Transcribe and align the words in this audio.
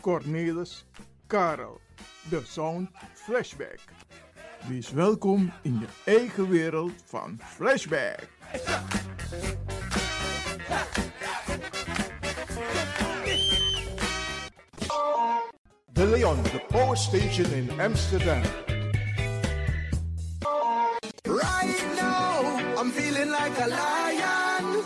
Cornelis, 0.00 0.84
Karel. 1.26 1.80
De 2.28 2.42
Sound 2.44 2.88
Flashback. 3.12 3.80
Wees 4.68 4.90
welkom 4.90 5.52
in 5.62 5.78
je 5.80 5.86
eigen 6.04 6.48
wereld 6.48 6.92
van 7.04 7.38
Flashback. 7.44 8.28
De 15.92 16.06
Leon, 16.06 16.42
de 16.42 16.64
power 16.68 16.96
station 16.96 17.52
in 17.52 17.80
Amsterdam. 17.80 18.42
Right 21.22 21.84
now, 21.96 22.80
I'm 22.80 22.90
feeling 22.90 23.30
like 23.30 23.62
a 23.62 23.66
lion. 23.66 24.82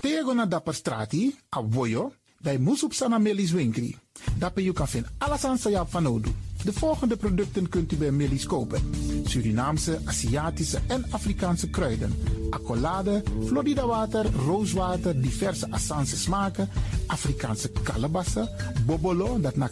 Tego 0.00 0.32
na 0.32 0.46
dapper 0.46 0.74
strati, 0.74 1.38
a 1.56 1.62
voyo, 1.62 2.12
Bij 2.42 2.58
Moesop 2.58 2.92
Sana 2.92 3.18
Melis 3.18 3.50
Winkri. 3.50 3.96
Daarbij 4.38 4.62
je 4.62 4.72
kan 4.72 4.88
vinden 4.88 5.10
alles 5.18 5.44
aan 5.44 5.58
van. 5.58 6.22
De 6.64 6.72
volgende 6.72 7.16
producten 7.16 7.68
kunt 7.68 7.92
u 7.92 7.96
bij 7.96 8.10
Melis 8.10 8.46
kopen. 8.46 8.80
Surinaamse, 9.24 9.98
Aziatische 10.04 10.78
en 10.88 11.04
Afrikaanse 11.10 11.70
kruiden. 11.70 12.14
Accolade, 12.50 13.22
Florida 13.46 13.86
water, 13.86 14.26
rooswater, 14.46 15.20
diverse 15.20 15.70
Assange 15.70 16.16
smaken. 16.16 16.68
Afrikaanse 17.06 17.70
kalebassen, 17.82 18.48
bobolo, 18.86 19.40
dat 19.40 19.56
na 19.56 19.70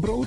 brood, 0.00 0.26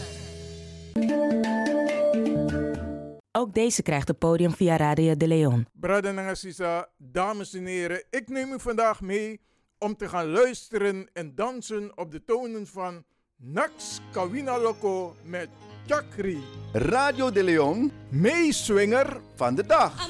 Ook 3.33 3.53
deze 3.53 3.81
krijgt 3.81 4.07
het 4.07 4.17
podium 4.17 4.51
via 4.51 4.77
Radio 4.77 5.15
de 5.15 5.27
Leon. 5.27 5.67
Brada 5.73 6.11
Nangasisa, 6.11 6.89
dames 6.97 7.53
en 7.53 7.65
heren, 7.65 8.03
ik 8.09 8.29
neem 8.29 8.51
u 8.51 8.59
vandaag 8.59 9.01
mee 9.01 9.41
om 9.77 9.95
te 9.95 10.09
gaan 10.09 10.27
luisteren 10.27 11.09
en 11.13 11.35
dansen 11.35 11.97
op 11.97 12.11
de 12.11 12.23
tonen 12.23 12.67
van 12.67 13.03
Nax 13.35 13.99
Kawina 14.11 14.59
Loco 14.59 15.15
met 15.23 15.49
Chakri. 15.87 16.43
Radio 16.73 17.31
de 17.31 17.43
Leon, 17.43 17.91
meeswinger 18.09 19.21
van 19.35 19.55
de 19.55 19.65
dag. 19.65 20.09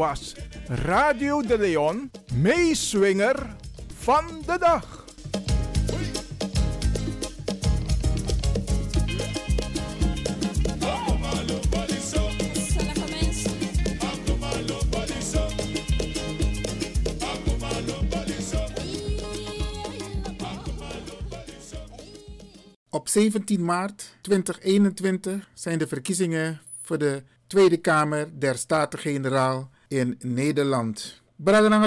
Was 0.00 0.34
Radio 0.66 1.42
de 1.42 1.58
Leon, 1.58 2.10
meeswinger 2.34 3.56
van 3.94 4.24
de 4.46 4.58
dag. 4.58 5.04
Op 22.90 23.08
17 23.08 23.64
maart 23.64 24.16
2021 24.20 25.50
zijn 25.54 25.78
de 25.78 25.86
verkiezingen 25.86 26.60
voor 26.80 26.98
de 26.98 27.22
Tweede 27.46 27.76
Kamer 27.76 28.38
der 28.38 28.54
Staten-Generaal 28.54 29.70
in 29.90 30.16
Nederland. 30.18 31.20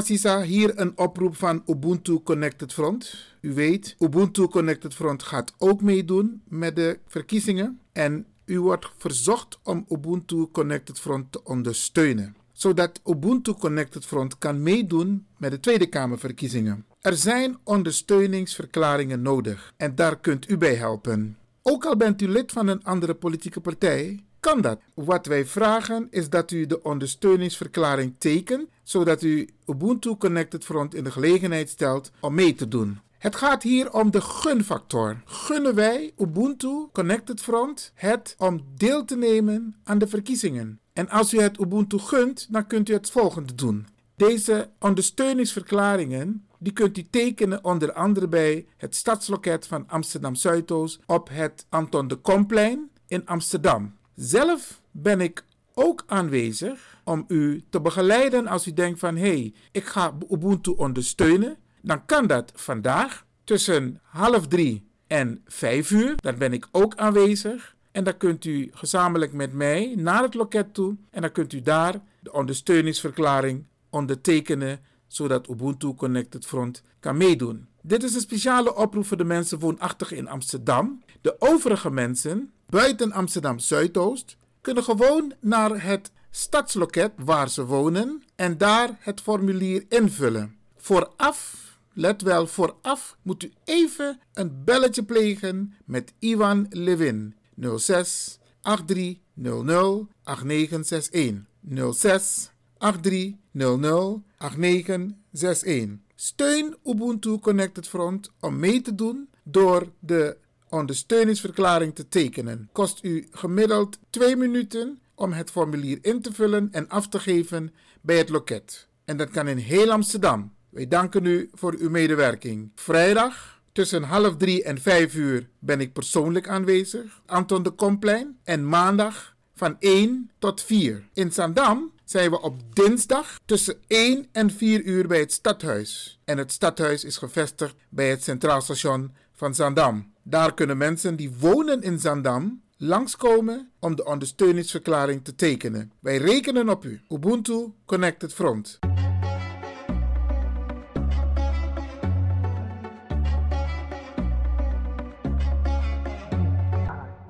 Sisa, 0.02 0.42
hier 0.42 0.80
een 0.80 0.98
oproep 0.98 1.36
van 1.36 1.64
Ubuntu 1.66 2.20
Connected 2.24 2.74
Front. 2.74 3.16
U 3.42 3.54
weet, 3.54 3.96
Ubuntu 4.00 4.48
Connected 4.48 4.94
Front 4.94 5.24
gaat 5.24 5.54
ook 5.58 5.82
meedoen 5.82 6.42
met 6.48 6.76
de 6.76 7.00
verkiezingen. 7.08 7.80
En 7.92 8.26
u 8.46 8.60
wordt 8.60 8.92
verzocht 8.98 9.60
om 9.64 9.86
Ubuntu 9.90 10.48
Connected 10.52 11.00
Front 11.00 11.32
te 11.32 11.44
ondersteunen. 11.44 12.36
Zodat 12.52 13.02
Ubuntu 13.06 13.54
Connected 13.54 14.06
Front 14.06 14.38
kan 14.38 14.64
meedoen 14.64 15.26
met 15.38 15.52
de 15.52 15.60
Tweede 15.60 15.88
Kamerverkiezingen. 15.88 16.86
Er 17.02 17.18
zijn 17.18 17.58
ondersteuningsverklaringen 17.64 19.22
nodig 19.22 19.74
en 19.78 19.96
daar 19.96 20.20
kunt 20.20 20.50
u 20.50 20.58
bij 20.58 20.76
helpen. 20.76 21.38
Ook 21.62 21.86
al 21.86 21.98
bent 21.98 22.22
u 22.22 22.28
lid 22.28 22.52
van 22.52 22.68
een 22.68 22.84
andere 22.84 23.14
politieke 23.14 23.60
partij, 23.60 24.24
kan 24.44 24.62
dat. 24.62 24.80
Wat 24.94 25.26
wij 25.26 25.46
vragen 25.46 26.08
is 26.10 26.30
dat 26.30 26.52
u 26.52 26.66
de 26.66 26.84
ondersteuningsverklaring 26.84 28.16
tekent, 28.18 28.70
zodat 28.84 29.22
u 29.22 29.50
Ubuntu 29.66 30.16
Connected 30.18 30.64
Front 30.64 30.96
in 30.96 31.04
de 31.04 31.12
gelegenheid 31.12 31.70
stelt 31.70 32.12
om 32.20 32.34
mee 32.34 32.56
te 32.56 32.68
doen. 32.68 33.00
Het 33.18 33.36
gaat 33.36 33.64
hier 33.64 33.94
om 33.94 34.12
de 34.12 34.22
gunfactor. 34.22 35.22
Gunnen 35.26 35.76
wij 35.76 36.14
Ubuntu 36.18 36.88
Connected 36.92 37.42
Front 37.42 37.92
het 37.96 38.36
om 38.38 38.66
deel 38.76 39.06
te 39.06 39.18
nemen 39.18 39.76
aan 39.84 39.98
de 39.98 40.08
verkiezingen? 40.08 40.80
En 40.94 41.10
als 41.10 41.34
u 41.34 41.42
het 41.42 41.60
Ubuntu 41.60 41.98
gunt, 41.98 42.48
dan 42.50 42.68
kunt 42.68 42.90
u 42.90 42.94
het 42.94 43.10
volgende 43.10 43.56
doen. 43.56 43.88
Deze 44.16 44.70
ondersteuningsverklaringen 44.80 46.48
die 46.60 46.74
kunt 46.74 46.98
u 46.98 47.04
tekenen 47.10 47.64
onder 47.64 47.94
andere 47.94 48.28
bij 48.28 48.66
het 48.78 48.96
stadsloket 48.96 49.68
van 49.68 49.88
Amsterdam 49.88 50.36
Zuidoost 50.36 51.00
op 51.06 51.30
het 51.32 51.66
Anton 51.70 52.08
de 52.08 52.16
Komplein 52.16 52.90
in 53.08 53.26
Amsterdam. 53.26 53.94
Zelf 54.16 54.82
ben 54.92 55.22
ik 55.22 55.46
ook 55.74 56.04
aanwezig 56.08 57.02
om 57.04 57.26
u 57.28 57.64
te 57.70 57.82
begeleiden 57.82 58.48
als 58.48 58.68
u 58.68 58.74
denkt 58.74 59.00
van 59.00 59.16
hé, 59.16 59.28
hey, 59.28 59.54
ik 59.72 59.86
ga 59.86 60.18
Ubuntu 60.30 60.72
ondersteunen. 60.72 61.58
Dan 61.82 62.06
kan 62.06 62.28
dat 62.28 62.52
vandaag 62.56 63.26
tussen 63.44 64.00
half 64.04 64.48
drie 64.48 64.88
en 65.08 65.42
vijf 65.46 65.92
uur. 65.92 66.16
Dan 66.16 66.38
ben 66.38 66.54
ik 66.54 66.68
ook 66.72 66.96
aanwezig. 66.96 67.76
En 67.92 68.04
dan 68.04 68.18
kunt 68.18 68.46
u 68.46 68.70
gezamenlijk 68.74 69.34
met 69.34 69.54
mij 69.54 69.94
naar 69.98 70.24
het 70.24 70.34
loket 70.34 70.74
toe. 70.74 70.98
En 71.10 71.22
dan 71.22 71.32
kunt 71.32 71.54
u 71.54 71.62
daar 71.62 72.02
de 72.20 72.34
ondersteuningsverklaring 72.34 73.66
ondertekenen 73.90 74.80
zodat 75.16 75.50
Ubuntu 75.50 75.94
Connected 75.94 76.46
Front 76.46 76.84
kan 77.00 77.18
meedoen. 77.18 77.68
Dit 77.82 78.04
is 78.04 78.16
een 78.16 78.22
speciale 78.22 78.76
oproep 78.76 79.06
voor 79.06 79.18
de 79.18 79.24
mensen 79.24 79.60
woonachtig 79.60 80.12
in 80.12 80.28
Amsterdam. 80.28 81.04
De 81.22 81.36
overige 81.40 81.90
mensen 81.90 82.52
buiten 82.70 83.12
Amsterdam 83.12 83.60
Zuidoost 83.60 84.38
kunnen 84.62 84.84
gewoon 84.84 85.34
naar 85.40 85.84
het 85.84 86.12
stadsloket 86.30 87.12
waar 87.18 87.50
ze 87.50 87.66
wonen 87.66 88.24
en 88.36 88.58
daar 88.58 88.98
het 89.00 89.22
formulier 89.22 89.86
invullen. 89.90 90.56
Vooraf, 90.78 91.56
let 91.94 92.22
wel, 92.22 92.48
vooraf 92.48 93.18
moet 93.22 93.44
u 93.44 93.52
even 93.64 94.20
een 94.34 94.64
belletje 94.64 95.04
plegen 95.04 95.74
met 95.86 96.14
Ivan 96.20 96.66
Levin 96.70 97.36
06 97.78 98.40
8300 98.62 100.08
8961 100.24 101.94
06 101.94 102.52
8300 102.78 104.22
8961. 104.44 106.00
Steun 106.16 106.76
Ubuntu 106.86 107.40
Connected 107.40 107.88
Front 107.88 108.32
om 108.40 108.60
mee 108.60 108.82
te 108.82 108.96
doen 108.96 109.30
door 109.44 109.92
de 110.00 110.38
ondersteuningsverklaring 110.70 111.96
te 111.96 112.08
tekenen. 112.08 112.70
Kost 112.72 113.04
u 113.04 113.28
gemiddeld 113.32 114.00
2 114.10 114.36
minuten 114.36 115.00
om 115.16 115.32
het 115.32 115.52
formulier 115.52 115.98
in 116.02 116.22
te 116.22 116.34
vullen 116.34 116.68
en 116.72 116.90
af 116.90 117.08
te 117.08 117.20
geven 117.20 117.74
bij 118.02 118.18
het 118.18 118.30
loket. 118.30 118.88
En 119.06 119.18
dat 119.18 119.30
kan 119.30 119.48
in 119.48 119.58
heel 119.58 119.92
Amsterdam. 119.92 120.54
Wij 120.70 120.88
danken 120.88 121.26
u 121.26 121.50
voor 121.54 121.76
uw 121.78 121.90
medewerking. 121.90 122.72
Vrijdag 122.76 123.62
tussen 123.72 124.04
half 124.04 124.38
drie 124.38 124.64
en 124.64 124.82
vijf 124.82 125.16
uur 125.16 125.50
ben 125.60 125.80
ik 125.80 125.94
persoonlijk 125.94 126.48
aanwezig. 126.48 127.22
Anton 127.26 127.64
de 127.64 127.72
Komplein. 127.72 128.38
En 128.44 128.70
maandag 128.70 129.36
van 129.56 129.76
1 129.80 130.32
tot 130.40 130.62
4. 130.62 131.08
In 131.14 131.32
Zandam 131.32 131.92
zijn 132.14 132.32
we 132.32 132.42
op 132.42 132.76
dinsdag 132.76 133.40
tussen 133.46 133.76
1 133.88 134.28
en 134.32 134.52
4 134.52 134.84
uur 134.84 135.08
bij 135.08 135.20
het 135.20 135.32
stadhuis. 135.32 136.20
En 136.26 136.38
het 136.38 136.52
stadhuis 136.52 137.04
is 137.04 137.18
gevestigd 137.18 137.76
bij 137.90 138.10
het 138.10 138.24
Centraal 138.24 138.62
Station 138.62 139.14
van 139.32 139.56
Zandam. 139.56 140.14
Daar 140.24 140.54
kunnen 140.54 140.78
mensen 140.78 141.16
die 141.16 141.32
wonen 141.40 141.82
in 141.82 142.00
Zandam 142.00 142.62
langskomen 142.78 143.72
om 143.80 143.96
de 143.96 144.06
ondersteuningsverklaring 144.06 145.24
te 145.24 145.36
tekenen. 145.36 145.92
Wij 146.00 146.18
rekenen 146.18 146.70
op 146.70 146.86
u. 146.86 147.02
Ubuntu 147.10 147.74
Connected 147.86 148.34
Front. 148.34 148.80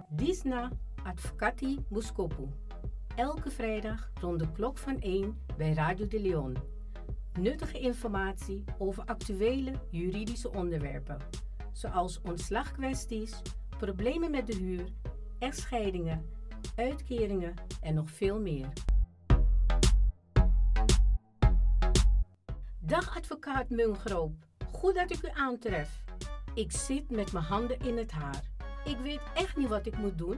Disna 0.09 0.71
Advocati 1.03 1.79
Muskopu. 1.89 2.62
Elke 3.15 3.51
vrijdag 3.51 4.09
rond 4.21 4.39
de 4.39 4.51
klok 4.51 4.77
van 4.77 4.99
1 5.01 5.37
bij 5.57 5.73
Radio 5.73 6.07
de 6.07 6.19
Leon. 6.19 6.57
Nuttige 7.39 7.79
informatie 7.79 8.63
over 8.77 9.03
actuele 9.05 9.71
juridische 9.89 10.51
onderwerpen, 10.51 11.17
zoals 11.71 12.21
ontslagkwesties, 12.21 13.41
problemen 13.77 14.31
met 14.31 14.47
de 14.47 14.55
huur, 14.55 14.87
echtscheidingen, 15.39 16.29
uitkeringen 16.75 17.53
en 17.81 17.93
nog 17.93 18.09
veel 18.09 18.39
meer. 18.39 18.67
Dag 22.79 23.17
advocaat 23.17 23.69
Mungroop, 23.69 24.33
goed 24.71 24.95
dat 24.95 25.11
ik 25.11 25.23
u 25.23 25.29
aantref. 25.33 26.03
Ik 26.53 26.71
zit 26.71 27.09
met 27.09 27.31
mijn 27.31 27.45
handen 27.45 27.79
in 27.79 27.97
het 27.97 28.11
haar. 28.11 28.43
Ik 28.85 28.97
weet 28.97 29.21
echt 29.33 29.57
niet 29.57 29.69
wat 29.69 29.85
ik 29.85 29.97
moet 29.97 30.17
doen. 30.17 30.37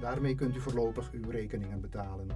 Daarmee 0.00 0.34
kunt 0.34 0.56
u 0.56 0.60
voorlopig 0.60 1.10
uw 1.12 1.30
rekeningen 1.30 1.80
betalen. 1.80 2.26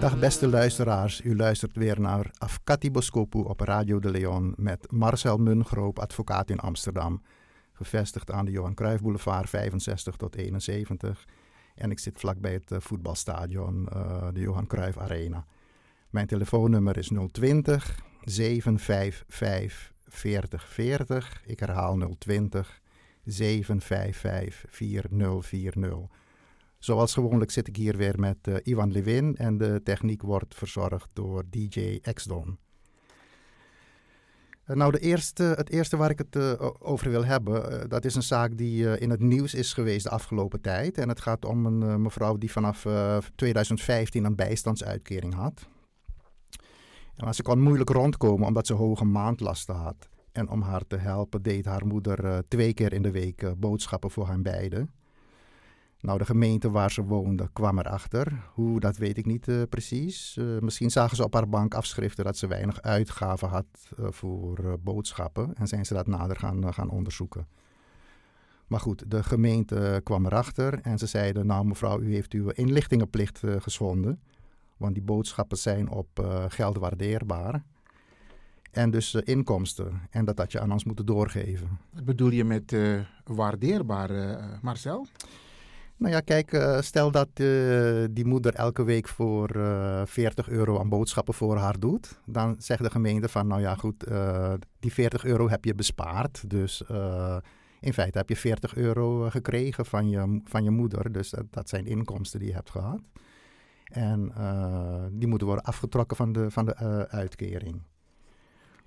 Dag 0.00 0.18
beste 0.18 0.48
luisteraars, 0.48 1.24
u 1.24 1.36
luistert 1.36 1.76
weer 1.76 2.00
naar 2.00 2.30
Afkati 2.38 2.90
Boskopu 2.90 3.38
op 3.38 3.60
Radio 3.60 3.98
de 3.98 4.10
Leon 4.10 4.54
met 4.56 4.92
Marcel 4.92 5.38
Mungroop, 5.38 5.98
advocaat 5.98 6.50
in 6.50 6.58
Amsterdam. 6.58 7.22
Gevestigd 7.72 8.30
aan 8.30 8.44
de 8.44 8.50
Johan 8.50 8.74
Cruijff 8.74 9.02
Boulevard 9.02 9.48
65 9.48 10.16
tot 10.16 10.34
71. 10.36 11.24
En 11.78 11.90
ik 11.90 11.98
zit 11.98 12.18
vlakbij 12.18 12.52
het 12.52 12.70
uh, 12.70 12.80
voetbalstadion, 12.80 13.88
uh, 13.92 14.28
de 14.32 14.40
Johan 14.40 14.66
Cruijff 14.66 14.98
Arena. 14.98 15.46
Mijn 16.10 16.26
telefoonnummer 16.26 16.96
is 16.96 17.10
020 17.32 18.00
755 18.24 19.92
4040. 20.06 21.42
Ik 21.46 21.60
herhaal 21.60 22.16
020 22.18 22.80
755 23.24 24.64
4040. 24.68 25.98
Zoals 26.78 27.14
gewoonlijk 27.14 27.50
zit 27.50 27.68
ik 27.68 27.76
hier 27.76 27.96
weer 27.96 28.20
met 28.20 28.36
uh, 28.48 28.56
Ivan 28.62 28.92
Levin 28.92 29.36
en 29.36 29.58
de 29.58 29.80
techniek 29.84 30.22
wordt 30.22 30.54
verzorgd 30.54 31.08
door 31.12 31.44
DJ 31.50 31.98
Exdon. 32.02 32.58
Uh, 34.68 34.76
nou, 34.76 34.92
de 34.92 34.98
eerste, 34.98 35.42
het 35.42 35.70
eerste 35.70 35.96
waar 35.96 36.10
ik 36.10 36.18
het 36.18 36.36
uh, 36.36 36.52
over 36.78 37.10
wil 37.10 37.24
hebben, 37.24 37.72
uh, 37.72 37.80
dat 37.88 38.04
is 38.04 38.14
een 38.14 38.22
zaak 38.22 38.56
die 38.56 38.98
in 38.98 39.10
het 39.10 39.20
nieuws 39.20 39.54
is 39.54 39.72
geweest 39.72 40.04
de 40.04 40.10
afgelopen 40.10 40.60
tijd. 40.60 40.98
En 40.98 41.08
het 41.08 41.20
gaat 41.20 41.44
om 41.44 41.66
een 41.66 42.02
mevrouw 42.02 42.36
die 42.36 42.52
vanaf 42.52 42.86
2015 43.34 44.24
een 44.24 44.36
bijstandsuitkering 44.36 45.34
had. 45.34 45.68
Maar 47.16 47.34
ze 47.34 47.42
kon 47.42 47.60
moeilijk 47.60 47.90
rondkomen 47.90 48.46
omdat 48.46 48.66
ze 48.66 48.72
hoge 48.72 49.04
maandlasten 49.04 49.74
had. 49.74 50.08
En 50.32 50.48
om 50.48 50.62
haar 50.62 50.86
te 50.86 50.96
helpen 50.96 51.42
deed 51.42 51.64
haar 51.64 51.86
moeder 51.86 52.42
twee 52.48 52.74
keer 52.74 52.92
in 52.92 53.02
de 53.02 53.10
week 53.10 53.54
boodschappen 53.58 54.10
voor 54.10 54.28
hen 54.28 54.42
beiden. 54.42 54.90
Nou, 56.00 56.18
de 56.18 56.24
gemeente 56.24 56.70
waar 56.70 56.90
ze 56.90 57.02
woonde 57.02 57.48
kwam 57.52 57.78
erachter. 57.78 58.32
Hoe, 58.52 58.80
dat 58.80 58.96
weet 58.96 59.18
ik 59.18 59.26
niet 59.26 59.48
uh, 59.48 59.62
precies. 59.68 60.36
Uh, 60.36 60.58
misschien 60.58 60.90
zagen 60.90 61.16
ze 61.16 61.24
op 61.24 61.34
haar 61.34 61.48
bankafschriften 61.48 62.24
dat 62.24 62.36
ze 62.36 62.46
weinig 62.46 62.82
uitgaven 62.82 63.48
had 63.48 63.66
uh, 63.98 64.06
voor 64.10 64.78
boodschappen. 64.80 65.54
En 65.54 65.66
zijn 65.66 65.86
ze 65.86 65.94
dat 65.94 66.06
nader 66.06 66.36
gaan, 66.36 66.74
gaan 66.74 66.90
onderzoeken. 66.90 67.46
Maar 68.66 68.80
goed, 68.80 69.10
de 69.10 69.22
gemeente 69.22 70.00
kwam 70.04 70.26
erachter 70.26 70.80
en 70.80 70.98
ze 70.98 71.06
zeiden... 71.06 71.46
nou 71.46 71.66
mevrouw, 71.66 72.00
u 72.00 72.12
heeft 72.12 72.32
uw 72.32 72.48
inlichtingenplicht 72.48 73.42
geschonden. 73.58 74.20
Want 74.76 74.94
die 74.94 75.02
boodschappen 75.02 75.58
zijn 75.58 75.88
op 75.90 76.08
geld 76.48 76.78
waardeerbaar. 76.78 77.62
En 78.70 78.90
dus 78.90 79.14
inkomsten. 79.14 80.00
En 80.10 80.24
dat 80.24 80.38
had 80.38 80.52
je 80.52 80.60
aan 80.60 80.72
ons 80.72 80.84
moeten 80.84 81.06
doorgeven. 81.06 81.78
Wat 81.92 82.04
bedoel 82.04 82.30
je 82.30 82.44
met 82.44 82.76
waardeerbaar, 83.24 84.10
Marcel? 84.62 85.06
Nou 85.98 86.12
ja, 86.12 86.20
kijk, 86.20 86.52
uh, 86.52 86.80
stel 86.80 87.10
dat 87.10 87.28
uh, 87.34 88.04
die 88.10 88.26
moeder 88.26 88.54
elke 88.54 88.84
week 88.84 89.08
voor 89.08 89.56
uh, 89.56 90.02
40 90.04 90.48
euro 90.48 90.78
aan 90.78 90.88
boodschappen 90.88 91.34
voor 91.34 91.56
haar 91.56 91.78
doet. 91.78 92.20
Dan 92.24 92.54
zegt 92.58 92.82
de 92.82 92.90
gemeente 92.90 93.28
van, 93.28 93.46
nou 93.46 93.60
ja 93.60 93.74
goed, 93.74 94.04
die 94.80 94.92
40 94.92 95.24
euro 95.24 95.48
heb 95.48 95.64
je 95.64 95.74
bespaard. 95.74 96.50
Dus 96.50 96.82
in 97.80 97.92
feite 97.92 98.18
heb 98.18 98.28
je 98.28 98.36
40 98.36 98.76
euro 98.76 99.30
gekregen 99.30 99.86
van 99.86 100.08
je, 100.08 100.40
van 100.44 100.64
je 100.64 100.70
moeder. 100.70 101.12
Dus 101.12 101.30
dat, 101.30 101.44
dat 101.50 101.68
zijn 101.68 101.86
inkomsten 101.86 102.38
die 102.38 102.48
je 102.48 102.54
hebt 102.54 102.70
gehad. 102.70 103.00
En 103.84 104.32
die 105.12 105.28
moeten 105.28 105.46
worden 105.46 105.64
afgetrokken 105.64 106.16
van 106.16 106.32
de, 106.32 106.50
van 106.50 106.64
de 106.64 107.06
uitkering. 107.08 107.82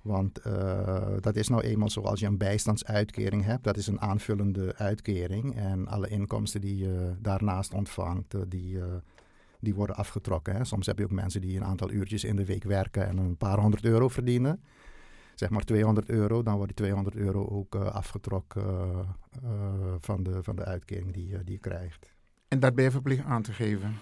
Want 0.02 0.46
uh, 0.46 1.12
dat 1.20 1.36
is 1.36 1.48
nou 1.48 1.62
eenmaal 1.62 1.90
zoals 1.90 2.20
je 2.20 2.26
een 2.26 2.38
bijstandsuitkering 2.38 3.44
hebt. 3.44 3.64
Dat 3.64 3.76
is 3.76 3.86
een 3.86 4.00
aanvullende 4.00 4.74
uitkering. 4.76 5.56
En 5.56 5.86
alle 5.86 6.08
inkomsten 6.08 6.60
die 6.60 6.76
je 6.76 7.14
daarnaast 7.18 7.74
ontvangt, 7.74 8.34
uh, 8.34 8.40
die, 8.48 8.74
uh, 8.74 8.84
die 9.60 9.74
worden 9.74 9.96
afgetrokken. 9.96 10.54
Hè. 10.54 10.64
Soms 10.64 10.86
heb 10.86 10.98
je 10.98 11.04
ook 11.04 11.10
mensen 11.10 11.40
die 11.40 11.56
een 11.56 11.64
aantal 11.64 11.90
uurtjes 11.90 12.24
in 12.24 12.36
de 12.36 12.44
week 12.44 12.64
werken 12.64 13.06
en 13.06 13.16
een 13.16 13.36
paar 13.36 13.58
honderd 13.58 13.84
euro 13.84 14.08
verdienen. 14.08 14.62
Zeg 15.34 15.50
maar 15.50 15.64
200 15.64 16.08
euro, 16.08 16.42
dan 16.42 16.56
wordt 16.56 16.76
die 16.76 16.86
200 16.86 17.16
euro 17.16 17.48
ook 17.48 17.74
afgetrokken 17.74 19.06
van, 20.00 20.22
de, 20.22 20.42
van 20.42 20.56
de 20.56 20.64
uitkering 20.64 21.12
die, 21.12 21.44
die 21.44 21.54
je 21.54 21.58
krijgt. 21.58 22.14
En 22.48 22.60
dat 22.60 22.74
ben 22.74 22.84
je 22.84 22.90
verplicht 22.90 23.24
aan 23.24 23.42
te 23.42 23.52
geven? 23.52 23.94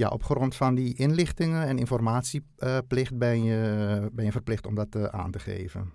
Ja, 0.00 0.08
op 0.08 0.24
grond 0.24 0.54
van 0.54 0.74
die 0.74 0.94
inlichtingen 0.94 1.66
en 1.66 1.78
informatieplicht 1.78 3.18
ben 3.18 3.44
je, 3.44 4.08
ben 4.12 4.24
je 4.24 4.32
verplicht 4.32 4.66
om 4.66 4.74
dat 4.74 4.96
uh, 4.96 5.04
aan 5.04 5.30
te 5.30 5.38
geven. 5.38 5.92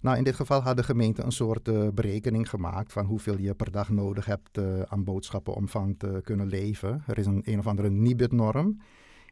Nou, 0.00 0.16
in 0.16 0.24
dit 0.24 0.34
geval 0.34 0.62
had 0.62 0.76
de 0.76 0.82
gemeente 0.82 1.22
een 1.22 1.32
soort 1.32 1.68
uh, 1.68 1.88
berekening 1.88 2.48
gemaakt 2.48 2.92
van 2.92 3.04
hoeveel 3.04 3.38
je 3.38 3.54
per 3.54 3.70
dag 3.70 3.88
nodig 3.88 4.24
hebt 4.24 4.58
uh, 4.58 4.82
aan 4.82 5.04
boodschappen 5.04 5.54
om 5.54 5.68
van 5.68 5.96
te 5.96 6.20
kunnen 6.24 6.46
leven. 6.46 7.02
Er 7.06 7.18
is 7.18 7.26
een 7.26 7.42
een 7.44 7.58
of 7.58 7.66
andere 7.66 7.90
NIBUD-norm 7.90 8.80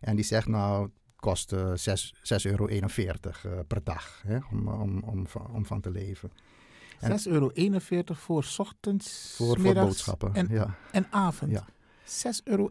en 0.01 0.17
die 0.17 0.25
zegt 0.25 0.49
nou, 0.49 0.83
het 0.83 0.93
kost 1.17 1.55
6,41 1.55 1.61
euro 2.43 2.67
per 3.67 3.85
dag 3.85 4.23
hè, 4.27 4.39
om, 4.51 4.69
om, 4.69 5.03
om, 5.03 5.27
om 5.53 5.67
van 5.67 5.81
te 5.81 5.91
leven. 5.91 6.31
6,41 7.05 7.09
euro 7.25 7.51
voor 8.15 8.47
ochtends, 8.57 9.35
voor, 9.37 9.61
voor 9.61 9.75
boodschappen 9.75 10.35
en, 10.35 10.47
ja. 10.51 10.75
en 10.93 11.07
avond. 11.11 11.53
Ja. 11.53 11.67
6,41 12.09 12.43
euro. 12.45 12.71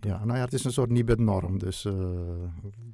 Ja, 0.00 0.24
nou 0.24 0.38
ja, 0.38 0.44
het 0.44 0.52
is 0.52 0.64
een 0.64 0.72
soort 0.72 0.90
Nibud-norm. 0.90 1.58
Dus 1.58 1.84
uh, 1.84 1.92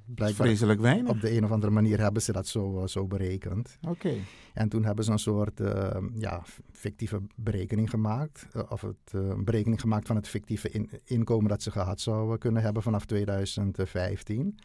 blijkbaar 0.04 0.46
vreselijk 0.46 0.80
weinig. 0.80 1.10
op 1.10 1.20
de 1.20 1.36
een 1.36 1.44
of 1.44 1.50
andere 1.50 1.72
manier 1.72 2.00
hebben 2.00 2.22
ze 2.22 2.32
dat 2.32 2.46
zo, 2.46 2.80
uh, 2.80 2.86
zo 2.86 3.06
berekend. 3.06 3.78
Oké. 3.80 3.90
Okay. 3.90 4.22
En 4.54 4.68
toen 4.68 4.84
hebben 4.84 5.04
ze 5.04 5.10
een 5.10 5.18
soort 5.18 5.60
uh, 5.60 5.90
ja, 6.14 6.42
fictieve 6.72 7.20
berekening 7.34 7.90
gemaakt. 7.90 8.46
of 8.68 8.80
het, 8.80 9.12
een 9.12 9.44
berekening 9.44 9.80
gemaakt 9.80 10.06
van 10.06 10.16
het 10.16 10.28
fictieve 10.28 10.70
in, 10.70 10.90
inkomen 11.04 11.48
dat 11.48 11.62
ze 11.62 11.70
gehad 11.70 12.00
zouden 12.00 12.38
kunnen 12.38 12.62
hebben 12.62 12.82
vanaf 12.82 13.04
2015. 13.04 14.58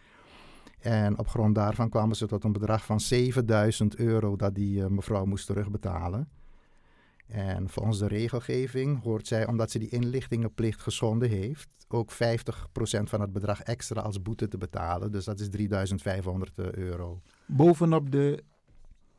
En 0.80 1.20
op 1.20 1.28
grond 1.28 1.56
daarvan 1.56 1.90
kwamen 1.90 2.16
ze 2.16 2.28
tot 2.28 2.44
een 2.44 2.52
bedrag 2.52 2.86
van 2.86 3.00
7000 3.00 3.96
euro 3.96 4.36
dat 4.36 4.56
die 4.56 4.90
mevrouw 4.90 5.26
moest 5.26 5.46
terugbetalen. 5.46 6.28
En 7.28 7.70
volgens 7.70 8.00
de 8.00 8.08
regelgeving 8.08 9.04
hoort 9.04 9.28
zij, 9.28 9.48
omdat 9.48 9.72
ze 9.72 9.80
die 9.80 9.90
inlichtingenplicht 9.90 10.82
geschonden 10.82 11.30
heeft, 11.30 11.68
ook 11.94 12.12
50% 12.12 12.16
van 13.04 13.22
het 13.22 13.34
bedrag 13.34 13.62
extra 13.62 14.02
als 14.02 14.22
boete 14.22 14.48
te 14.48 14.58
betalen. 14.58 15.12
Dus 15.12 15.26
dat 15.26 15.40
is 15.40 15.50
3500 15.50 16.52
euro. 16.58 17.22
Bovenop 17.46 18.12
de 18.12 18.44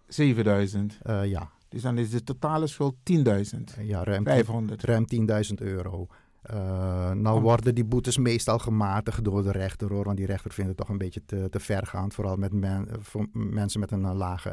7000? 0.07 0.99
Uh, 1.07 1.27
ja. 1.27 1.51
Dus 1.69 1.83
dan 1.83 1.99
is 1.99 2.11
de 2.11 2.23
totale 2.23 2.67
schuld 2.67 2.95
10.000? 3.13 3.25
Uh, 3.25 3.89
ja, 3.89 4.05
ruim 4.05 4.25
500. 4.25 4.83
Ruim 4.83 5.05
10.000 5.51 5.55
euro. 5.55 6.07
Uh, 6.51 7.11
nou 7.11 7.41
worden 7.41 7.75
die 7.75 7.85
boetes 7.85 8.19
meestal 8.19 8.59
gematigd 8.59 9.25
door 9.25 9.43
de 9.43 9.53
rechter 9.53 9.93
hoor, 9.93 10.05
want 10.05 10.17
die 10.17 10.27
rechter 10.27 10.53
vindt 10.53 10.69
het 10.69 10.79
toch 10.79 10.89
een 10.89 10.99
beetje 10.99 11.23
te, 11.27 11.49
te 11.51 11.61
vergaand, 11.61 12.15
vooral 12.15 12.37
met 12.37 12.53
men, 12.53 12.89
voor 13.01 13.27
mensen 13.33 13.81
met 13.81 13.91
een 13.91 14.15
lage, 14.15 14.53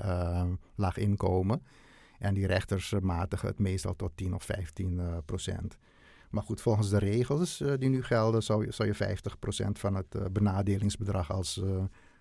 laag 0.75 0.97
inkomen. 0.97 1.61
En 2.21 2.33
die 2.33 2.47
rechters 2.47 2.93
matigen 3.01 3.47
het 3.47 3.59
meestal 3.59 3.95
tot 3.95 4.11
10 4.15 4.33
of 4.33 4.43
15 4.43 4.93
uh, 4.93 5.17
procent. 5.25 5.77
Maar 6.29 6.43
goed, 6.43 6.61
volgens 6.61 6.89
de 6.89 6.97
regels 6.97 7.61
uh, 7.61 7.73
die 7.77 7.89
nu 7.89 8.03
gelden, 8.03 8.43
zou 8.43 8.65
je, 8.65 8.71
zou 8.71 8.87
je 8.87 8.93
50 8.93 9.39
procent 9.39 9.79
van 9.79 9.95
het 9.95 10.33
benadelingsbedrag 10.33 11.31
als, 11.31 11.61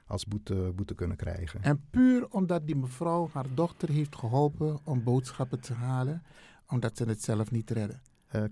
als 0.07 0.27
boete, 0.27 0.73
boete 0.75 0.95
kunnen 0.95 1.17
krijgen. 1.17 1.63
En 1.63 1.85
puur 1.91 2.29
omdat 2.29 2.67
die 2.67 2.77
mevrouw 2.77 3.29
haar 3.33 3.47
dochter 3.55 3.89
heeft 3.89 4.17
geholpen 4.17 4.79
om 4.85 5.03
boodschappen 5.03 5.61
te 5.61 5.73
halen, 5.73 6.23
omdat 6.67 6.97
ze 6.97 7.05
het 7.05 7.23
zelf 7.23 7.51
niet 7.51 7.71
redden. 7.71 8.01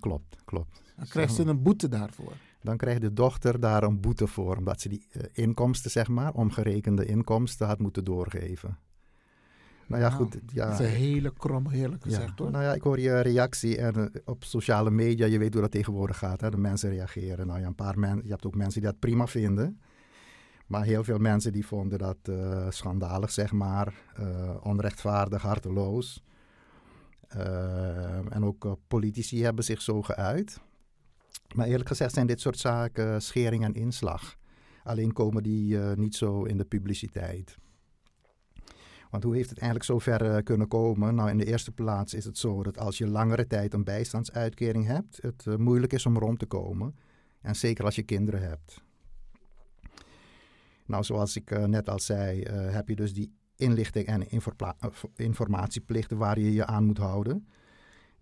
klopt, 0.01 0.37
klopt. 0.45 0.83
Dan 0.97 1.07
krijgt 1.07 1.35
ze 1.35 1.43
een 1.43 1.63
boete 1.63 1.89
daarvoor. 1.89 2.33
Dan 2.63 2.77
krijgt 2.77 3.01
de 3.01 3.13
dochter 3.13 3.61
daar 3.61 3.83
een 3.83 4.01
boete 4.01 4.27
voor, 4.27 4.57
omdat 4.57 4.81
ze 4.81 4.89
die 4.89 5.07
inkomsten, 5.33 5.91
zeg 5.91 6.09
maar, 6.09 6.33
omgerekende 6.33 7.05
inkomsten 7.05 7.67
had 7.67 7.79
moeten 7.79 8.05
doorgeven. 8.05 8.79
Nou 9.89 10.03
ja, 10.03 10.11
goed. 10.11 10.39
Ja. 10.53 10.65
Dat 10.71 10.81
is 10.81 10.87
een 10.87 10.93
hele 10.93 11.33
krom, 11.37 11.69
heerlijk 11.69 12.03
gezegd 12.03 12.29
ja. 12.29 12.35
hoor. 12.37 12.51
Nou 12.51 12.65
ja, 12.65 12.75
ik 12.75 12.83
hoor 12.83 13.01
je 13.01 13.21
reactie 13.21 13.79
en 13.79 13.99
uh, 13.99 14.07
op 14.25 14.45
sociale 14.45 14.91
media, 14.91 15.27
je 15.27 15.39
weet 15.39 15.53
hoe 15.53 15.63
dat 15.63 15.71
tegenwoordig 15.71 16.19
gaat. 16.19 16.41
Hè? 16.41 16.51
De 16.51 16.57
mensen 16.57 16.91
reageren. 16.91 17.47
Nou 17.47 17.61
ja, 17.61 17.67
een 17.67 17.75
paar 17.75 17.99
mensen, 17.99 18.25
je 18.25 18.31
hebt 18.31 18.47
ook 18.47 18.55
mensen 18.55 18.81
die 18.81 18.91
dat 18.91 18.99
prima 18.99 19.27
vinden. 19.27 19.81
Maar 20.67 20.85
heel 20.85 21.05
veel 21.05 21.19
mensen 21.19 21.53
die 21.53 21.67
vonden 21.67 21.99
dat 21.99 22.17
uh, 22.31 22.67
schandalig, 22.71 23.31
zeg 23.31 23.53
maar. 23.53 23.95
Uh, 24.21 24.57
onrechtvaardig, 24.63 25.43
harteloos. 25.43 26.25
en 28.29 28.45
ook 28.45 28.79
politici 28.89 29.43
hebben 29.43 29.65
zich 29.65 29.83
zo 29.83 30.03
geuit. 30.03 30.61
Maar 31.55 31.67
eerlijk 31.67 31.89
gezegd 31.89 32.15
zijn 32.15 32.27
dit 32.27 32.41
soort 32.41 32.59
zaken 32.59 33.23
schering 33.23 33.65
en 33.65 33.75
inslag. 33.75 34.37
Alleen 34.85 35.13
komen 35.13 35.43
die 35.43 35.77
niet 35.79 36.15
zo 36.15 36.43
in 36.43 36.57
de 36.57 36.65
publiciteit. 36.65 37.59
Want 39.11 39.23
hoe 39.23 39.35
heeft 39.35 39.51
het 39.51 39.59
eigenlijk 39.59 39.91
zo 39.91 39.99
ver 39.99 40.37
uh, 40.37 40.43
kunnen 40.45 40.69
komen? 40.69 41.15
Nou, 41.15 41.31
in 41.31 41.39
de 41.39 41.45
eerste 41.45 41.73
plaats 41.73 42.15
is 42.15 42.25
het 42.25 42.39
zo 42.39 42.63
dat 42.63 42.79
als 42.79 42.99
je 42.99 43.07
langere 43.07 43.47
tijd 43.47 43.75
een 43.75 43.85
bijstandsuitkering 43.85 44.87
hebt, 44.87 45.19
het 45.23 45.45
uh, 45.49 45.57
moeilijk 45.57 45.93
is 45.93 46.07
om 46.07 46.19
rond 46.19 46.39
te 46.39 46.47
komen. 46.47 46.95
En 47.41 47.57
zeker 47.57 47.85
als 47.85 47.95
je 47.95 48.03
kinderen 48.03 48.49
hebt. 48.49 48.83
Nou, 50.87 51.05
zoals 51.05 51.37
ik 51.37 51.51
uh, 51.51 51.65
net 51.65 51.89
al 51.89 51.99
zei, 51.99 52.43
heb 52.51 52.89
je 52.89 52.97
dus 52.97 53.15
die 53.15 53.37
inlichting 53.57 54.07
en 54.07 54.27
informatieplichten 55.17 56.17
waar 56.17 56.39
je 56.39 56.53
je 56.53 56.67
aan 56.67 56.85
moet 56.85 56.99
houden. 56.99 57.49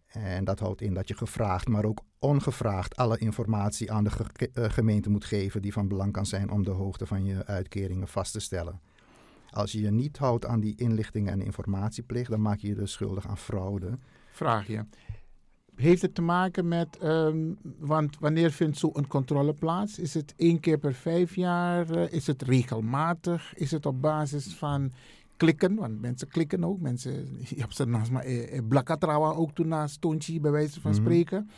En 0.07 0.45
dat 0.45 0.59
houdt 0.59 0.81
in 0.81 0.95
dat 0.95 1.09
je 1.09 1.17
gevraagd, 1.17 1.69
maar 1.69 1.85
ook 1.85 2.05
ongevraagd 2.19 2.97
alle 2.97 3.19
informatie 3.19 3.93
aan 3.93 4.05
de 4.05 4.11
ge 4.11 4.51
gemeente 4.53 5.11
moet 5.11 5.25
geven 5.25 5.63
die 5.63 5.73
van 5.73 5.89
belang 5.89 6.13
kan 6.13 6.27
zijn 6.27 6.51
om 6.51 6.65
de 6.65 6.71
hoogte 6.71 7.07
van 7.07 7.25
je 7.25 7.47
uitkeringen 7.47 8.09
vast 8.09 8.33
te 8.33 8.41
stellen. 8.41 8.81
Als 9.57 9.73
je 9.73 9.81
je 9.81 9.91
niet 9.91 10.19
houdt 10.19 10.47
aan 10.47 10.61
die 10.61 10.75
inlichtingen 10.77 11.33
en 11.33 11.43
informatieplicht, 11.43 12.31
dan 12.31 12.41
maak 12.43 12.59
je 12.59 12.69
je 12.69 12.75
dus 12.75 12.93
schuldig 12.93 13.29
aan 13.29 13.39
fraude. 13.39 13.99
Vraag 14.31 14.67
je. 14.67 14.85
Heeft 15.75 16.03
het 16.03 16.15
te 16.15 16.23
maken 16.23 16.69
met, 16.69 16.99
um, 17.03 17.59
want 17.79 18.19
wanneer 18.19 18.51
vindt 18.51 18.79
zo'n 18.79 19.07
controle 19.09 19.53
plaats? 19.53 19.99
Is 19.99 20.15
het 20.15 20.35
één 20.37 20.61
keer 20.61 20.79
per 20.79 20.95
vijf 20.95 21.35
jaar? 21.35 21.91
Is 22.13 22.27
het 22.27 22.43
regelmatig? 22.43 23.55
Is 23.55 23.71
het 23.71 23.87
op 23.87 24.01
basis 24.01 24.55
van 24.55 24.93
klikken? 25.37 25.75
Want 25.75 26.01
mensen 26.01 26.29
klikken 26.29 26.65
ook. 26.65 26.81
Mensen, 26.81 27.13
je 27.49 27.61
hebt 27.61 27.77
ze 27.77 27.85
naast 27.85 28.11
maar 28.11 28.25
eh, 28.25 28.61
Blakatrawa 28.69 29.31
ook 29.31 29.53
toen 29.53 29.69
naast 29.69 30.01
Tonchi 30.01 30.41
bij 30.41 30.51
wijze 30.51 30.81
van 30.81 30.91
mm 30.91 30.97
-hmm. 30.97 31.07
spreken. 31.07 31.51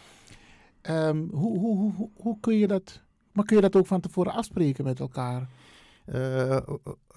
Um, 0.90 1.28
hoe, 1.30 1.58
hoe, 1.58 1.92
hoe, 1.92 2.10
hoe 2.14 2.36
kun 2.40 2.54
je 2.56 2.66
dat, 2.66 3.02
maar 3.32 3.44
kun 3.44 3.56
je 3.56 3.62
dat 3.62 3.76
ook 3.76 3.86
van 3.86 4.00
tevoren 4.00 4.32
afspreken 4.32 4.84
met 4.84 5.00
elkaar? 5.00 5.48
Uh, 6.14 6.56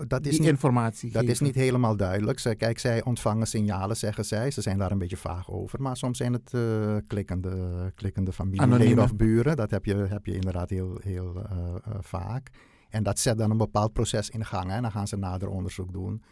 dat 0.07 0.25
is 0.25 0.31
die 0.31 0.39
niet, 0.39 0.49
informatie 0.49 1.11
Dat 1.11 1.19
geven. 1.21 1.33
is 1.33 1.39
niet 1.39 1.55
helemaal 1.55 1.95
duidelijk. 1.95 2.39
Ze, 2.39 2.55
kijk, 2.55 2.79
zij 2.79 3.03
ontvangen 3.03 3.47
signalen, 3.47 3.97
zeggen 3.97 4.25
zij. 4.25 4.51
Ze 4.51 4.61
zijn 4.61 4.77
daar 4.77 4.91
een 4.91 4.97
beetje 4.97 5.17
vaag 5.17 5.51
over. 5.51 5.81
Maar 5.81 5.97
soms 5.97 6.17
zijn 6.17 6.33
het 6.33 6.53
uh, 6.53 6.95
klikkende, 7.07 7.91
klikkende 7.95 8.31
familieleden 8.31 9.03
of 9.03 9.15
buren. 9.15 9.55
Dat 9.55 9.71
heb 9.71 9.85
je, 9.85 9.95
heb 9.95 10.25
je 10.25 10.33
inderdaad 10.33 10.69
heel, 10.69 10.97
heel 11.03 11.35
uh, 11.35 11.75
vaak. 11.99 12.49
En 12.89 13.03
dat 13.03 13.19
zet 13.19 13.37
dan 13.37 13.51
een 13.51 13.57
bepaald 13.57 13.93
proces 13.93 14.29
in 14.29 14.45
gang. 14.45 14.71
Hè. 14.71 14.81
Dan 14.81 14.91
gaan 14.91 15.07
ze 15.07 15.17
nader 15.17 15.49
onderzoek 15.49 15.93
doen. 15.93 16.23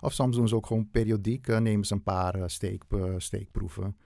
Of 0.00 0.12
soms 0.12 0.36
doen 0.36 0.48
ze 0.48 0.54
ook 0.54 0.66
gewoon 0.66 0.90
periodiek, 0.90 1.46
nemen 1.46 1.86
ze 1.86 1.94
een 1.94 2.02
paar 2.02 2.50
steek, 2.50 2.84
steekproeven. 3.16 3.96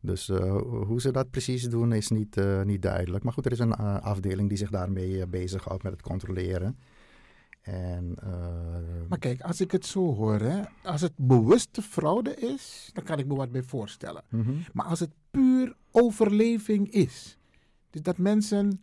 Dus 0.00 0.28
uh, 0.28 0.56
hoe 0.62 1.00
ze 1.00 1.10
dat 1.10 1.30
precies 1.30 1.68
doen 1.68 1.92
is 1.92 2.08
niet, 2.08 2.36
uh, 2.36 2.62
niet 2.62 2.82
duidelijk. 2.82 3.24
Maar 3.24 3.32
goed, 3.32 3.46
er 3.46 3.52
is 3.52 3.58
een 3.58 3.74
uh, 3.80 4.00
afdeling 4.00 4.48
die 4.48 4.58
zich 4.58 4.70
daarmee 4.70 5.26
bezighoudt 5.26 5.82
met 5.82 5.92
het 5.92 6.02
controleren. 6.02 6.78
En, 7.68 8.14
maar 9.08 9.18
kijk, 9.18 9.40
als 9.40 9.60
ik 9.60 9.70
het 9.70 9.86
zo 9.86 10.14
hoor, 10.14 10.40
hè, 10.40 10.62
als 10.82 11.00
het 11.00 11.12
bewuste 11.16 11.82
fraude 11.82 12.34
is, 12.34 12.90
dan 12.92 13.04
kan 13.04 13.18
ik 13.18 13.26
me 13.26 13.34
wat 13.34 13.50
bij 13.50 13.62
voorstellen. 13.62 14.22
Mhm. 14.28 14.42
-hmm. 14.42 14.64
Maar 14.72 14.86
als 14.86 15.00
het 15.00 15.10
puur 15.30 15.76
overleving 15.90 16.90
is, 16.90 17.38
dus 17.90 18.02
dat 18.02 18.18
mensen 18.18 18.82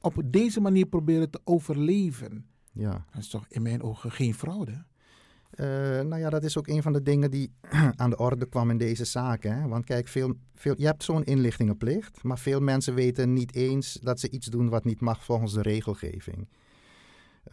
op 0.00 0.22
deze 0.24 0.60
manier 0.60 0.86
proberen 0.86 1.30
te 1.30 1.40
overleven, 1.44 2.46
ja. 2.72 3.04
dat 3.10 3.22
is 3.22 3.28
toch 3.28 3.46
in 3.48 3.62
mijn 3.62 3.82
ogen 3.82 4.12
geen 4.12 4.34
fraude? 4.34 4.84
Uh, 5.54 5.66
nou 6.00 6.18
ja, 6.18 6.30
dat 6.30 6.44
is 6.44 6.58
ook 6.58 6.66
een 6.66 6.82
van 6.82 6.92
de 6.92 7.02
dingen 7.02 7.30
die 7.30 7.52
aan 7.96 8.10
de 8.10 8.18
orde 8.18 8.46
kwam 8.46 8.70
in 8.70 8.78
deze 8.78 9.04
zaak. 9.04 9.42
Hè? 9.42 9.68
Want 9.68 9.84
kijk, 9.84 10.08
veel, 10.08 10.34
veel, 10.54 10.74
je 10.76 10.86
hebt 10.86 11.04
zo'n 11.04 11.24
inlichtingenplicht, 11.24 12.22
maar 12.22 12.38
veel 12.38 12.60
mensen 12.60 12.94
weten 12.94 13.32
niet 13.32 13.54
eens 13.54 13.98
dat 14.02 14.20
ze 14.20 14.30
iets 14.30 14.46
doen 14.46 14.68
wat 14.68 14.84
niet 14.84 15.00
mag 15.00 15.24
volgens 15.24 15.52
de 15.52 15.62
regelgeving. 15.62 16.48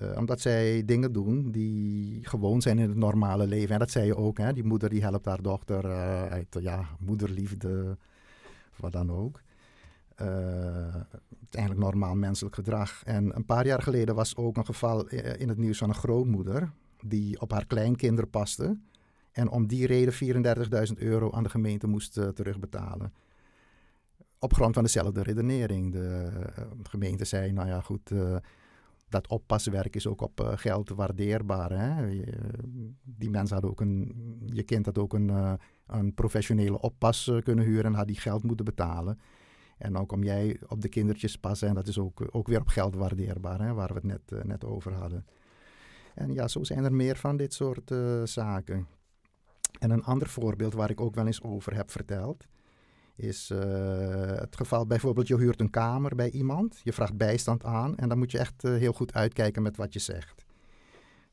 Uh, 0.01 0.17
omdat 0.17 0.41
zij 0.41 0.85
dingen 0.85 1.11
doen 1.11 1.51
die 1.51 2.19
gewoon 2.27 2.61
zijn 2.61 2.79
in 2.79 2.89
het 2.89 2.97
normale 2.97 3.47
leven. 3.47 3.73
En 3.73 3.79
dat 3.79 3.91
zei 3.91 4.05
je 4.05 4.17
ook, 4.17 4.37
hè? 4.37 4.53
die 4.53 4.63
moeder 4.63 4.89
die 4.89 5.01
helpt 5.01 5.25
haar 5.25 5.41
dochter 5.41 5.85
uh, 5.85 6.25
uit 6.25 6.57
ja, 6.59 6.85
moederliefde, 6.99 7.97
wat 8.75 8.91
dan 8.91 9.11
ook. 9.11 9.41
eigenlijk 11.49 11.85
normaal 11.85 12.15
menselijk 12.15 12.55
gedrag. 12.55 13.01
En 13.03 13.35
een 13.35 13.45
paar 13.45 13.65
jaar 13.65 13.81
geleden 13.81 14.15
was 14.15 14.35
ook 14.35 14.57
een 14.57 14.65
geval 14.65 15.07
in 15.07 15.49
het 15.49 15.57
nieuws 15.57 15.77
van 15.77 15.89
een 15.89 15.95
grootmoeder 15.95 16.71
die 17.05 17.41
op 17.41 17.51
haar 17.51 17.65
kleinkinderen 17.65 18.29
paste. 18.29 18.77
En 19.31 19.49
om 19.49 19.67
die 19.67 19.87
reden 19.87 20.13
34.000 20.87 20.93
euro 20.97 21.31
aan 21.31 21.43
de 21.43 21.49
gemeente 21.49 21.87
moest 21.87 22.17
uh, 22.17 22.27
terugbetalen. 22.27 23.13
Op 24.39 24.53
grond 24.53 24.73
van 24.73 24.83
dezelfde 24.83 25.23
redenering. 25.23 25.91
De 25.91 26.29
uh, 26.59 26.65
gemeente 26.83 27.25
zei, 27.25 27.51
nou 27.51 27.67
ja 27.67 27.81
goed, 27.81 28.11
uh, 28.11 28.35
dat 29.13 29.27
oppaswerk 29.27 29.95
is 29.95 30.07
ook 30.07 30.21
op 30.21 30.53
geld 30.55 30.89
waardeerbaar. 30.89 31.71
Hè? 31.71 32.01
Je, 32.05 32.33
die 33.03 33.29
mensen 33.29 33.53
hadden 33.53 33.71
ook 33.71 33.81
een, 33.81 34.15
je 34.45 34.63
kind 34.63 34.85
had 34.85 34.97
ook 34.97 35.13
een, 35.13 35.59
een 35.87 36.13
professionele 36.13 36.79
oppas 36.79 37.31
kunnen 37.43 37.65
huren 37.65 37.85
en 37.85 37.93
had 37.93 38.07
die 38.07 38.19
geld 38.19 38.43
moeten 38.43 38.65
betalen. 38.65 39.19
En 39.77 39.93
dan 39.93 40.05
kom 40.05 40.23
jij 40.23 40.59
op 40.67 40.81
de 40.81 40.89
kindertjes 40.89 41.37
passen 41.37 41.67
en 41.67 41.75
dat 41.75 41.87
is 41.87 41.99
ook, 41.99 42.27
ook 42.31 42.47
weer 42.47 42.59
op 42.59 42.67
geld 42.67 42.95
waardeerbaar, 42.95 43.61
hè? 43.61 43.73
waar 43.73 43.87
we 43.87 43.93
het 43.93 44.03
net, 44.03 44.45
net 44.45 44.65
over 44.65 44.93
hadden. 44.93 45.25
En 46.15 46.33
ja, 46.33 46.47
zo 46.47 46.63
zijn 46.63 46.83
er 46.83 46.93
meer 46.93 47.15
van 47.15 47.37
dit 47.37 47.53
soort 47.53 47.91
zaken. 48.23 48.87
En 49.79 49.91
een 49.91 50.03
ander 50.03 50.29
voorbeeld 50.29 50.73
waar 50.73 50.89
ik 50.89 51.01
ook 51.01 51.15
wel 51.15 51.25
eens 51.25 51.43
over 51.43 51.75
heb 51.75 51.91
verteld, 51.91 52.47
is 53.15 53.49
uh, 53.53 53.59
het 54.25 54.55
geval 54.55 54.85
bijvoorbeeld 54.85 55.27
je 55.27 55.37
huurt 55.37 55.59
een 55.59 55.69
kamer 55.69 56.15
bij 56.15 56.29
iemand, 56.29 56.81
je 56.83 56.93
vraagt 56.93 57.17
bijstand 57.17 57.63
aan 57.63 57.97
en 57.97 58.09
dan 58.09 58.17
moet 58.17 58.31
je 58.31 58.37
echt 58.37 58.63
uh, 58.63 58.77
heel 58.77 58.93
goed 58.93 59.13
uitkijken 59.13 59.61
met 59.61 59.77
wat 59.77 59.93
je 59.93 59.99
zegt. 59.99 60.45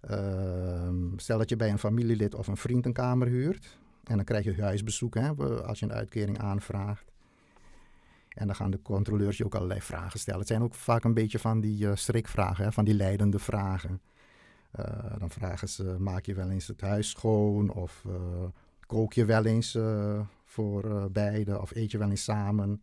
Ehm, 0.01 1.16
stel 1.16 1.38
dat 1.38 1.49
je 1.49 1.57
bij 1.57 1.71
een 1.71 1.79
familielid 1.79 2.35
of 2.35 2.47
een 2.47 2.57
vriend 2.57 2.87
een 2.87 2.93
kamer 2.93 3.27
huurt 3.27 3.79
en 4.05 4.16
dan 4.16 4.25
krijg 4.25 4.45
je 4.45 4.62
huisbezoek 4.62 5.14
hè, 5.14 5.35
als 5.62 5.79
je 5.79 5.85
een 5.85 5.93
uitkering 5.93 6.38
aanvraagt. 6.38 7.12
En 8.29 8.47
dan 8.47 8.57
gaan 8.57 8.71
de 8.71 8.83
controleurs 8.83 9.37
je 9.37 9.45
ook 9.45 9.55
allerlei 9.55 9.81
vragen 9.81 10.19
stellen. 10.19 10.40
Het 10.40 10.49
zijn 10.49 10.62
ook 10.62 10.75
vaak 10.75 11.05
een 11.05 11.14
beetje 11.14 11.38
van 11.38 11.61
die 11.61 11.97
strikvragen, 11.97 12.64
hè, 12.64 12.73
van 12.73 12.85
die 12.85 12.95
leidende 12.95 13.38
vragen. 13.38 14.01
Dan 15.19 15.31
vragen 15.31 15.69
ze, 15.69 15.97
maak 15.99 16.25
je 16.25 16.35
wel 16.35 16.51
eens 16.51 16.66
het 16.66 16.81
huis 16.81 17.11
schoon 17.11 17.71
of 17.73 18.05
kook 18.87 19.12
je 19.12 19.25
wel 19.25 19.45
eens 19.45 19.79
voor 20.51 21.11
beiden 21.13 21.61
of 21.61 21.75
eet 21.75 21.91
je 21.91 21.99
wel 21.99 22.11
eens 22.11 22.25
samen. 22.25 22.81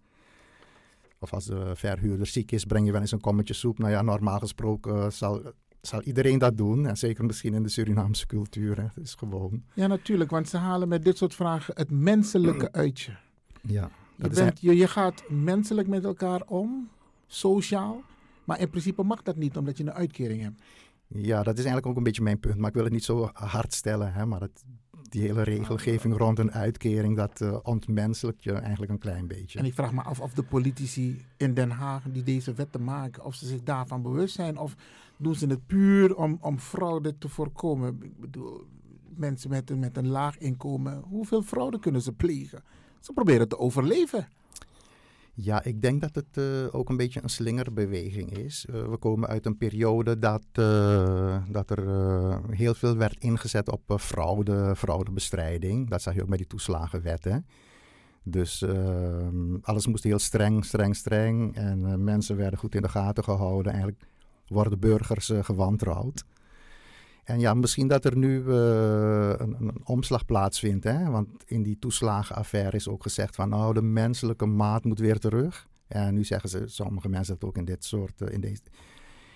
Of 1.19 1.33
als 1.33 1.45
de 1.45 1.75
verhuurder 1.75 2.27
ziek 2.27 2.51
is, 2.51 2.65
breng 2.65 2.85
je 2.85 2.91
wel 2.91 3.01
eens 3.01 3.11
een 3.11 3.21
kommetje 3.21 3.53
soep. 3.53 3.77
Nou 3.77 3.91
ja, 3.91 4.01
normaal 4.01 4.39
gesproken 4.39 5.13
zal, 5.13 5.41
zal 5.81 6.01
iedereen 6.01 6.37
dat 6.37 6.57
doen. 6.57 6.87
En 6.87 6.97
zeker 6.97 7.25
misschien 7.25 7.53
in 7.53 7.63
de 7.63 7.69
Surinaamse 7.69 8.27
cultuur. 8.27 8.77
Hè. 8.77 8.83
Het 8.83 8.97
is 9.03 9.13
gewoon. 9.13 9.63
Ja, 9.73 9.87
natuurlijk, 9.87 10.29
want 10.29 10.49
ze 10.49 10.57
halen 10.57 10.87
met 10.87 11.03
dit 11.03 11.17
soort 11.17 11.35
vragen 11.35 11.73
het 11.77 11.91
menselijke 11.91 12.71
uit 12.83 12.99
je. 12.99 13.11
Ja. 13.61 13.89
Je, 14.15 14.29
bent, 14.29 14.61
je, 14.61 14.75
je 14.75 14.87
gaat 14.87 15.23
menselijk 15.29 15.87
met 15.87 16.03
elkaar 16.03 16.41
om, 16.45 16.89
sociaal. 17.27 18.01
Maar 18.43 18.59
in 18.59 18.69
principe 18.69 19.03
mag 19.03 19.23
dat 19.23 19.35
niet, 19.35 19.57
omdat 19.57 19.77
je 19.77 19.83
een 19.83 19.93
uitkering 19.93 20.41
hebt. 20.41 20.61
Ja, 21.07 21.43
dat 21.43 21.53
is 21.53 21.63
eigenlijk 21.63 21.87
ook 21.87 21.97
een 21.97 22.03
beetje 22.03 22.21
mijn 22.21 22.39
punt. 22.39 22.57
Maar 22.57 22.67
ik 22.67 22.75
wil 22.75 22.83
het 22.83 22.93
niet 22.93 23.03
zo 23.03 23.29
hard 23.33 23.73
stellen. 23.73 24.13
Hè, 24.13 24.25
maar 24.25 24.41
het, 24.41 24.63
die 25.09 25.21
hele 25.21 25.43
regelgeving 25.43 26.17
rond 26.17 26.39
een 26.39 26.51
uitkering, 26.51 27.15
dat 27.15 27.41
uh, 27.41 27.57
ontmenselijkt 27.63 28.43
je 28.43 28.51
eigenlijk 28.51 28.91
een 28.91 28.99
klein 28.99 29.27
beetje. 29.27 29.59
En 29.59 29.65
ik 29.65 29.73
vraag 29.73 29.93
me 29.93 30.01
af 30.01 30.19
of 30.19 30.33
de 30.33 30.43
politici 30.43 31.25
in 31.37 31.53
Den 31.53 31.69
Haag 31.69 32.03
die 32.11 32.23
deze 32.23 32.53
wetten 32.53 32.83
maken, 32.83 33.25
of 33.25 33.35
ze 33.35 33.45
zich 33.45 33.63
daarvan 33.63 34.01
bewust 34.01 34.35
zijn. 34.35 34.57
Of 34.57 34.75
doen 35.17 35.35
ze 35.35 35.47
het 35.47 35.65
puur 35.65 36.15
om, 36.15 36.37
om 36.41 36.59
fraude 36.59 37.17
te 37.17 37.29
voorkomen. 37.29 37.97
Ik 38.01 38.19
bedoel, 38.19 38.65
mensen 39.15 39.49
met 39.49 39.69
een, 39.69 39.79
met 39.79 39.97
een 39.97 40.07
laag 40.07 40.37
inkomen, 40.37 41.03
hoeveel 41.09 41.41
fraude 41.41 41.79
kunnen 41.79 42.01
ze 42.01 42.11
plegen? 42.11 42.63
Ze 42.99 43.13
proberen 43.13 43.47
te 43.47 43.57
overleven. 43.57 44.27
Ja, 45.39 45.63
ik 45.63 45.81
denk 45.81 46.01
dat 46.01 46.15
het 46.15 46.37
uh, 46.37 46.45
ook 46.71 46.89
een 46.89 46.97
beetje 46.97 47.23
een 47.23 47.29
slingerbeweging 47.29 48.37
is. 48.37 48.65
Uh, 48.69 48.87
we 48.87 48.97
komen 48.97 49.29
uit 49.29 49.45
een 49.45 49.57
periode 49.57 50.19
dat, 50.19 50.43
uh, 50.59 51.37
dat 51.49 51.69
er 51.69 51.81
heel 52.49 52.73
veel 52.73 52.97
werd 52.97 53.19
ingezet 53.19 53.71
op 53.71 53.95
fraude, 53.99 54.75
fraudebestrijding. 54.75 55.89
Dat 55.89 56.01
zag 56.01 56.13
je 56.13 56.21
ook 56.21 56.27
bij 56.27 56.37
die 56.37 56.47
toeslagenwetten. 56.47 57.45
Dus 58.23 58.61
ehm, 58.61 59.55
alles 59.61 59.87
moest 59.87 60.03
heel 60.03 60.19
streng, 60.19 60.65
streng, 60.65 60.95
streng. 60.95 61.55
En 61.55 62.03
mensen 62.03 62.37
werden 62.37 62.59
goed 62.59 62.75
in 62.75 62.81
de 62.81 62.89
gaten 62.89 63.23
gehouden. 63.23 63.71
Eigenlijk 63.71 64.03
worden 64.47 64.79
burgers 64.79 65.31
gewantrouwd. 65.41 66.23
En 67.27 67.39
ja, 67.39 67.53
misschien 67.53 67.87
dat 67.87 68.05
er 68.05 68.17
nu 68.17 68.43
uh, 68.43 69.33
een, 69.37 69.55
een, 69.59 69.81
omslag 69.83 70.25
plaatsvindt. 70.25 70.83
Hè? 70.83 71.09
Want 71.09 71.27
in 71.45 71.63
die 71.63 71.79
toeslagenaffaire 71.79 72.75
is 72.75 72.87
ook 72.87 73.01
gezegd 73.01 73.35
van 73.35 73.49
nou, 73.49 73.73
de 73.73 73.81
menselijke 73.81 74.45
maat 74.45 74.83
moet 74.83 74.99
weer 74.99 75.19
terug. 75.19 75.67
En 75.87 76.13
nu 76.13 76.23
zeggen 76.23 76.49
ze, 76.49 76.63
sommige 76.65 77.09
mensen 77.09 77.33
dat 77.39 77.49
ook 77.49 77.57
in 77.57 77.65
dit 77.65 77.85
soort, 77.85 78.21
uh, 78.21 78.33
in, 78.33 78.41
deze, 78.41 78.61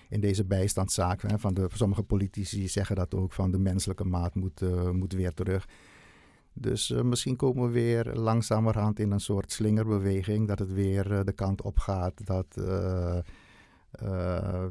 in 0.08 0.20
deze 0.20 0.44
bijstandszaak. 0.44 1.22
Hè? 1.22 1.38
Van 1.38 1.54
de, 1.54 1.68
sommige 1.74 2.02
politici 2.02 2.68
zeggen 2.68 2.96
dat 2.96 3.14
ook 3.14 3.32
van 3.32 3.50
de 3.50 3.58
menselijke 3.58 4.04
maat 4.04 4.34
moet, 4.34 4.62
uh, 4.62 4.90
moet 4.90 5.12
weer 5.12 5.34
terug. 5.34 5.68
Dus 6.52 6.88
misschien 6.88 7.36
komen 7.36 7.66
we 7.66 7.72
weer 7.72 8.12
langzamerhand 8.14 8.98
in 8.98 9.10
een 9.10 9.20
soort 9.20 9.52
slingerbeweging. 9.52 10.48
Dat 10.48 10.58
het 10.58 10.72
weer 10.72 11.24
de 11.24 11.32
kant 11.32 11.62
op 11.62 11.78
gaat 11.78 12.26
dat 12.26 12.56
uh, 14.02 14.64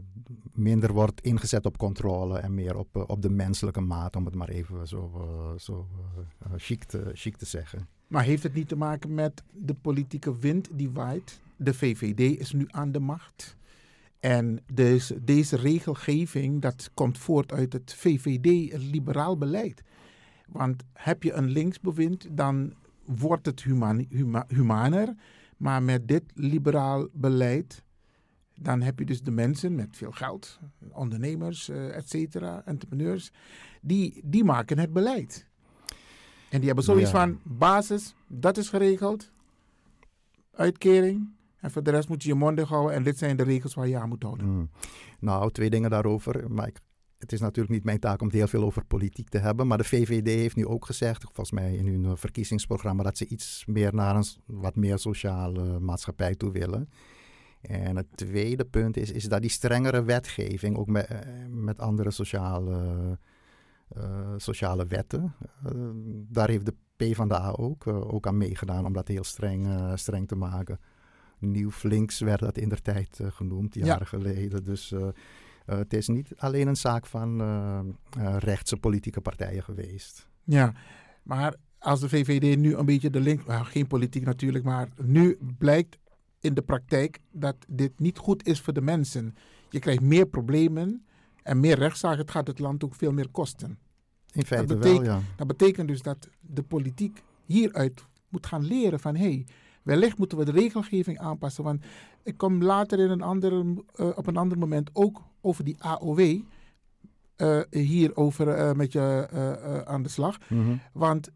minder 0.53 0.93
wordt 0.93 1.21
ingezet 1.21 1.65
op 1.65 1.77
controle 1.77 2.39
en 2.39 2.53
meer 2.53 2.77
op, 2.77 2.97
uh, 2.97 3.03
op 3.07 3.21
de 3.21 3.29
menselijke 3.29 3.81
maat, 3.81 4.15
om 4.15 4.25
het 4.25 4.35
maar 4.35 4.49
even 4.49 4.87
zo, 4.87 5.11
uh, 5.15 5.59
zo 5.59 5.87
chic, 6.55 6.83
te, 6.83 7.11
chic 7.13 7.37
te 7.37 7.45
zeggen. 7.45 7.87
Maar 8.07 8.23
heeft 8.23 8.43
het 8.43 8.53
niet 8.53 8.67
te 8.67 8.75
maken 8.75 9.13
met 9.13 9.43
de 9.51 9.73
politieke 9.73 10.37
wind 10.37 10.69
die 10.73 10.89
waait? 10.89 11.41
De 11.55 11.73
VVD 11.73 12.39
is 12.39 12.51
nu 12.51 12.67
aan 12.69 12.91
de 12.91 12.99
macht. 12.99 13.57
En 14.19 14.59
dus 14.73 15.13
deze 15.21 15.55
regelgeving, 15.55 16.61
dat 16.61 16.91
komt 16.93 17.17
voort 17.17 17.51
uit 17.51 17.73
het 17.73 17.93
VVD-liberaal 17.93 19.37
beleid. 19.37 19.83
Want 20.47 20.83
heb 20.93 21.23
je 21.23 21.33
een 21.33 21.49
linksbewind, 21.49 22.27
dan 22.31 22.73
wordt 23.05 23.45
het 23.45 23.63
human, 23.63 24.05
huma, 24.09 24.45
humaner. 24.47 25.15
Maar 25.57 25.83
met 25.83 26.07
dit 26.07 26.23
liberaal 26.33 27.07
beleid 27.13 27.83
dan 28.61 28.81
heb 28.81 28.99
je 28.99 29.05
dus 29.05 29.21
de 29.21 29.31
mensen 29.31 29.75
met 29.75 29.97
veel 29.97 30.11
geld, 30.11 30.59
ondernemers, 30.91 31.69
uh, 31.69 31.95
et 31.95 32.09
cetera, 32.09 32.61
entrepreneurs, 32.65 33.31
die, 33.81 34.21
die 34.23 34.43
maken 34.43 34.79
het 34.79 34.93
beleid. 34.93 35.47
En 36.49 36.57
die 36.57 36.65
hebben 36.65 36.83
zoiets 36.83 37.11
Ja. 37.11 37.19
van 37.19 37.39
basis, 37.43 38.15
dat 38.27 38.57
is 38.57 38.69
geregeld, 38.69 39.31
uitkering, 40.51 41.29
en 41.57 41.71
voor 41.71 41.83
de 41.83 41.91
rest 41.91 42.09
moet 42.09 42.23
je 42.23 42.29
je 42.29 42.35
mond 42.35 42.57
dicht 42.57 42.69
houden 42.69 42.95
en 42.95 43.03
dit 43.03 43.17
zijn 43.17 43.37
de 43.37 43.43
regels 43.43 43.73
waar 43.73 43.87
je 43.87 43.97
aan 43.97 44.09
moet 44.09 44.23
houden. 44.23 44.45
Hmm. 44.45 44.69
Nou, 45.19 45.51
twee 45.51 45.69
dingen 45.69 45.89
daarover. 45.89 46.51
Maar 46.51 46.67
ik, 46.67 46.79
het 47.17 47.31
is 47.31 47.39
natuurlijk 47.39 47.73
niet 47.73 47.83
mijn 47.83 47.99
taak 47.99 48.21
om 48.21 48.27
het 48.27 48.35
heel 48.35 48.47
veel 48.47 48.63
over 48.63 48.85
politiek 48.85 49.29
te 49.29 49.37
hebben. 49.37 49.67
Maar 49.67 49.77
de 49.77 49.83
VVD 49.83 50.27
heeft 50.27 50.55
nu 50.55 50.65
ook 50.65 50.85
gezegd, 50.85 51.23
volgens 51.23 51.51
mij 51.51 51.75
in 51.75 51.87
hun 51.87 52.05
eh, 52.05 52.11
verkiezingsprogramma, 52.15 53.03
dat 53.03 53.17
ze 53.17 53.27
iets 53.27 53.63
meer 53.65 53.93
naar 53.95 54.15
een 54.15 54.25
wat 54.45 54.75
meer 54.75 54.99
sociale 54.99 55.79
maatschappij 55.79 56.35
toe 56.35 56.51
willen. 56.51 56.89
En 57.61 57.95
het 57.95 58.07
tweede 58.15 58.65
punt 58.65 58.97
is, 58.97 59.11
is 59.11 59.23
dat 59.23 59.41
die 59.41 59.49
strengere 59.49 60.03
wetgeving, 60.03 60.77
ook 60.77 60.87
met, 60.87 61.05
eh, 61.07 61.19
met 61.49 61.79
andere 61.79 62.11
sociale, 62.11 63.17
uh, 63.97 64.33
sociale 64.37 64.85
wetten, 64.85 65.33
uh, 65.65 65.71
daar 66.29 66.49
heeft 66.49 66.65
de 66.65 66.75
PvdA 66.95 67.51
ook, 67.51 67.87
ook 67.87 68.27
aan 68.27 68.37
meegedaan 68.37 68.85
om 68.85 68.93
dat 68.93 69.07
heel 69.07 69.23
streng, 69.23 69.67
streng 69.95 70.27
te 70.27 70.35
maken. 70.35 70.79
Nieuw 71.39 71.71
Flinks 71.71 72.19
werd 72.19 72.39
dat 72.39 72.57
in 72.57 72.69
der 72.69 72.81
tijd 72.81 73.19
genoemd, 73.23 73.73
jaren 73.73 73.97
ja. 73.99 74.05
geleden. 74.05 74.63
Dus 74.63 74.93
het 75.65 75.93
is 75.93 76.07
niet 76.07 76.33
alleen 76.37 76.67
een 76.67 76.75
zaak 76.75 77.05
van 77.05 77.41
rechtse 78.37 78.77
politieke 78.77 79.21
partijen 79.21 79.63
geweest. 79.63 80.27
Ja, 80.43 80.73
maar 81.23 81.55
als 81.79 81.99
de 81.99 82.09
VVD 82.09 82.57
nu 82.57 82.75
een 82.75 82.85
beetje 82.85 83.09
de 83.09 83.19
link, 83.19 83.45
nou, 83.45 83.65
geen 83.65 83.87
politiek 83.87 84.25
natuurlijk, 84.25 84.63
maar 84.63 84.89
nu 85.03 85.37
blijkt 85.57 85.97
in 86.41 86.53
de 86.53 86.61
praktijk 86.61 87.19
dat 87.31 87.55
dit 87.67 87.99
niet 87.99 88.17
goed 88.17 88.45
is 88.45 88.61
voor 88.61 88.73
de 88.73 88.81
mensen. 88.81 89.35
Je 89.69 89.79
krijgt 89.79 90.01
meer 90.01 90.25
problemen 90.25 91.05
en 91.43 91.59
meer 91.59 91.77
rechtszaken. 91.77 92.19
Het 92.19 92.31
gaat 92.31 92.47
het 92.47 92.59
land 92.59 92.83
ook 92.83 92.95
veel 92.95 93.11
meer 93.11 93.29
kosten. 93.29 93.79
In 94.31 94.45
feite 94.45 94.67
dat 94.67 94.79
betekent, 94.79 95.05
wel, 95.05 95.15
ja. 95.15 95.21
Dat 95.35 95.47
betekent 95.47 95.87
dus 95.87 96.01
dat 96.01 96.29
de 96.39 96.63
politiek 96.63 97.23
hieruit 97.45 98.05
moet 98.29 98.45
gaan 98.45 98.65
leren 98.65 98.99
van... 98.99 99.15
hé, 99.15 99.23
hey, 99.23 99.45
wellicht 99.83 100.17
moeten 100.17 100.37
we 100.37 100.45
de 100.45 100.51
regelgeving 100.51 101.19
aanpassen. 101.19 101.63
Want 101.63 101.83
ik 102.23 102.37
kom 102.37 102.63
later 102.63 102.99
in 102.99 103.09
een 103.09 103.21
andere, 103.21 103.63
uh, 103.95 104.09
op 104.15 104.27
een 104.27 104.37
ander 104.37 104.57
moment 104.57 104.89
ook 104.93 105.21
over 105.41 105.63
die 105.63 105.83
AOW... 105.83 106.19
Uh, 106.19 107.59
eh, 107.59 107.65
hierover 107.69 108.57
uh, 108.57 108.71
met 108.71 108.91
je 108.91 109.27
aan 109.85 110.03
de 110.03 110.09
slag. 110.09 110.37
Mm 110.49 110.63
-hmm. 110.63 110.79
Want 110.93 111.29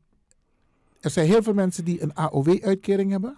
er 0.99 1.09
zijn 1.09 1.27
heel 1.27 1.43
veel 1.43 1.53
mensen 1.53 1.85
die 1.85 2.01
een 2.01 2.13
AOW-uitkering 2.13 3.11
hebben. 3.11 3.37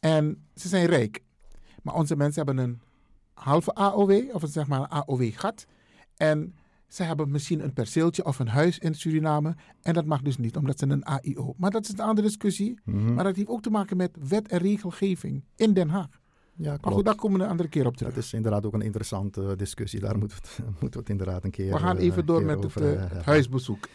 En 0.00 0.46
ze 0.54 0.68
zijn 0.68 0.86
rijk. 0.86 1.22
Maar 1.82 1.94
onze 1.94 2.16
mensen 2.16 2.46
hebben 2.46 2.64
een 2.64 2.80
halve 3.34 3.74
AOW, 3.74 4.34
of 4.34 4.42
zeg 4.46 4.66
maar 4.66 4.80
een 4.80 4.88
AOW-gat. 4.88 5.66
En 6.16 6.54
ze 6.88 7.02
hebben 7.02 7.30
misschien 7.30 7.64
een 7.64 7.72
perceeltje 7.72 8.24
of 8.24 8.38
een 8.38 8.48
huis 8.48 8.78
in 8.78 8.94
Suriname. 8.94 9.54
En 9.82 9.94
dat 9.94 10.04
mag 10.04 10.22
dus 10.22 10.38
niet, 10.38 10.56
omdat 10.56 10.78
ze 10.78 10.86
een 10.86 11.04
AIO. 11.04 11.54
Maar 11.56 11.70
dat 11.70 11.82
is 11.84 11.92
een 11.92 12.00
andere 12.00 12.26
discussie. 12.26 12.80
Mm-hmm. 12.84 13.14
Maar 13.14 13.24
dat 13.24 13.36
heeft 13.36 13.48
ook 13.48 13.62
te 13.62 13.70
maken 13.70 13.96
met 13.96 14.16
wet 14.28 14.48
en 14.48 14.58
regelgeving 14.58 15.44
in 15.56 15.72
Den 15.72 15.88
Haag. 15.88 16.20
Ja, 16.54 16.66
klopt. 16.66 16.84
Maar 16.84 16.92
goed, 16.92 17.04
daar 17.04 17.14
komen 17.14 17.38
we 17.38 17.44
een 17.44 17.50
andere 17.50 17.68
keer 17.68 17.86
op 17.86 17.96
terug. 17.96 18.14
Dat 18.14 18.24
is 18.24 18.32
inderdaad 18.32 18.66
ook 18.66 18.74
een 18.74 18.80
interessante 18.80 19.56
discussie. 19.56 20.00
Daar 20.00 20.18
moeten 20.18 20.38
we 20.38 20.46
het, 20.46 20.58
moeten 20.80 20.90
we 20.90 20.98
het 20.98 21.08
inderdaad 21.08 21.44
een 21.44 21.50
keer 21.50 21.72
We 21.72 21.78
gaan 21.78 21.96
even 21.96 22.26
door 22.26 22.42
met 22.42 22.64
over, 22.64 22.82
het, 22.82 22.96
uh, 22.96 23.10
het 23.10 23.24
huisbezoek. 23.24 23.88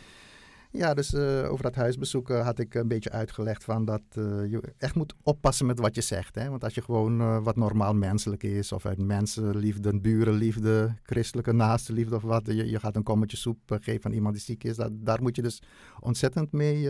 Ja, 0.76 0.94
dus 0.94 1.14
uh, 1.14 1.52
over 1.52 1.64
dat 1.64 1.76
huisbezoek 1.76 2.30
uh, 2.30 2.44
had 2.46 2.60
ik 2.60 2.74
een 2.74 2.88
beetje 2.88 3.12
uitgelegd 3.12 3.64
van 3.64 3.86
dat 3.86 4.02
uh, 4.18 4.52
je 4.52 4.74
echt 4.78 4.96
moet 4.96 5.14
oppassen 5.24 5.66
met 5.66 5.80
wat 5.80 5.96
je 5.96 6.02
zegt. 6.02 6.36
Hè? 6.36 6.50
Want 6.50 6.64
als 6.64 6.76
je 6.76 6.82
gewoon 6.82 7.44
wat 7.44 7.56
normaal 7.56 7.94
menselijk 7.94 8.44
is, 8.44 8.72
of 8.72 8.86
uit 8.86 8.98
mensenliefde, 8.98 10.00
burenliefde, 10.00 10.96
christelijke 11.04 11.52
naastenliefde 11.52 12.16
of 12.16 12.22
wat, 12.22 12.46
je, 12.46 12.70
je 12.70 12.80
gaat 12.80 12.96
een 12.96 13.04
kommetje 13.04 13.38
soep 13.38 13.78
geven 13.82 14.06
aan 14.06 14.16
iemand 14.16 14.34
die 14.34 14.44
ziek 14.44 14.64
is, 14.64 14.76
dat, 14.76 14.92
daar 14.94 15.22
moet 15.22 15.36
je 15.36 15.42
dus 15.42 15.62
ontzettend 16.00 16.52
mee, 16.52 16.90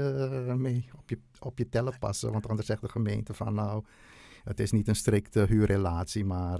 mee 0.56 0.90
op, 0.98 1.10
je, 1.10 1.20
op 1.40 1.58
je 1.58 1.70
tellen 1.70 2.00
passen. 2.00 2.32
Want 2.32 2.48
anders 2.48 2.68
zegt 2.68 2.82
de 2.82 2.90
gemeente 2.90 3.34
van 3.34 3.54
nou, 3.54 3.84
het 4.44 4.60
is 4.60 4.72
niet 4.72 4.88
een 4.88 4.96
strikte 4.96 5.46
huurrelatie, 5.48 6.26
maar 6.26 6.60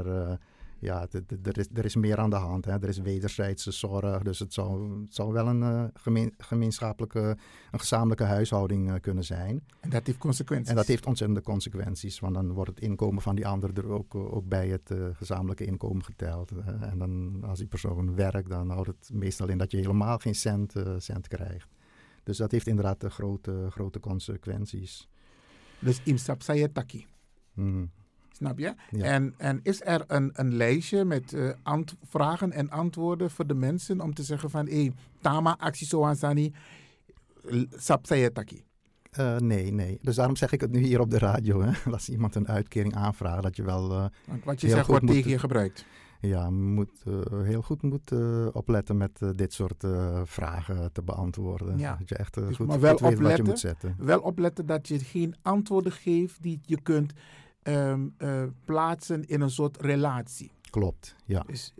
ja, 0.86 1.08
er 1.44 1.58
is, 1.58 1.68
er 1.74 1.86
is 1.86 1.96
meer 1.96 2.18
aan 2.18 2.30
de 2.30 2.36
hand. 2.36 2.66
Hè. 2.66 2.72
Er 2.72 2.88
is 2.88 2.98
wederzijdse 2.98 3.72
zorg. 3.72 4.24
Dus 4.24 4.40
het 4.40 4.54
zou, 4.54 5.02
het 5.02 5.16
zou 5.16 5.34
wel 5.34 5.48
een 5.48 5.62
uh, 5.62 5.84
gemeen, 5.94 6.34
gemeenschappelijke, 6.38 7.38
een 7.72 7.80
gezamenlijke 7.80 8.24
huishouding 8.24 8.90
uh, 8.90 8.96
kunnen 9.02 9.24
zijn. 9.24 9.64
En 9.80 9.90
dat 9.90 10.06
heeft 10.06 10.18
consequenties. 10.18 10.70
En 10.70 10.76
dat 10.76 10.88
heeft 10.88 11.06
ontzettende 11.06 11.42
consequenties. 11.42 12.20
Want 12.20 12.34
dan 12.34 12.52
wordt 12.52 12.70
het 12.70 12.80
inkomen 12.80 13.22
van 13.22 13.36
die 13.36 13.48
ander 13.48 13.78
er 13.78 13.88
ook, 13.88 14.16
ook 14.16 14.48
bij 14.48 14.68
het 14.68 14.92
uh, 14.92 15.08
gezamenlijke 15.14 15.66
inkomen 15.66 16.04
geteld. 16.04 16.52
en 16.82 16.98
dan 16.98 17.44
als 17.44 17.58
die 17.58 17.68
persoon 17.68 18.16
werkt, 18.16 18.50
dan 18.50 18.70
houdt 18.70 18.88
het 18.88 19.10
meestal 19.14 19.48
in 19.48 19.58
dat 19.58 19.72
je 19.72 19.78
helemaal 19.78 20.18
geen 20.18 20.36
cent, 20.36 20.74
cent 20.98 21.28
krijgt. 21.28 21.68
Dus 22.24 22.38
dat 22.38 22.52
heeft 22.52 22.68
inderdaad 22.68 23.04
grote, 23.04 23.68
grote 23.70 24.00
consequenties. 24.00 25.10
Dus 25.80 26.02
imsap 26.04 26.42
sayetaki. 26.42 27.06
Mm. 27.54 27.92
Snap 28.36 28.60
je? 28.60 28.74
En, 29.02 29.34
en 29.38 29.60
is 29.64 29.82
er 29.84 30.04
een, 30.08 30.30
een 30.34 30.56
lijstje 30.56 31.06
met 31.06 31.34
uh, 31.34 31.52
vragen 32.04 32.52
en 32.52 32.70
antwoorden 32.70 33.32
voor 33.32 33.48
de 33.48 33.54
mensen 33.54 34.02
om 34.02 34.14
te 34.14 34.24
zeggen 34.24 34.50
van 34.50 34.68
hé, 34.68 34.76
hey, 34.76 34.94
Tama 35.22 35.56
actie 35.60 35.88
zoansani, 35.88 36.54
sapsayetaki? 37.76 38.64
Uh, 39.20 39.38
nee, 39.38 39.72
nee. 39.72 40.00
Dus 40.02 40.16
daarom 40.16 40.36
zeg 40.36 40.52
ik 40.52 40.62
het 40.62 40.72
nu 40.72 40.80
hier 40.80 41.00
op 41.00 41.10
de 41.10 41.18
radio. 41.18 41.62
Hè. 41.62 41.72
Als 41.92 42.10
iemand 42.10 42.36
een 42.36 42.48
uitkering 42.48 42.96
aanvraagt, 42.96 43.44
dat 43.44 43.56
je 43.56 43.64
wel. 43.64 43.92
Uh, 43.92 44.06
Wat 44.44 44.62
je 44.62 44.70
zegt 44.70 44.88
wordt 44.88 45.08
tegen 45.08 45.32
je 45.32 45.40
gebruikt. 45.40 45.86
Ja, 46.20 46.50
moet 46.50 47.04
uh, 47.08 47.44
heel 47.44 47.62
goed 47.62 47.82
moet 47.82 48.12
opletten 48.52 48.98
met 48.98 49.20
dit 49.36 49.54
soort 49.54 49.84
vragen 50.24 50.92
te 50.92 51.02
beantwoorden. 51.02 51.78
Ja. 51.78 51.96
Dat 52.00 52.10
je 52.10 52.16
echt 52.16 52.34
dus 52.34 52.56
goed, 52.56 52.68
maar 52.68 52.80
wel 52.80 52.92
goed 52.92 53.02
weet 53.02 53.18
opletten, 53.18 53.46
wat 53.46 53.46
je 53.46 53.52
moet 53.52 53.60
zetten. 53.60 53.96
Wel 53.98 54.20
opletten 54.20 54.66
dat 54.66 54.88
je 54.88 55.00
geen 55.00 55.36
antwoorden 55.42 55.92
geeft 55.92 56.42
die 56.42 56.60
je 56.66 56.82
kunt 56.82 57.14
um, 57.68 58.16
uh, 58.18 58.44
plaatsen 58.66 59.28
in 59.28 59.42
een 59.42 59.50
soort 59.50 59.82
relatie. 59.82 60.52
Klopt, 60.70 61.16
ja. 61.26 61.44
Dus 61.48 61.74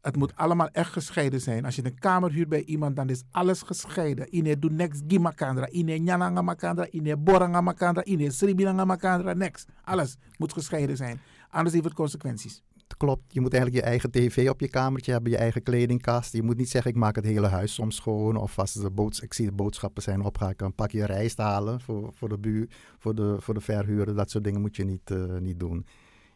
het 0.00 0.16
moet 0.16 0.36
allemaal 0.36 0.68
echt 0.68 0.92
gescheiden 0.92 1.40
zijn. 1.40 1.64
Als 1.64 1.76
je 1.76 1.84
een 1.84 1.98
kamer 1.98 2.32
huurt 2.32 2.48
bij 2.48 2.64
iemand, 2.64 2.96
dan 2.96 3.08
is 3.08 3.22
alles 3.30 3.62
gescheiden. 3.62 4.36
Ine 4.36 4.58
doet 4.58 4.72
niks 4.72 5.00
gimakandra, 5.08 5.68
ine 5.68 5.98
nyananga 5.98 6.42
makandra, 6.42 6.86
ine 6.90 7.16
boranga 7.16 7.60
makandra, 7.60 8.04
ine 8.04 8.30
sribinanga 8.30 8.84
makandra, 8.84 9.32
niks. 9.32 9.64
Alles 9.82 10.16
moet 10.38 10.52
gescheiden 10.52 10.96
zijn. 10.96 11.20
Anders 11.50 11.74
heeft 11.74 11.84
het 11.84 11.94
consequenties 11.94 12.62
klopt. 12.96 13.32
Je 13.32 13.40
moet 13.40 13.52
eigenlijk 13.52 13.84
je 13.84 13.90
eigen 13.90 14.10
tv 14.10 14.48
op 14.48 14.60
je 14.60 14.68
kamertje 14.68 15.12
hebben, 15.12 15.30
je 15.30 15.36
eigen 15.36 15.62
kledingkast. 15.62 16.32
Je 16.32 16.42
moet 16.42 16.56
niet 16.56 16.70
zeggen, 16.70 16.90
ik 16.90 16.96
maak 16.96 17.16
het 17.16 17.24
hele 17.24 17.46
huis 17.46 17.74
soms 17.74 17.96
schoon. 17.96 18.36
Of 18.36 18.58
als 18.58 18.72
de 18.72 18.90
boods 18.90 19.20
ik 19.20 19.34
zie 19.34 19.46
de 19.46 19.52
boodschappen 19.52 20.02
zijn 20.02 20.20
op, 20.20 20.38
ga 20.38 20.48
ik 20.48 20.60
een 20.60 20.74
pakje 20.74 21.06
rijst 21.06 21.38
halen 21.38 21.80
voor, 21.80 22.12
voor, 22.12 22.28
de, 22.28 22.38
buur, 22.38 22.68
voor, 22.98 23.14
de, 23.14 23.36
voor 23.38 23.54
de 23.54 23.60
verhuurder. 23.60 24.14
Dat 24.14 24.30
soort 24.30 24.44
dingen 24.44 24.60
moet 24.60 24.76
je 24.76 24.84
niet, 24.84 25.10
uh, 25.10 25.38
niet 25.38 25.60
doen. 25.60 25.86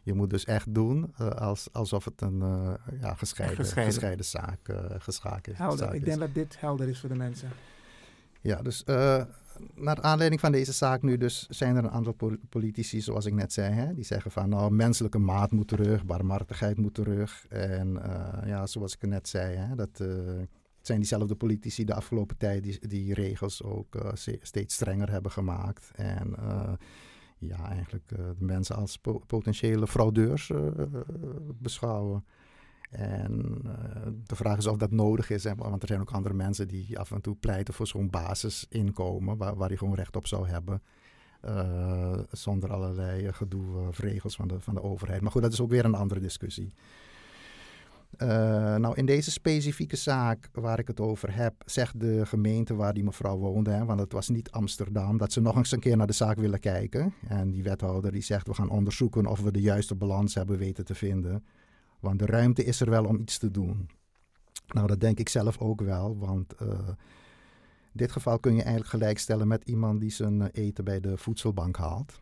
Je 0.03 0.13
moet 0.13 0.29
dus 0.29 0.45
echt 0.45 0.73
doen 0.73 1.13
uh, 1.21 1.29
als, 1.29 1.67
alsof 1.71 2.05
het 2.05 2.21
een 2.21 2.39
uh, 2.39 2.73
ja, 3.01 3.13
gescheiden, 3.13 3.57
gescheiden. 3.57 3.93
gescheiden 3.93 4.25
zaak, 4.25 4.59
geschaak 4.97 5.47
is. 5.47 5.57
Helder. 5.57 5.77
Zaak 5.77 5.93
ik 5.93 6.05
denk 6.05 6.19
dat 6.19 6.33
dit 6.33 6.59
helder 6.59 6.89
is 6.89 6.99
voor 6.99 7.09
de 7.09 7.15
mensen. 7.15 7.49
Ja, 8.41 8.61
dus 8.61 8.83
naar 9.75 10.01
aanleiding 10.01 10.41
van 10.41 10.51
deze 10.51 10.71
zaak 10.71 11.01
nu 11.01 11.17
dus 11.17 11.47
zijn 11.49 11.75
er 11.75 11.83
een 11.83 11.89
aantal 11.89 12.15
politici, 12.49 13.01
zoals 13.01 13.25
ik 13.25 13.33
net 13.33 13.53
zei, 13.53 13.73
hè, 13.73 13.93
die 13.93 14.03
zeggen 14.03 14.31
van 14.31 14.49
nou, 14.49 14.71
menselijke 14.71 15.17
maat 15.17 15.51
moet 15.51 15.67
terug, 15.67 16.05
barmhartigheid 16.05 16.77
moet 16.77 16.93
terug. 16.93 17.45
En 17.49 17.87
uh, 17.95 18.47
ja, 18.47 18.67
zoals 18.67 18.95
ik 18.95 19.07
net 19.07 19.27
zei, 19.27 19.55
hè, 19.55 19.75
dat 19.75 19.99
uh, 20.01 20.07
het 20.77 20.89
zijn 20.89 20.99
diezelfde 20.99 21.35
politici 21.35 21.85
de 21.85 21.93
afgelopen 21.93 22.37
tijd 22.37 22.63
die 22.63 22.87
die 22.87 23.13
regels 23.13 23.63
ook 23.63 23.95
uh, 23.95 24.11
steeds 24.41 24.73
strenger 24.73 25.11
hebben 25.11 25.31
gemaakt. 25.31 25.91
En 25.95 26.35
ja, 27.37 27.69
eigenlijk 27.69 28.07
de 28.07 28.35
mensen 28.37 28.75
als 28.75 28.97
po 28.97 29.19
potentiële 29.27 29.87
fraudeurs 29.87 30.51
beschouwen. 31.59 32.25
En 32.91 33.61
uh, 33.65 33.71
de 34.25 34.35
vraag 34.35 34.57
is 34.57 34.67
of 34.67 34.77
dat 34.77 34.91
nodig 34.91 35.29
is, 35.29 35.43
want 35.55 35.81
er 35.81 35.87
zijn 35.87 36.01
ook 36.01 36.11
andere 36.11 36.35
mensen 36.35 36.67
die 36.67 36.99
af 36.99 37.11
en 37.11 37.21
toe 37.21 37.35
pleiten 37.35 37.73
voor 37.73 37.87
zo'n 37.87 38.09
basisinkomen, 38.09 39.37
waar, 39.37 39.55
waar 39.55 39.77
gewoon 39.77 39.95
recht 39.95 40.15
op 40.15 40.27
zou 40.27 40.47
hebben. 40.47 40.81
Uh, 41.45 42.19
zonder 42.31 42.71
allerlei 42.71 43.33
gedoe 43.33 43.87
of 43.87 43.99
regels 43.99 44.35
van 44.35 44.47
de, 44.47 44.59
van 44.59 44.73
de 44.73 44.83
overheid. 44.83 45.21
Maar 45.21 45.31
goed, 45.31 45.41
dat 45.41 45.53
is 45.53 45.61
ook 45.61 45.69
weer 45.69 45.85
een 45.85 45.95
andere 45.95 46.19
discussie. 46.19 46.73
Nou, 48.17 48.95
in 48.95 49.05
deze 49.05 49.31
specifieke 49.31 49.95
zaak 49.95 50.49
waar 50.53 50.79
ik 50.79 50.87
het 50.87 50.99
over 50.99 51.35
heb, 51.35 51.53
zegt 51.65 51.99
de 51.99 52.25
gemeente 52.25 52.75
waar 52.75 52.93
die 52.93 53.03
mevrouw 53.03 53.37
woonde, 53.37 53.71
hè, 53.71 53.85
want 53.85 53.99
het 53.99 54.11
was 54.11 54.29
niet 54.29 54.51
Amsterdam, 54.51 55.17
dat 55.17 55.33
ze 55.33 55.41
nog 55.41 55.55
eens 55.55 55.71
een 55.71 55.79
keer 55.79 55.97
naar 55.97 56.07
de 56.07 56.13
zaak 56.13 56.37
willen 56.37 56.59
kijken. 56.59 57.13
En 57.27 57.51
die 57.51 57.63
wethouder 57.63 58.11
die 58.11 58.21
zegt, 58.21 58.47
we 58.47 58.53
gaan 58.53 58.69
onderzoeken 58.69 59.25
of 59.25 59.41
we 59.41 59.51
de 59.51 59.61
juiste 59.61 59.95
balans 59.95 60.35
hebben 60.35 60.57
weten 60.57 60.85
te 60.85 60.95
vinden. 60.95 61.43
Want 62.01 62.19
de 62.19 62.25
ruimte 62.25 62.63
is 62.63 62.81
er 62.81 62.89
wel 62.89 63.05
om 63.05 63.19
iets 63.19 63.37
te 63.37 63.51
doen. 63.51 63.89
Nou, 64.67 64.87
dat 64.87 64.99
denk 64.99 65.19
ik 65.19 65.29
zelf 65.29 65.57
ook 65.57 65.81
wel, 65.81 66.17
want 66.17 66.53
uh, 66.61 66.89
dit 67.91 68.11
geval 68.11 68.39
kun 68.39 68.55
je 68.55 68.61
eigenlijk 68.61 68.91
gelijkstellen 68.91 69.47
met 69.47 69.63
iemand 69.63 69.99
die 69.99 70.11
zijn 70.11 70.41
eh, 70.41 70.63
eten 70.65 70.83
bij 70.83 70.99
de 70.99 71.17
voedselbank 71.17 71.77
haalt. 71.77 72.21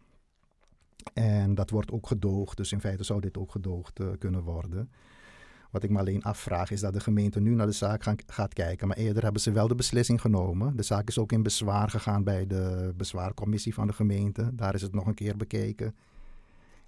En 1.13 1.55
dat 1.55 1.69
wordt 1.69 1.91
ook 1.91 2.07
gedoogd, 2.07 2.57
dus 2.57 2.71
in 2.71 2.79
feite 2.79 3.03
zou 3.03 3.19
dit 3.19 3.37
ook 3.37 3.51
gedoogd 3.51 3.99
uh, 3.99 4.07
kunnen 4.19 4.43
worden. 4.43 4.91
Wat 5.71 5.83
ik 5.83 5.89
me 5.89 5.99
alleen 5.99 6.23
afvraag 6.23 6.71
is 6.71 6.81
dat 6.81 6.93
de 6.93 6.99
gemeente 6.99 7.39
nu 7.39 7.55
naar 7.55 7.65
de 7.65 7.71
zaak 7.71 8.03
gaat 8.25 8.53
kijken. 8.53 8.87
Maar 8.87 8.97
eerder 8.97 9.23
hebben 9.23 9.41
ze 9.41 9.51
wel 9.51 9.67
de 9.67 9.75
beslissing 9.75 10.21
genomen. 10.21 10.75
De 10.75 10.83
zaak 10.83 11.07
is 11.07 11.19
ook 11.19 11.31
in 11.31 11.43
bezwaar 11.43 11.89
gegaan 11.89 12.23
bij 12.23 12.47
de 12.47 12.93
bezwaarcommissie 12.97 13.73
van 13.73 13.87
de 13.87 13.93
gemeente. 13.93 14.55
Daar 14.55 14.73
is 14.73 14.81
het 14.81 14.93
nog 14.93 15.05
een 15.05 15.13
keer 15.13 15.37
bekeken 15.37 15.95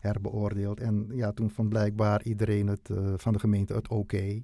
herbeoordeeld. 0.01 0.79
En 0.79 1.07
ja, 1.11 1.31
toen 1.31 1.49
vond 1.49 1.69
blijkbaar 1.69 2.23
iedereen 2.23 2.67
het, 2.67 2.89
uh, 2.89 3.13
van 3.17 3.33
de 3.33 3.39
gemeente 3.39 3.73
het 3.73 3.87
oké. 3.87 4.43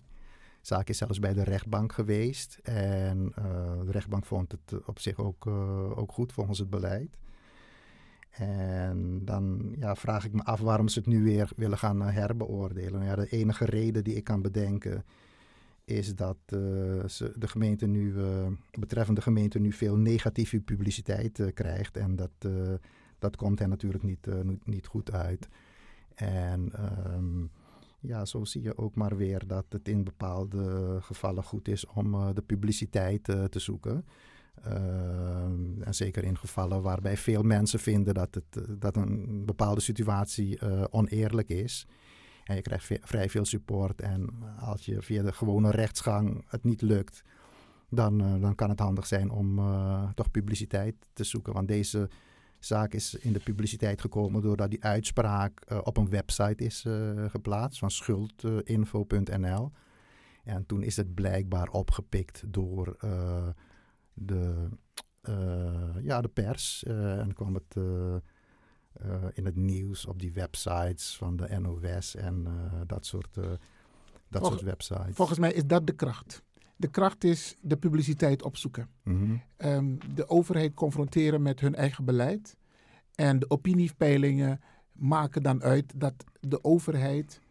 De 0.61 0.73
zaak 0.73 0.89
is 0.89 0.97
zelfs 0.97 1.19
bij 1.19 1.33
de 1.33 1.43
rechtbank 1.43 1.93
geweest. 1.93 2.59
En 2.63 3.33
uh, 3.39 3.45
de 3.85 3.91
rechtbank 3.91 4.25
vond 4.25 4.51
het 4.51 4.85
op 4.85 4.99
zich 4.99 5.17
ook, 5.19 5.45
uh, 5.45 5.97
ook 5.97 6.11
goed 6.11 6.33
volgens 6.33 6.59
het 6.59 6.69
beleid. 6.69 7.17
En 8.29 9.25
dan 9.25 9.75
ja, 9.79 9.95
vraag 9.95 10.25
ik 10.25 10.33
me 10.33 10.43
af 10.43 10.59
waarom 10.59 10.87
ze 10.87 10.99
het 10.99 11.07
nu 11.07 11.23
weer 11.23 11.49
willen 11.55 11.77
gaan 11.77 12.01
eh, 12.01 12.13
herbeoordelen. 12.13 13.03
Ja, 13.03 13.15
de 13.15 13.29
enige 13.29 13.65
reden 13.65 14.03
die 14.03 14.15
ik 14.15 14.23
kan 14.23 14.41
bedenken 14.41 15.03
is 15.85 16.15
dat 16.15 16.37
ze 17.07 17.31
de 17.35 17.47
gemeente 17.47 17.85
nu, 17.85 18.15
betreffende 18.79 19.21
gemeente 19.21 19.59
nu 19.59 19.71
veel 19.71 19.95
negatieve 19.95 20.59
publiciteit 20.59 21.51
krijgt. 21.53 21.97
En 21.97 22.15
dat, 22.15 22.31
dat 23.19 23.35
komt 23.35 23.59
hen 23.59 23.69
natuurlijk 23.69 24.03
niet, 24.03 24.27
niet 24.63 24.87
goed 24.87 25.11
uit. 25.11 25.47
En 26.15 26.71
um, 27.13 27.51
ja, 27.99 28.25
zo 28.25 28.45
zie 28.45 28.61
je 28.61 28.77
ook 28.77 28.95
maar 28.95 29.17
weer 29.17 29.47
dat 29.47 29.65
het 29.69 29.87
in 29.87 30.03
bepaalde 30.03 30.97
gevallen 31.01 31.43
goed 31.43 31.67
is 31.67 31.85
om 31.85 32.33
de 32.33 32.41
publiciteit 32.41 33.23
te 33.23 33.59
zoeken. 33.59 34.05
Uh, 34.67 34.73
en 35.79 35.95
zeker 35.95 36.23
in 36.23 36.37
gevallen 36.37 36.81
waarbij 36.81 37.17
veel 37.17 37.43
mensen 37.43 37.79
vinden 37.79 38.13
dat, 38.13 38.35
het, 38.35 38.79
dat 38.81 38.95
een 38.95 39.45
bepaalde 39.45 39.81
situatie 39.81 40.59
oneerlijk 40.89 41.49
is. 41.49 41.87
En 42.43 42.55
je 42.55 42.61
krijgt 42.61 42.99
vrij 43.01 43.29
veel 43.29 43.45
support. 43.45 44.01
En 44.01 44.29
als 44.59 44.85
je 44.85 45.01
via 45.01 45.23
de 45.23 45.33
gewone 45.33 45.71
rechtsgang 45.71 46.45
het 46.47 46.63
niet 46.63 46.81
lukt, 46.81 47.23
dan, 47.89 48.17
dan 48.17 48.55
kan 48.55 48.69
het 48.69 48.79
handig 48.79 49.05
zijn 49.05 49.29
om 49.29 49.59
toch 50.15 50.31
publiciteit 50.31 50.95
te 51.13 51.23
zoeken. 51.23 51.53
Want 51.53 51.67
deze 51.67 52.09
zaak 52.59 52.93
is 52.93 53.15
in 53.15 53.33
de 53.33 53.39
publiciteit 53.39 54.01
gekomen 54.01 54.41
doordat 54.41 54.69
die 54.69 54.83
uitspraak 54.83 55.81
op 55.83 55.97
een 55.97 56.09
website 56.09 56.63
is 56.63 56.85
geplaatst 57.27 57.79
van 57.79 57.91
schuldinfo.nl. 57.91 59.71
En 60.43 60.65
toen 60.65 60.83
is 60.83 60.97
het 60.97 61.13
blijkbaar 61.13 61.69
opgepikt 61.69 62.43
door 62.47 62.97
de, 64.13 64.69
uh, 65.29 65.95
ja, 66.01 66.21
de 66.21 66.27
pers. 66.27 66.83
En 66.83 67.33
kwam 67.33 67.53
het 67.53 67.75
in 69.33 69.45
het 69.45 69.55
nieuws 69.55 70.05
op 70.05 70.19
die 70.19 70.31
websites 70.33 71.15
van 71.17 71.35
de 71.35 71.59
NOS 71.59 72.15
en 72.15 72.47
dat, 72.85 73.05
soort, 73.05 73.37
dat 74.27 74.45
soort 74.45 74.61
websites. 74.61 75.15
Volgens 75.15 75.39
mij 75.39 75.53
is 75.53 75.65
dat 75.65 75.87
de 75.87 75.95
kracht. 75.95 76.45
De 76.77 76.87
kracht 76.87 77.23
is 77.23 77.55
de 77.61 77.77
publiciteit 77.77 78.43
opzoeken. 78.43 78.89
Mm 79.03 79.17
-hmm. 79.17 79.41
um, 79.69 79.97
de 80.15 80.29
overheid 80.29 80.73
confronteren 80.73 81.41
met 81.41 81.59
hun 81.59 81.75
eigen 81.75 82.05
beleid. 82.05 82.57
En 83.15 83.39
de 83.39 83.49
opiniepeilingen 83.49 84.61
maken 84.91 85.43
dan 85.43 85.63
uit 85.63 85.93
dat 85.95 86.13
de 86.39 86.63
overheid 86.63 87.41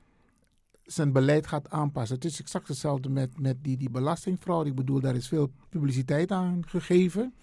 zijn 0.82 1.12
beleid 1.12 1.46
gaat 1.46 1.70
aanpassen. 1.70 2.16
Het 2.16 2.24
is 2.24 2.40
exact 2.40 2.68
hetzelfde 2.68 3.08
met, 3.08 3.40
met 3.40 3.64
die, 3.64 3.76
die 3.76 3.90
belastingfraude. 3.90 4.70
Ik 4.70 4.76
bedoel, 4.76 5.00
daar 5.00 5.16
is 5.16 5.28
veel 5.28 5.50
publiciteit 5.68 6.30
aan 6.32 6.62
gegeven. 6.66 7.34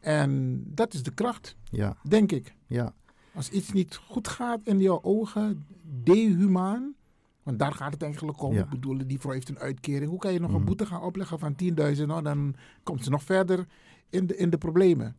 En 0.00 0.62
dat 0.66 0.94
is 0.94 1.02
de 1.02 1.14
kracht, 1.14 1.56
ja. 1.70 1.96
denk 2.08 2.32
ik. 2.32 2.54
Ja. 2.66 2.94
Als 3.34 3.50
iets 3.50 3.72
niet 3.72 3.96
goed 3.96 4.28
gaat 4.28 4.60
in 4.64 4.78
jouw 4.78 5.02
ogen, 5.02 5.66
dehumaan, 5.82 6.94
want 7.42 7.58
daar 7.58 7.72
gaat 7.72 7.92
het 7.92 8.02
eigenlijk 8.02 8.42
om. 8.42 8.52
Ja. 8.54 8.62
Ik 8.62 8.68
bedoel, 8.68 9.06
die 9.06 9.20
vrouw 9.20 9.32
heeft 9.32 9.48
een 9.48 9.58
uitkering. 9.58 10.10
Hoe 10.10 10.18
kan 10.18 10.32
je 10.32 10.40
nog 10.40 10.50
Mhm. 10.50 10.58
een 10.58 10.64
boete 10.64 10.86
gaan 10.86 11.02
opleggen 11.02 11.38
van 11.38 11.54
10.000? 11.54 12.06
Nou, 12.08 12.22
dan 12.22 12.54
komt 12.82 13.04
ze 13.04 13.10
nog 13.10 13.22
verder 13.22 13.66
in 14.10 14.26
de, 14.26 14.36
in 14.36 14.50
de 14.50 14.58
problemen. 14.58 15.16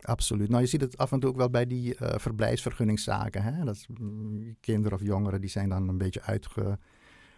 Absoluut. 0.00 0.48
Nou, 0.48 0.60
je 0.62 0.68
ziet 0.68 0.80
het 0.80 0.96
af 0.98 1.12
en 1.12 1.20
toe 1.20 1.30
ook 1.30 1.36
wel 1.36 1.50
bij 1.50 1.66
die 1.66 1.94
eh, 1.96 2.18
verblijfsvergunningszaken. 2.18 3.42
Hè? 3.42 3.64
Dat 3.64 3.74
is, 3.74 3.86
mm, 3.98 4.56
kinderen 4.60 4.98
of 4.98 5.04
jongeren 5.04 5.40
die 5.40 5.50
zijn 5.50 5.68
dan 5.68 5.88
een 5.88 5.98
beetje 5.98 6.22
uitge, 6.22 6.78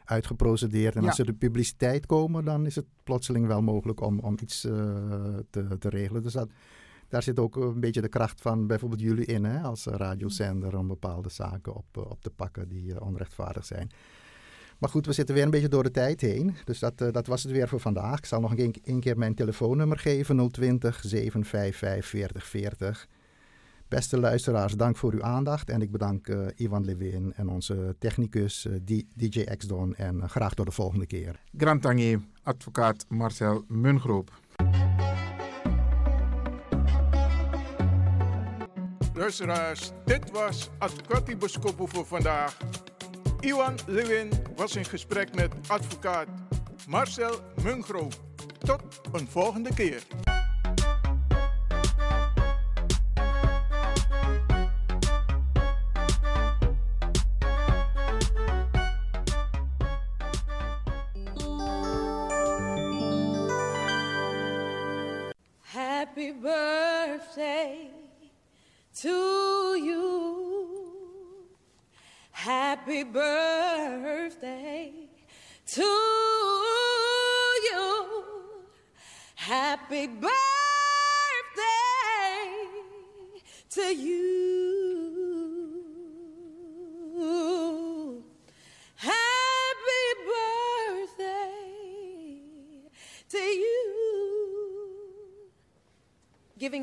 uitgeprocedeerd. 0.04 0.94
En 0.94 1.00
Ja. 1.00 1.06
als 1.06 1.16
ze 1.16 1.24
de 1.24 1.32
publiciteit 1.32 2.06
komen, 2.06 2.44
dan 2.44 2.66
is 2.66 2.74
het 2.76 2.86
plotseling 3.04 3.46
wel 3.46 3.62
mogelijk 3.62 4.00
om, 4.00 4.18
om 4.18 4.36
iets 4.42 4.64
eh, 4.64 4.72
te, 5.50 5.78
te 5.78 5.88
regelen. 5.88 6.22
Dus 6.22 6.32
dat, 6.32 6.50
daar 7.08 7.22
zit 7.22 7.38
ook 7.38 7.56
een 7.56 7.80
beetje 7.80 8.00
de 8.00 8.08
kracht 8.08 8.40
van 8.40 8.66
bijvoorbeeld 8.66 9.00
jullie 9.00 9.24
in, 9.24 9.44
hè? 9.44 9.60
als 9.60 9.84
radiozender, 9.84 10.78
om 10.78 10.88
bepaalde 10.88 11.28
zaken 11.28 11.74
op, 11.74 11.86
eh, 11.92 12.10
op 12.10 12.22
te 12.22 12.30
pakken 12.30 12.68
die 12.68 12.94
eh, 12.94 13.06
onrechtvaardig 13.06 13.64
zijn. 13.64 13.90
Maar 14.78 14.90
goed, 14.90 15.06
we 15.06 15.12
zitten 15.12 15.34
weer 15.34 15.44
een 15.44 15.50
beetje 15.50 15.68
door 15.68 15.82
de 15.82 15.90
tijd 15.90 16.20
heen. 16.20 16.56
Dus 16.64 16.78
dat, 16.78 17.00
eh, 17.00 17.12
dat 17.12 17.26
was 17.26 17.42
het 17.42 17.52
weer 17.52 17.68
voor 17.68 17.80
vandaag. 17.80 18.18
Ik 18.18 18.24
zal 18.24 18.40
nog 18.40 18.58
een, 18.58 19.00
keer 19.00 19.18
mijn 19.18 19.34
telefoonnummer 19.34 19.98
geven: 19.98 20.50
020 20.50 21.00
755 21.04 22.06
4040. 22.06 23.08
Beste 23.88 24.18
luisteraars, 24.18 24.72
dank 24.74 24.96
voor 24.96 25.12
uw 25.12 25.22
aandacht. 25.22 25.70
En 25.70 25.82
ik 25.82 25.90
bedank 25.90 26.28
Ivan 26.56 26.84
Levin 26.84 27.32
en 27.36 27.48
onze 27.48 27.96
technicus 27.98 28.68
DJ 29.14 29.44
X-Don. 29.56 29.94
En 29.94 30.28
graag 30.28 30.54
tot 30.54 30.66
de 30.66 30.72
volgende 30.72 31.06
keer. 31.06 31.40
Grand 31.56 31.82
Tangier, 31.82 32.20
advocaat 32.42 33.04
Marcel 33.08 33.64
Mungroop. 33.68 34.40
Luisteraars, 39.18 39.90
dit 40.04 40.30
was 40.30 40.68
Advocati 40.78 41.36
Boskopo 41.36 41.86
voor 41.86 42.06
vandaag. 42.06 42.56
Iwan 43.40 43.78
Lewin 43.86 44.30
was 44.56 44.76
in 44.76 44.84
gesprek 44.84 45.34
met 45.34 45.54
advocaat 45.66 46.26
Marcel 46.86 47.40
Mungro. 47.62 48.08
Tot 48.58 48.82
een 49.12 49.28
volgende 49.28 49.74
keer. 49.74 50.02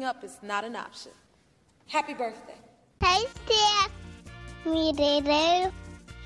Up 0.05 0.23
is 0.23 0.37
not 0.41 0.63
an 0.63 0.75
option. 0.75 1.11
Happy 1.87 2.13
birthday. 2.13 2.59
Hey. 3.01 3.25
Me. 4.65 4.91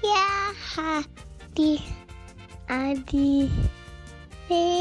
Yeah, 0.01 0.53
Hadi. 0.55 1.83
Adi. 2.69 3.49
Hadi. 4.47 4.75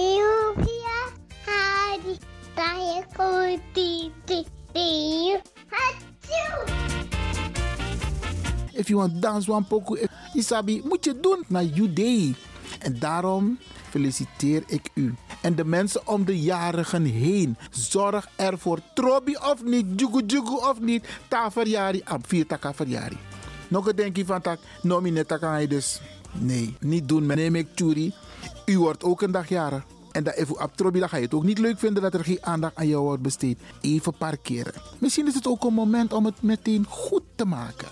Deo. 4.72 5.34
If 8.74 8.88
you 8.90 8.98
want 8.98 9.20
dance 9.20 9.48
one 9.48 9.66
eh, 10.00 10.06
Isabi, 10.34 10.82
moet 10.84 11.04
je 11.04 11.20
doen 11.20 11.44
naar 11.48 11.64
you 11.64 11.92
day. 11.92 12.34
En 12.78 12.98
daarom 12.98 13.58
feliciteer 13.90 14.62
ik 14.66 14.90
u. 14.94 15.14
En 15.40 15.54
de 15.54 15.64
mensen 15.64 16.06
om 16.06 16.24
de 16.24 16.40
jarigen 16.40 17.04
heen. 17.04 17.56
Zorg 17.70 18.28
ervoor. 18.36 18.78
Trobi 18.94 19.36
of 19.36 19.64
niet, 19.64 19.86
jugu 19.96 20.22
jugu 20.26 20.54
of 20.54 20.80
niet. 20.80 21.08
Ta 21.28 21.50
verjari, 21.50 22.00
am 22.04 22.20
vier 22.26 22.46
taka 22.46 22.74
verjari. 22.74 23.18
Nog 23.68 23.86
een 23.86 23.96
denkje 23.96 24.24
van 24.24 24.40
tak, 24.40 24.58
kan 25.26 25.50
hij 25.50 25.66
dus. 25.66 26.00
Nee, 26.32 26.76
niet 26.80 27.08
doen. 27.08 27.26
Neem 27.26 27.54
ik 27.54 27.66
churi. 27.74 28.14
U 28.66 28.78
wordt 28.78 29.04
ook 29.04 29.22
een 29.22 29.30
dag 29.30 29.48
jarig. 29.48 29.84
En 30.12 30.24
dat 30.24 30.34
even 30.34 30.62
op 30.62 30.76
Trobi, 30.76 30.98
dan 30.98 31.08
ga 31.08 31.16
je 31.16 31.22
het 31.22 31.34
ook 31.34 31.44
niet 31.44 31.58
leuk 31.58 31.78
vinden 31.78 32.02
dat 32.02 32.14
er 32.14 32.24
geen 32.24 32.38
aandacht 32.40 32.76
aan 32.76 32.88
jou 32.88 33.02
wordt 33.02 33.22
besteed. 33.22 33.58
Even 33.80 34.14
parkeren. 34.14 34.72
Misschien 34.98 35.26
is 35.26 35.34
het 35.34 35.46
ook 35.46 35.64
een 35.64 35.74
moment 35.74 36.12
om 36.12 36.24
het 36.24 36.42
meteen 36.42 36.86
goed 36.88 37.22
te 37.34 37.44
maken. 37.44 37.88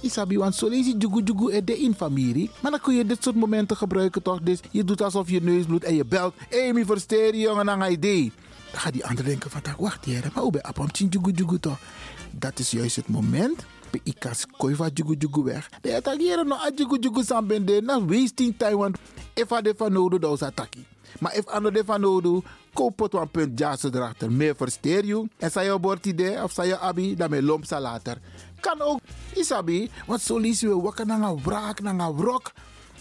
Isabi, 0.00 0.38
want 0.38 0.54
zo 0.54 0.68
lees 0.68 0.86
je 0.86 0.96
jugu 0.96 1.22
jugu 1.24 1.52
er 1.52 1.64
de 1.64 1.78
in 1.78 1.94
familie. 1.94 2.50
Maar 2.60 2.70
dan 2.70 2.80
kun 2.80 2.94
je 2.94 3.06
dit 3.06 3.22
soort 3.22 3.36
momenten 3.36 3.76
gebruiken 3.76 4.22
toch? 4.22 4.40
Dus 4.40 4.60
je 4.70 4.84
doet 4.84 5.02
alsof 5.02 5.30
je 5.30 5.42
neus 5.42 5.64
bloedt 5.64 5.84
en 5.84 5.94
je 5.94 6.04
belt. 6.04 6.34
Mi 6.72 6.84
versteer 6.84 7.34
je 7.34 7.40
jongen 7.40 7.70
aan 7.70 7.92
idee. 7.92 8.32
Dan 8.70 8.80
gaat 8.80 8.92
die 8.92 9.06
ander 9.06 9.24
denken 9.24 9.50
van, 9.50 9.60
wacht 9.78 10.04
hier, 10.04 10.30
maar 10.34 10.42
hoe 10.42 10.52
ben 10.52 10.62
je 10.92 11.06
jugu 11.08 11.30
jugu 11.30 11.58
toch? 11.58 11.78
Dat 12.30 12.58
is 12.58 12.70
juist 12.70 12.96
het 12.96 13.08
moment. 13.08 13.64
Pe 13.90 14.00
ikas 14.02 14.46
koi 14.56 14.74
van 14.74 14.90
jugu 14.94 15.14
jugu 15.18 15.42
weg. 15.42 15.68
De 15.80 15.96
attackeren 15.96 16.46
no 16.46 16.54
a 16.54 16.70
jugu 16.74 16.98
jugu 16.98 17.24
sambende. 17.24 17.80
Na 17.80 18.04
wasting 18.04 18.54
time, 18.56 18.76
want 18.76 18.98
if 19.34 19.52
a 19.52 19.60
de 19.60 19.74
van 19.76 19.92
nodig, 19.92 20.18
dan 20.20 20.32
is 20.32 20.42
attackie. 20.42 20.86
Maar 21.18 21.36
if 21.36 21.46
ano 21.46 21.70
de 21.70 21.84
van 21.84 22.00
nodig, 22.00 22.42
koop 22.72 22.98
het 22.98 23.14
een 23.14 23.30
punt 23.30 23.58
jassen 23.58 23.94
erachter. 23.94 24.32
Meer 24.32 24.56
versteer 24.56 25.04
je. 25.04 25.28
En 25.36 25.50
zei 25.50 25.72
je 25.72 25.78
bord 25.78 26.06
idee 26.06 26.42
of 26.42 26.52
zei 26.52 26.68
je 26.68 26.78
abi, 26.78 27.16
dan 27.16 27.30
me 27.30 27.42
lomp 27.42 27.64
sa 27.64 27.80
later. 27.80 28.18
Kan 28.66 28.80
ook, 28.80 29.00
isabi, 29.34 29.90
want 30.06 30.20
zo 30.20 30.38
lezen 30.38 30.68
we 30.68 30.82
wakker 30.82 31.06
naar 31.06 31.20
een 31.20 31.42
wraak, 31.42 31.80
naar 31.80 31.98
een 31.98 32.16
wrok. 32.16 32.52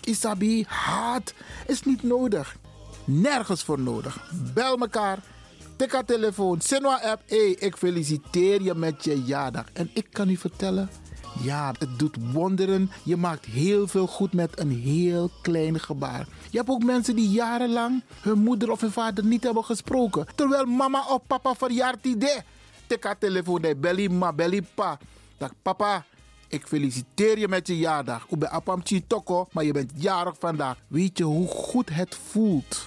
Isabi, 0.03 0.65
haat 0.67 1.33
is 1.67 1.83
niet 1.83 2.03
nodig. 2.03 2.55
Nergens 3.03 3.63
voor 3.63 3.79
nodig. 3.79 4.31
Bel 4.53 4.77
elkaar, 4.77 5.19
Tikka 5.75 6.03
telefoon, 6.03 6.61
Sinwa 6.61 6.99
app. 7.01 7.21
Hey, 7.25 7.49
ik 7.49 7.77
feliciteer 7.77 8.61
je 8.61 8.73
met 8.73 9.03
je 9.03 9.23
jaardag. 9.23 9.65
En 9.73 9.89
ik 9.93 10.07
kan 10.11 10.29
u 10.29 10.37
vertellen, 10.37 10.89
ja, 11.41 11.73
het 11.79 11.99
doet 11.99 12.17
wonderen. 12.31 12.91
Je 13.03 13.17
maakt 13.17 13.45
heel 13.45 13.87
veel 13.87 14.07
goed 14.07 14.33
met 14.33 14.59
een 14.59 14.71
heel 14.71 15.29
klein 15.41 15.79
gebaar. 15.79 16.27
Je 16.49 16.57
hebt 16.57 16.69
ook 16.69 16.83
mensen 16.83 17.15
die 17.15 17.29
jarenlang 17.29 18.03
hun 18.21 18.39
moeder 18.39 18.71
of 18.71 18.81
hun 18.81 18.91
vader 18.91 19.25
niet 19.25 19.43
hebben 19.43 19.63
gesproken. 19.63 20.27
Terwijl 20.35 20.65
mama 20.65 21.05
of 21.09 21.21
papa 21.27 21.55
verjaart 21.55 22.03
die 22.03 22.17
de. 22.17 22.41
Tikka 22.87 23.15
telefoon, 23.15 23.73
belly 23.77 24.07
ma, 24.07 24.33
belly 24.33 24.61
pa. 24.75 24.97
Dag 25.37 25.51
papa, 25.61 26.05
ik 26.47 26.67
feliciteer 26.67 27.39
je 27.39 27.47
met 27.47 27.67
je 27.67 27.77
jaardag. 27.77 28.25
Ik 28.29 28.39
ben 28.39 28.51
Apam 28.51 28.83
Toko, 29.07 29.47
maar 29.51 29.63
je 29.63 29.73
bent 29.73 29.91
jarig 29.95 30.35
vandaag. 30.39 30.77
Weet 30.87 31.17
je 31.17 31.23
hoe 31.23 31.47
goed 31.47 31.89
het 31.89 32.15
voelt? 32.15 32.85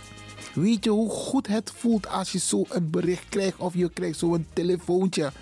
Weet 0.54 0.84
je 0.84 0.90
hoe 0.90 1.10
goed 1.10 1.46
het 1.46 1.70
voelt 1.70 2.08
als 2.08 2.32
je 2.32 2.38
zo 2.38 2.64
een 2.68 2.90
bericht 2.90 3.28
krijgt 3.28 3.58
of 3.58 3.74
je 3.74 3.90
krijgt 3.90 4.18
zo'n 4.18 4.46
telefoontje? 4.52 5.32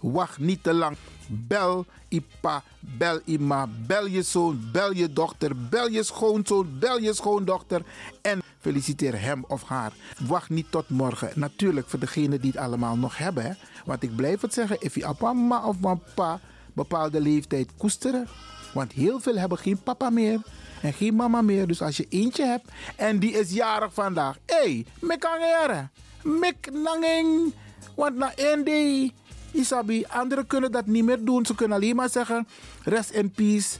Wacht 0.00 0.38
niet 0.38 0.62
te 0.62 0.74
lang. 0.74 0.96
Bel 1.28 1.86
Ipa, 2.08 2.62
bel 2.80 3.20
Ima, 3.24 3.68
bel 3.86 4.06
je 4.06 4.22
zoon, 4.22 4.68
bel 4.72 4.92
je 4.92 5.12
dochter, 5.12 5.68
bel 5.68 5.88
je 5.88 6.02
schoonzoon, 6.02 6.78
bel 6.78 6.98
je 6.98 7.14
schoondochter 7.14 7.82
en 8.22 8.42
feliciteer 8.60 9.20
hem 9.20 9.44
of 9.48 9.62
haar. 9.62 9.92
Wacht 10.26 10.48
niet 10.50 10.70
tot 10.70 10.88
morgen. 10.88 11.30
Natuurlijk 11.34 11.88
voor 11.88 11.98
degenen 11.98 12.40
die 12.40 12.50
het 12.50 12.60
allemaal 12.60 12.96
nog 12.96 13.18
hebben. 13.18 13.44
Hè? 13.44 13.52
Want 13.84 14.02
ik 14.02 14.16
blijf 14.16 14.40
het 14.40 14.54
zeggen, 14.54 14.76
if 14.80 14.94
je 14.94 15.14
mama 15.20 15.66
of 15.66 15.78
papa 15.80 16.40
bepaalde 16.72 17.20
leeftijd 17.20 17.70
koesteren. 17.76 18.28
Want 18.74 18.92
heel 18.92 19.20
veel 19.20 19.36
hebben 19.36 19.58
geen 19.58 19.82
papa 19.82 20.10
meer 20.10 20.40
en 20.82 20.92
geen 20.92 21.14
mama 21.14 21.42
meer. 21.42 21.66
Dus 21.66 21.82
als 21.82 21.96
je 21.96 22.06
eentje 22.08 22.44
hebt 22.44 22.68
en 22.96 23.18
die 23.18 23.32
is 23.32 23.50
jarig 23.50 23.94
vandaag. 23.94 24.38
Hé, 24.46 24.56
hey, 24.56 24.86
mek 25.00 25.24
angere. 25.24 25.88
Mek 26.22 26.72
nanging. 26.72 27.54
Want 27.94 28.16
na 28.16 28.34
één 28.34 28.64
Isabi, 29.56 30.04
anderen 30.08 30.46
kunnen 30.46 30.72
dat 30.72 30.86
niet 30.86 31.04
meer 31.04 31.24
doen. 31.24 31.46
Ze 31.46 31.54
kunnen 31.54 31.76
alleen 31.76 31.96
maar 31.96 32.10
zeggen, 32.10 32.48
rest 32.82 33.10
in 33.10 33.30
peace. 33.30 33.78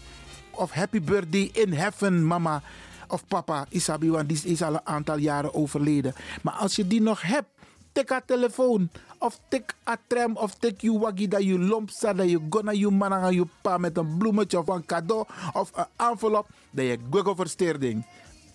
Of 0.50 0.70
happy 0.70 1.00
birthday 1.00 1.50
in 1.52 1.72
heaven, 1.72 2.26
mama. 2.26 2.62
Of 3.08 3.26
papa, 3.26 3.66
Isabi, 3.68 4.10
want 4.10 4.28
die 4.28 4.40
is 4.44 4.62
al 4.62 4.74
een 4.74 4.86
aantal 4.86 5.16
jaren 5.16 5.54
overleden. 5.54 6.14
Maar 6.42 6.54
als 6.54 6.76
je 6.76 6.86
die 6.86 7.00
nog 7.02 7.22
hebt, 7.22 7.48
tik 7.92 8.10
haar 8.10 8.24
telefoon. 8.24 8.88
Of 9.18 9.40
tik 9.48 9.74
a 9.88 9.96
tram 10.06 10.36
of 10.36 10.54
tik 10.54 10.80
je 10.80 10.98
waggie 10.98 11.28
dat 11.28 11.44
je 11.44 11.58
lomp 11.58 11.90
staat. 11.90 12.16
Dat 12.16 12.30
je 12.30 12.40
gonna 12.50 12.72
je 12.72 12.90
man 12.90 13.34
je 13.34 13.46
pa 13.60 13.78
met 13.78 13.96
een 13.96 14.16
bloemetje 14.18 14.58
of 14.58 14.68
een 14.68 14.86
cadeau 14.86 15.24
of 15.52 15.70
een 15.74 15.86
envelop. 15.96 16.46
Dat 16.70 16.84
je 16.84 16.98
google 17.10 17.34
versteerding. 17.34 18.06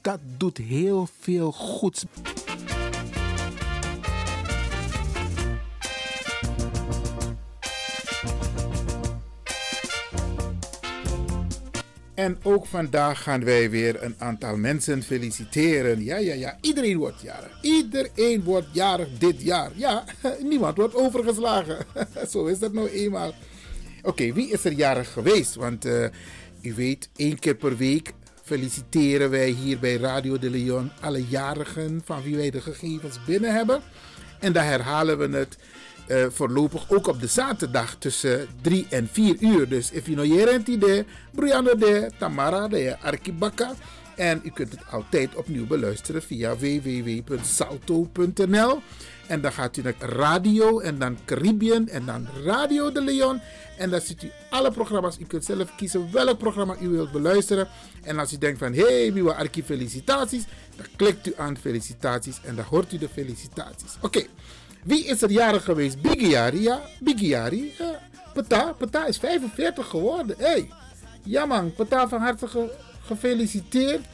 Dat 0.02 0.20
doet 0.38 0.58
heel 0.58 1.08
veel 1.20 1.52
goeds. 1.52 2.06
En 12.22 12.38
ook 12.44 12.66
vandaag 12.66 13.24
gaan 13.24 13.44
wij 13.44 13.70
weer 13.70 14.04
een 14.04 14.16
aantal 14.18 14.58
mensen 14.58 15.04
feliciteren. 15.04 16.04
Ja, 16.04 16.18
ja, 16.18 16.34
ja. 16.34 16.58
Iedereen 16.62 16.98
wordt 16.98 17.22
jarig. 17.22 17.58
Iedereen 17.62 18.44
wordt 18.44 18.68
jarig 18.72 19.08
dit 19.18 19.42
jaar. 19.42 19.72
Ja, 19.76 20.04
niemand 20.50 20.78
wordt 20.78 20.96
overgeslagen. 20.96 21.86
Zo 22.32 22.46
is 22.46 22.60
dat 22.60 22.74
nou 22.74 22.90
eenmaal. 22.90 23.34
Oké, 24.04 24.34
wie 24.34 24.52
is 24.52 24.66
er 24.66 24.72
jarig 24.72 25.12
geweest? 25.12 25.56
Want 25.56 25.86
uh, 25.86 26.06
u 26.62 26.74
weet, 26.74 27.10
één 27.16 27.40
keer 27.40 27.56
per 27.56 27.78
week 27.78 28.14
feliciteren 28.44 29.30
wij 29.30 29.50
hier 29.50 29.80
bij 29.80 29.96
Radio 29.96 30.40
de 30.40 30.50
Leon 30.50 30.92
alle 31.00 31.28
jarigen 31.28 32.02
van 32.06 32.24
wie 32.24 32.36
wij 32.36 32.50
de 32.50 32.62
gegevens 32.62 33.24
binnen 33.26 33.54
hebben. 33.54 33.82
En 34.40 34.54
dan 34.54 34.64
herhalen 34.64 35.18
we 35.18 35.38
het 35.38 35.58
uh, 36.12 36.26
voorlopig 36.30 36.92
ook 36.92 37.08
op 37.08 37.20
de 37.20 37.28
zaterdag 37.28 37.96
tussen 37.96 38.48
3 38.62 38.86
en 38.90 39.10
4 39.12 39.36
uur. 39.40 39.70
Dus 39.70 39.92
if 39.92 40.06
you 40.06 40.16
know 40.18 40.38
je 40.38 40.62
idee, 40.66 41.06
Brianna 41.32 41.74
de 41.74 42.12
Tamara 42.20 42.68
de 42.68 42.98
Arkibaka. 43.02 43.74
En 44.16 44.42
u 44.44 44.50
kunt 44.50 44.72
het 44.72 44.82
altijd 44.92 45.36
opnieuw 45.36 45.68
beluisteren 45.68 46.22
via 46.22 46.56
www.salto.nl. 46.58 47.62
En 49.28 49.42
dan 49.42 49.52
gaat 49.52 49.78
u 49.78 49.82
naar 49.82 49.96
radio 50.00 50.80
en 50.80 51.00
dan 51.00 51.18
Caribbean 51.26 51.88
en 51.88 52.06
dan 52.06 52.28
Radio 52.44 52.92
de 52.92 53.02
Leon. 53.02 53.42
En 53.78 53.90
dan 53.90 54.02
ziet 54.02 54.24
u 54.24 54.32
alle 54.50 54.72
programma's. 54.72 55.18
U 55.20 55.26
kunt 55.26 55.46
zelf 55.46 55.76
kiezen 55.76 56.12
welk 56.12 56.38
programma 56.38 56.76
u 56.82 56.88
wilt 56.88 57.12
beluisteren. 57.12 57.68
En 58.04 58.20
als 58.20 58.34
u 58.34 58.38
denkt 58.38 58.60
van, 58.60 58.74
hé, 58.74 59.02
hey, 59.02 59.14
wie 59.14 59.30
Arki 59.30 59.64
felicitaties. 59.64 60.44
Dan 60.76 60.86
klikt 60.96 61.28
u 61.28 61.34
aan 61.38 61.58
felicitaties 61.58 62.40
en 62.44 62.56
dan 62.56 62.66
hoort 62.66 62.94
u 62.94 62.98
de 62.98 63.10
felicitaties. 63.10 63.98
Oké. 64.02 64.26
Wie 64.84 65.06
is 65.06 65.22
er 65.22 65.32
jarig 65.32 65.64
geweest? 65.64 66.02
Bigiari, 66.02 66.62
ja. 66.62 66.82
Bigiari. 67.00 67.74
Pata, 68.34 68.74
Pata 68.74 69.06
is 69.06 69.18
45 69.18 69.88
geworden. 69.88 70.36
Hey. 70.40 70.70
Ja 71.24 71.46
man, 71.46 71.74
Pata 71.74 72.08
van 72.08 72.22
harte 72.22 72.48
gefeliciteerd. 73.06 74.06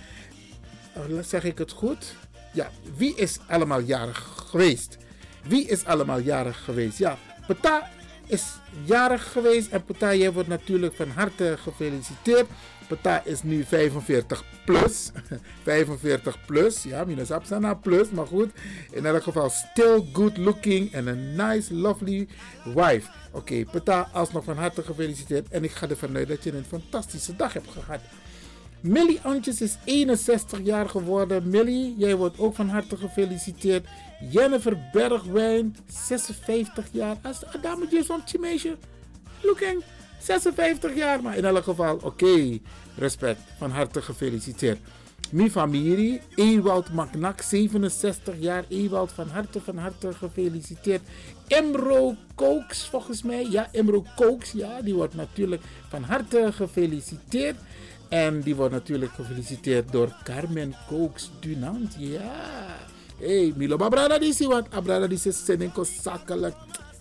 Oh, 0.96 1.24
zeg 1.24 1.44
ik 1.44 1.58
het 1.58 1.72
goed? 1.72 2.16
Ja, 2.54 2.70
wie 2.96 3.16
is 3.16 3.40
allemaal 3.48 3.82
jarig 3.82 4.34
geweest? 4.50 4.98
Wie 5.44 5.68
is 5.68 5.86
allemaal 5.86 6.20
jarig 6.20 6.64
geweest? 6.64 6.98
Ja, 6.98 7.18
Pata 7.48 7.90
is 8.26 8.44
jarig 8.84 9.32
geweest 9.32 9.72
en 9.72 9.84
Pata, 9.84 10.14
jij 10.14 10.34
wordt 10.34 10.50
natuurlijk 10.50 10.96
van 10.96 11.10
harte 11.10 11.58
gefeliciteerd. 11.60 12.48
Pata 12.88 13.22
is 13.26 13.44
nu 13.44 13.64
45 13.64 14.44
plus. 14.66 15.12
45 15.64 16.46
plus. 16.46 16.84
Ja, 16.84 17.04
minus 17.04 17.32
Apsana 17.32 17.74
plus. 17.74 18.10
Maar 18.10 18.28
goed. 18.28 18.50
In 18.92 19.06
elk 19.06 19.24
geval 19.24 19.50
still 19.50 20.04
good 20.14 20.38
looking. 20.38 20.92
En 20.92 21.08
een 21.08 21.36
nice, 21.36 21.74
lovely 21.74 22.28
wife. 22.64 23.10
Oké, 23.32 23.66
okay, 23.74 24.06
alsnog 24.14 24.44
van 24.44 24.58
harte 24.58 24.84
gefeliciteerd. 24.84 25.48
En 25.50 25.64
ik 25.64 25.72
ga 25.72 25.90
ervan 25.90 26.16
uit 26.16 26.28
dat 26.28 26.44
je 26.44 26.52
een 26.52 26.66
fantastische 26.66 27.36
dag 27.36 27.54
hebt 27.54 27.70
gehad. 27.72 28.00
Millie 28.82 29.20
Antjes 29.24 29.62
is 29.62 29.78
61 29.86 30.60
jaar 30.64 30.90
geworden. 30.90 31.50
Millie, 31.50 31.96
jij 31.98 32.16
wordt 32.16 32.40
ook 32.40 32.56
van 32.56 32.70
harte 32.70 32.98
gefeliciteerd. 32.98 33.88
Jennifer 34.32 34.90
Bergwijn, 34.92 35.76
56 35.88 36.86
jaar. 36.92 37.16
Als 37.22 37.40
dametje 37.62 38.04
van 38.04 38.24
meisje. 38.40 38.78
Looking 39.42 39.84
56 40.20 40.96
jaar, 40.96 41.22
maar 41.22 41.38
in 41.38 41.46
elk 41.46 41.64
geval, 41.64 42.00
oké. 42.04 42.60
Respect, 42.96 43.40
van 43.58 43.72
harte 43.72 44.02
gefeliciteerd. 44.02 44.80
Mijn 45.32 45.52
familie, 45.52 46.22
Ewald 46.36 46.94
Magnak, 46.94 47.42
67 47.42 48.36
jaar. 48.40 48.64
Ewald, 48.70 49.12
van 49.12 49.28
harte, 49.28 49.62
van 49.62 49.78
harte 49.78 50.14
gefeliciteerd. 50.14 51.02
Emro 51.48 52.16
Kooks, 52.36 52.88
volgens 52.88 53.24
mij. 53.24 53.48
Ja, 53.50 53.70
Emro 53.72 54.06
Kooks, 54.16 54.52
ja, 54.52 54.82
die 54.82 54.94
wordt 54.94 55.16
natuurlijk 55.16 55.62
van 55.90 56.04
harte 56.04 56.50
gefeliciteerd. 56.54 57.56
En 58.10 58.42
die 58.42 58.56
wordt 58.56 58.74
natuurlijk 58.74 59.12
gefeliciteerd 59.12 59.92
door 59.92 60.16
Carmen 60.24 60.76
Kooks 60.88 61.32
Dunant. 61.40 61.96
Ja. 61.98 62.76
Hey, 63.20 63.54
Milo 63.56 63.78
Babrada 63.78 64.18
die 64.20 64.48
want 64.48 64.72
Abrada 64.72 65.08
die 65.08 65.20
is 65.24 65.46
senenko 65.46 65.84
zakelijk. 65.84 66.56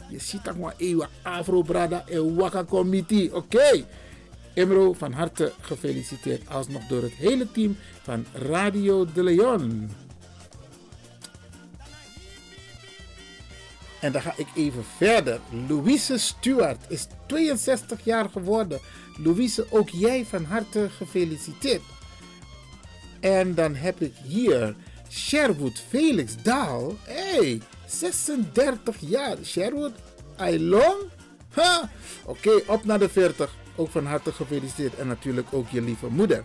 Je 0.08 0.18
ziet 0.18 0.44
dat 0.44 0.56
maar 0.56 0.74
eeuwen 0.76 1.08
Afro 1.22 1.62
Brada 1.62 2.04
en 2.08 2.34
Waka 2.34 2.64
Committee. 2.64 3.34
Oké. 3.34 3.56
Okay. 3.56 3.84
Emro, 4.54 4.92
van 4.92 5.12
harte 5.12 5.52
gefeliciteerd 5.60 6.48
alsnog 6.48 6.86
door 6.86 7.02
het 7.02 7.12
hele 7.12 7.52
team 7.52 7.76
van 8.02 8.26
Radio 8.32 9.06
de 9.12 9.22
Leon. 9.22 9.90
En 14.00 14.12
dan 14.12 14.22
ga 14.22 14.34
ik 14.36 14.46
even 14.54 14.84
verder. 14.96 15.40
Louise 15.68 16.18
Stewart 16.18 16.84
is 16.88 17.06
62 17.26 18.04
jaar 18.04 18.28
geworden. 18.28 18.80
Louise, 19.16 19.66
ook 19.70 19.88
jij 19.88 20.24
van 20.24 20.44
harte 20.44 20.88
gefeliciteerd. 20.90 21.82
En 23.20 23.54
dan 23.54 23.74
heb 23.74 24.00
ik 24.00 24.12
hier 24.24 24.74
Sherwood 25.10 25.82
Felix 25.88 26.42
Daal. 26.42 26.96
Hey, 27.02 27.60
36 27.86 28.96
jaar. 29.00 29.36
Sherwood, 29.44 29.92
I 30.40 30.68
long? 30.68 30.96
Ha! 31.50 31.90
Oké, 32.24 32.60
op 32.66 32.84
naar 32.84 32.98
de 32.98 33.08
40. 33.08 33.54
Ook 33.76 33.90
van 33.90 34.06
harte 34.06 34.32
gefeliciteerd. 34.32 34.94
En 34.94 35.06
natuurlijk 35.06 35.48
ook 35.50 35.68
je 35.68 35.82
lieve 35.82 36.06
moeder. 36.06 36.42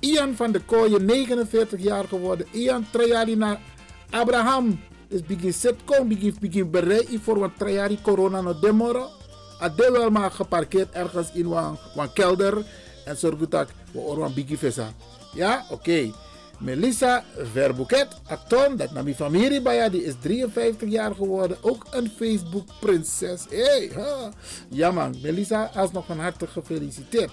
Ian 0.00 0.34
van 0.36 0.52
de 0.52 0.60
Kooien, 0.60 1.04
49 1.04 1.80
jaar 1.80 2.04
geworden. 2.04 2.46
Ian 2.52 2.86
Trajari 2.90 3.38
Abraham. 4.10 4.80
Dus 5.08 5.22
begin 5.22 5.52
sitcom, 5.52 6.08
begin, 6.08 6.36
begin 6.40 6.70
bereid 6.70 7.08
voor 7.22 7.38
wat 7.38 7.50
Trajari 7.58 7.98
corona 8.02 8.40
no 8.40 8.58
demoro. 8.58 9.08
Adel 9.58 9.92
wel 9.92 10.10
maar 10.10 10.30
geparkeerd 10.30 10.90
ergens 10.92 11.32
in 11.32 11.52
een 11.96 12.12
kelder. 12.12 12.64
En 13.04 13.16
zorg 13.16 13.48
dat 13.48 13.68
we 13.92 13.98
orwan 13.98 14.34
bigi 14.34 14.56
visa. 14.56 14.92
Ja, 15.34 15.66
oké. 15.70 16.12
Melissa 16.58 17.24
Verbuket, 17.52 18.08
Aton, 18.26 18.76
dat 18.76 18.92
naar 18.92 19.04
mijn 19.04 19.14
familie 19.14 19.62
bij 19.62 19.90
die 19.90 20.04
is 20.04 20.14
53 20.20 20.90
jaar 20.90 21.14
geworden. 21.14 21.56
Ook 21.60 21.86
een 21.90 22.10
Facebook-prinses. 22.16 23.44
Hey. 23.48 23.90
Ja 24.68 24.90
man, 24.90 25.16
Melissa, 25.22 25.70
alsnog 25.74 26.06
van 26.06 26.18
harte 26.18 26.46
gefeliciteerd. 26.46 27.30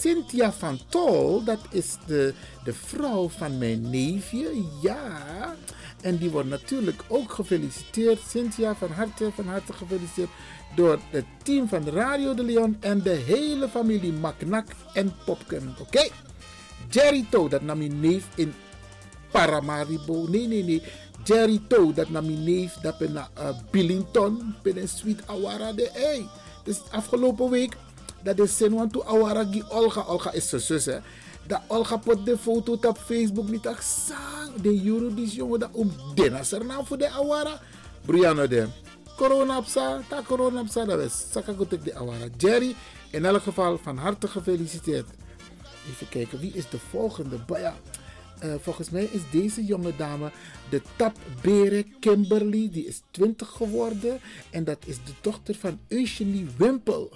Cynthia 0.00 0.52
van 0.52 0.80
Tol, 0.88 1.44
dat 1.44 1.60
is 1.70 1.96
de, 2.06 2.34
de 2.64 2.72
vrouw 2.72 3.28
van 3.28 3.58
mijn 3.58 3.90
neefje. 3.90 4.64
Ja. 4.82 5.54
En 6.00 6.16
die 6.16 6.30
wordt 6.30 6.48
natuurlijk 6.48 7.02
ook 7.08 7.32
gefeliciteerd. 7.32 8.20
Cynthia, 8.28 8.74
van 8.74 8.90
harte, 8.90 9.30
van 9.34 9.46
harte 9.46 9.72
gefeliciteerd. 9.72 10.30
Door 10.74 10.98
het 11.10 11.24
team 11.42 11.68
van 11.68 11.88
Radio 11.88 12.34
de 12.34 12.42
Leon 12.42 12.76
en 12.80 13.02
de 13.02 13.10
hele 13.10 13.68
familie 13.68 14.12
Maknak 14.12 14.66
en 14.92 15.14
Popken. 15.24 15.74
Oké? 15.80 16.08
Jerry 16.88 17.26
To, 17.30 17.48
dat 17.48 17.62
nam 17.62 17.78
mijn 17.78 18.00
neef 18.00 18.26
in 18.34 18.54
Paramaribo. 19.30 20.26
Nee, 20.28 20.46
nee, 20.46 20.64
nee. 20.64 20.82
Jerry 21.24 21.60
To, 21.68 21.92
dat 21.92 22.08
nam 22.08 22.26
mijn 22.26 22.44
neef 22.44 22.72
dat 22.72 23.00
in 23.00 23.12
uh, 23.12 23.24
Billington. 23.70 24.54
Binnen 24.62 24.88
Sweet 24.88 25.22
Awara 25.26 25.72
de 25.72 25.90
Ei. 25.90 26.26
Dus 26.64 26.80
afgelopen 26.90 27.50
week, 27.50 27.76
dat 28.22 28.38
is 28.38 28.56
Senwan 28.56 28.90
to 28.90 29.02
Awara 29.02 29.44
gi 29.50 29.62
Olga. 29.68 30.04
Olga 30.06 30.32
is 30.32 30.48
zijn 30.48 30.60
zus, 30.60 30.84
hè. 30.84 30.98
Dat 31.46 31.60
Olga 31.66 31.96
pot 31.96 32.26
de 32.26 32.38
foto 32.38 32.78
op 32.82 32.98
Facebook 32.98 33.48
niet 33.48 33.62
tak 33.62 33.80
sang. 33.80 34.54
De 34.62 34.80
juridische 34.80 35.36
jongen 35.36 35.58
dat 35.60 35.70
om 35.72 35.92
dinas 36.14 36.52
er 36.52 36.64
nou 36.64 36.86
voor 36.86 36.98
de 36.98 37.10
Awara. 37.10 37.60
Brianna 38.04 38.46
de. 38.46 38.66
Corona 39.16 39.58
op 39.58 39.66
sa, 39.66 40.00
ta 40.08 40.22
corona 40.26 40.60
op 40.60 40.68
sa, 40.68 40.84
dat 40.84 41.00
is. 41.00 41.26
Saka 41.30 41.52
de 41.82 41.94
Awara. 41.94 42.26
Jerry, 42.36 42.74
in 43.10 43.24
elk 43.24 43.42
geval 43.42 43.78
van 43.78 43.96
harte 43.96 44.28
gefeliciteerd. 44.28 45.06
Even 45.90 46.08
kijken, 46.08 46.38
wie 46.38 46.52
is 46.52 46.68
de 46.68 46.78
volgende? 46.78 47.38
Ja, 47.46 47.76
uh, 48.44 48.54
volgens 48.60 48.90
mij 48.90 49.04
is 49.04 49.20
deze 49.30 49.64
jonge 49.64 49.96
dame 49.96 50.30
de 50.68 50.82
tapbere 50.96 51.84
Kimberly. 52.00 52.68
Die 52.72 52.86
is 52.86 53.02
20 53.10 53.48
geworden. 53.48 54.20
En 54.50 54.64
dat 54.64 54.78
is 54.86 54.96
de 54.96 55.12
dochter 55.20 55.54
van 55.54 55.78
Eugenie 55.88 56.46
Wimpel. 56.56 57.10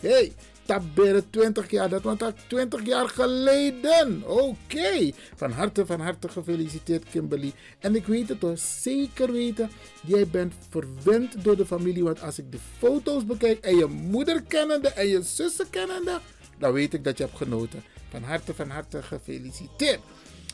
Hey, 0.00 0.32
tapbere 0.64 1.24
20 1.30 1.70
jaar. 1.70 1.88
Dat 1.88 2.02
was 2.02 2.16
20 2.46 2.86
jaar 2.86 3.08
geleden. 3.08 4.22
Oké. 4.26 5.10
Van 5.34 5.50
harte, 5.50 5.86
van 5.86 6.00
harte 6.00 6.28
gefeliciteerd 6.28 7.04
Kimberly. 7.10 7.52
En 7.78 7.94
ik 7.94 8.06
weet 8.06 8.28
het 8.28 8.40
hoor, 8.40 8.56
zeker 8.56 9.32
weten. 9.32 9.70
Jij 10.06 10.26
bent 10.26 10.54
verwend 10.68 11.44
door 11.44 11.56
de 11.56 11.66
familie. 11.66 12.04
Want 12.04 12.22
als 12.22 12.38
ik 12.38 12.52
de 12.52 12.58
foto's 12.78 13.26
bekijk 13.26 13.64
en 13.64 13.76
je 13.76 13.86
moeder 13.86 14.42
kennende 14.42 14.88
en 14.88 15.06
je 15.06 15.22
zussen 15.22 15.70
kennende. 15.70 16.20
Dan 16.58 16.72
weet 16.72 16.94
ik 16.94 17.04
dat 17.04 17.18
je 17.18 17.24
hebt 17.24 17.36
genoten. 17.36 17.82
Van 18.10 18.22
harte, 18.22 18.54
van 18.54 18.70
harte 18.70 19.02
gefeliciteerd. 19.02 20.00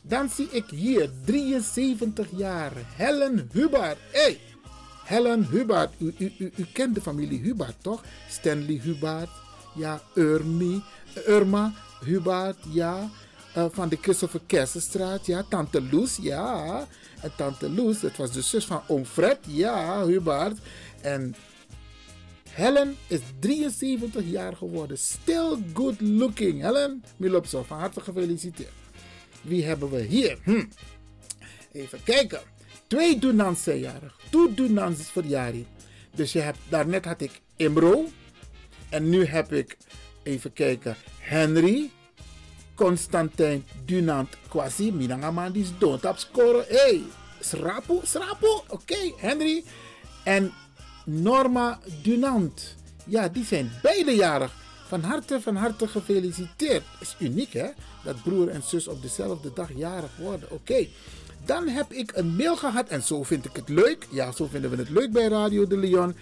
Dan 0.02 0.28
zie 0.28 0.48
ik 0.50 0.64
hier 0.70 1.10
73 1.24 2.26
jaar 2.30 2.72
Helen 2.96 3.48
Hubbard. 3.52 3.98
Hey, 4.10 4.40
Helen 5.04 5.46
Hubbard. 5.50 5.92
U, 5.98 6.14
kent 6.72 6.94
de 6.94 7.00
familie 7.00 7.40
Hubbard 7.40 7.74
toch? 7.82 8.02
Stanley 8.28 8.80
Hubbard. 8.82 9.30
Ja, 9.74 10.02
Ernie, 10.14 10.82
Irma. 11.26 11.72
Ja. 12.72 13.10
Uh, 13.56 13.64
van 13.70 13.88
de 13.88 13.98
Christopher 14.00 14.40
Kersenstraat. 14.46 15.26
Ja, 15.26 15.44
Tante 15.48 15.82
Loes. 15.90 16.18
Ja. 16.20 16.86
Tante 17.36 17.70
Loes, 17.70 18.00
dat 18.00 18.16
was 18.16 18.32
de 18.32 18.42
zus 18.42 18.64
van 18.64 18.82
oom 18.86 19.04
Fred. 19.04 19.38
Ja, 19.46 20.04
Hubbard. 20.04 20.58
En 21.00 21.34
Helen 22.54 22.96
is 23.06 23.20
73 23.40 24.22
jaar 24.24 24.56
geworden. 24.56 24.98
Still 24.98 25.56
good 25.72 26.00
looking. 26.00 26.60
Helen 26.60 27.04
Milopso, 27.16 27.62
van 27.62 27.78
harte 27.78 28.00
gefeliciteerd. 28.00 28.72
Wie 29.42 29.64
hebben 29.64 29.90
we 29.90 30.02
hier? 30.02 30.38
Hm. 30.42 30.64
Even 31.72 32.02
kijken. 32.02 32.40
Twee 32.86 33.18
Dunans 33.18 33.62
zijn 33.62 33.78
jarig. 33.78 34.16
Twee 34.30 34.54
Dunans 34.54 34.98
is 34.98 35.08
verjaring. 35.08 35.66
Dus 36.14 36.32
je 36.32 36.40
hebt, 36.40 36.58
daarnet 36.68 37.04
had 37.04 37.20
ik 37.20 37.40
Imro. 37.56 38.08
En 38.88 39.08
nu 39.08 39.24
heb 39.24 39.52
ik, 39.52 39.76
even 40.22 40.52
kijken, 40.52 40.96
Henry. 41.18 41.90
Constantijn 42.74 43.64
Dunant 43.84 44.36
Kwasi. 44.48 44.92
Minangaman 44.92 45.52
die 45.52 45.62
is 45.62 45.78
dood 45.78 46.04
op 46.04 46.18
scoren. 46.18 46.64
Hey, 46.68 47.02
Srapo, 47.40 48.00
Srapo. 48.04 48.64
Oké, 48.68 49.12
Henry. 49.16 49.64
En 50.24 50.52
Norma 51.04 51.78
Dunant. 52.02 52.74
Ja, 53.04 53.28
die 53.28 53.44
zijn 53.44 53.70
beide 53.82 54.14
jarig. 54.14 54.62
Van 54.86 55.02
harte, 55.02 55.40
van 55.40 55.56
harte 55.56 55.88
gefeliciteerd. 55.88 56.82
Is 57.00 57.16
uniek 57.18 57.52
hè, 57.52 57.68
dat 58.04 58.22
broer 58.22 58.48
en 58.48 58.62
zus 58.62 58.88
op 58.88 59.02
dezelfde 59.02 59.52
dag 59.54 59.68
jarig 59.76 60.16
worden. 60.18 60.50
Oké, 60.50 60.86
dan 61.44 61.68
heb 61.68 61.92
ik 61.92 62.12
een 62.14 62.36
mail 62.36 62.56
gehad 62.56 62.88
en 62.88 63.02
zo 63.02 63.22
vind 63.22 63.44
ik 63.44 63.56
het 63.56 63.68
leuk. 63.68 64.06
Ja, 64.10 64.32
zo 64.32 64.46
vinden 64.46 64.70
we 64.70 64.76
het 64.76 64.90
leuk 64.90 65.12
bij 65.12 65.26
Radio 65.26 65.66
de 65.66 65.76
Leon. 65.76 66.16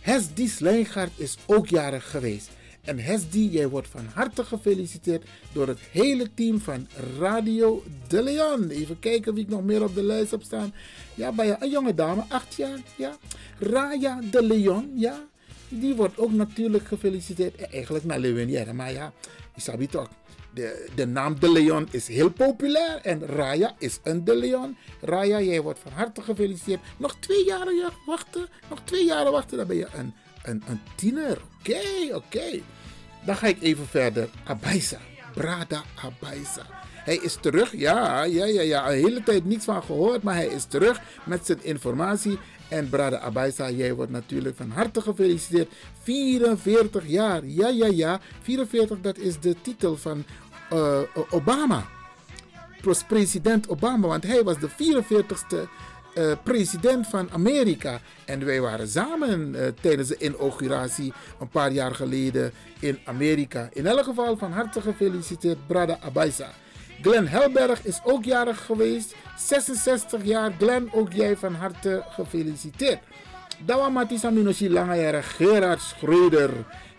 Hesdi 0.00 0.48
Slijngaard 0.48 1.12
is 1.16 1.36
ook 1.46 1.68
jarig 1.68 2.10
geweest. 2.10 2.48
En 2.88 2.98
Hesdi, 2.98 3.48
jij 3.48 3.68
wordt 3.68 3.88
van 3.88 4.06
harte 4.14 4.44
gefeliciteerd 4.44 5.24
door 5.52 5.68
het 5.68 5.78
hele 5.90 6.34
team 6.34 6.60
van 6.60 6.88
Radio 7.18 7.82
de 8.06 8.22
Leon. 8.22 8.68
Even 8.68 8.98
kijken 8.98 9.34
wie 9.34 9.44
ik 9.44 9.50
nog 9.50 9.62
meer 9.62 9.82
op 9.82 9.94
de 9.94 10.02
lijst 10.02 10.30
heb 10.30 10.42
staan. 10.42 10.74
Ja, 11.14 11.32
bij 11.32 11.56
een 11.60 11.70
jonge 11.70 11.94
dame, 11.94 12.24
acht 12.28 12.54
jaar. 12.54 12.78
Ja. 12.96 13.16
Raya 13.58 14.20
de 14.30 14.42
Leon, 14.42 14.92
ja. 14.94 15.28
Die 15.68 15.94
wordt 15.94 16.18
ook 16.18 16.32
natuurlijk 16.32 16.86
gefeliciteerd. 16.86 17.56
Eigenlijk 17.56 18.04
naar 18.04 18.18
Lewinière, 18.18 18.72
maar 18.72 18.92
ja, 18.92 19.12
je 19.78 19.86
toch. 19.86 20.08
De, 20.54 20.88
de 20.94 21.06
naam 21.06 21.40
De 21.40 21.52
Leon 21.52 21.88
is 21.90 22.08
heel 22.08 22.30
populair 22.30 23.00
en 23.02 23.26
Raya 23.26 23.74
is 23.78 23.98
een 24.02 24.24
De 24.24 24.36
Leon. 24.36 24.76
Raya, 25.00 25.40
jij 25.40 25.62
wordt 25.62 25.78
van 25.78 25.92
harte 25.92 26.22
gefeliciteerd. 26.22 26.80
Nog 26.96 27.16
twee 27.20 27.44
jaren 27.44 27.92
wachten, 28.06 28.48
nog 28.68 28.80
twee 28.84 29.04
jaren 29.04 29.32
wachten, 29.32 29.56
dan 29.56 29.66
ben 29.66 29.76
je 29.76 29.88
een, 29.94 30.14
een, 30.42 30.62
een 30.68 30.80
tiener. 30.96 31.38
Oké, 31.58 32.14
oké. 32.14 32.60
Dan 33.28 33.36
ga 33.36 33.46
ik 33.46 33.62
even 33.62 33.86
verder. 33.86 34.28
Abaisa, 34.44 34.98
Brada 35.34 35.82
Abaisa. 36.04 36.62
Hij 37.04 37.16
is 37.16 37.36
terug, 37.40 37.76
ja, 37.76 38.24
ja, 38.24 38.44
ja, 38.44 38.60
ja. 38.60 38.90
Een 38.90 39.04
hele 39.04 39.22
tijd 39.22 39.44
niets 39.44 39.64
van 39.64 39.82
gehoord, 39.82 40.22
maar 40.22 40.34
hij 40.34 40.46
is 40.46 40.64
terug 40.64 41.00
met 41.24 41.46
zijn 41.46 41.58
informatie. 41.62 42.38
En 42.68 42.88
Brada 42.88 43.18
Abaisa, 43.18 43.70
jij 43.70 43.94
wordt 43.94 44.10
natuurlijk 44.10 44.56
van 44.56 44.70
harte 44.70 45.00
gefeliciteerd. 45.00 45.72
44 46.02 47.06
jaar, 47.06 47.46
ja, 47.46 47.68
ja, 47.68 47.86
ja. 47.86 48.20
44, 48.42 49.00
dat 49.00 49.18
is 49.18 49.40
de 49.40 49.56
titel 49.62 49.96
van 49.96 50.24
uh, 50.72 50.98
Obama. 51.30 51.86
President 53.08 53.68
Obama, 53.68 54.06
want 54.06 54.24
hij 54.24 54.42
was 54.42 54.58
de 54.58 54.68
44ste 54.70 55.68
uh, 56.18 56.32
president 56.42 57.06
van 57.06 57.28
Amerika. 57.32 58.00
En 58.24 58.44
wij 58.44 58.60
waren 58.60 58.88
samen 58.88 59.54
uh, 59.54 59.66
tijdens 59.80 60.08
de 60.08 60.18
inauguratie 60.18 61.12
een 61.40 61.48
paar 61.48 61.72
jaar 61.72 61.94
geleden 61.94 62.52
in 62.80 62.98
Amerika. 63.04 63.68
In 63.72 63.86
elk 63.86 64.04
geval 64.04 64.36
van 64.36 64.52
harte 64.52 64.80
gefeliciteerd, 64.80 65.66
Brada 65.66 65.98
Abaisa. 66.00 66.50
Glenn 67.02 67.26
Helberg 67.26 67.84
is 67.84 68.00
ook 68.04 68.24
jarig 68.24 68.64
geweest. 68.64 69.14
66 69.36 70.24
jaar. 70.24 70.52
Glenn, 70.58 70.88
ook 70.92 71.12
jij 71.12 71.36
van 71.36 71.54
harte 71.54 72.04
gefeliciteerd. 72.08 72.98
Dawa 73.64 73.88
Matisa 73.88 74.30
Minoshi 74.30 74.70
Langajara 74.70 75.20
Gerard 75.22 75.80
Schreuder. 75.80 76.50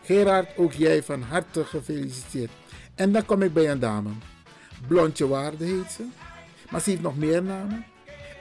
Gerard, 0.04 0.58
ook 0.58 0.74
jij 0.74 1.04
van 1.04 1.22
harte 1.22 1.66
gefeliciteerd. 1.66 2.52
En 2.96 3.12
dan 3.12 3.26
kom 3.26 3.42
ik 3.42 3.54
bij 3.54 3.72
een 3.72 3.80
dame. 3.80 4.10
Blondje 4.88 5.28
Waarde 5.28 5.66
heet 5.66 5.92
ze. 5.92 6.04
Maar 6.70 6.82
ze 6.82 6.90
heeft 6.90 7.02
nog 7.02 7.18
meer 7.18 7.44
namen. 7.44 7.86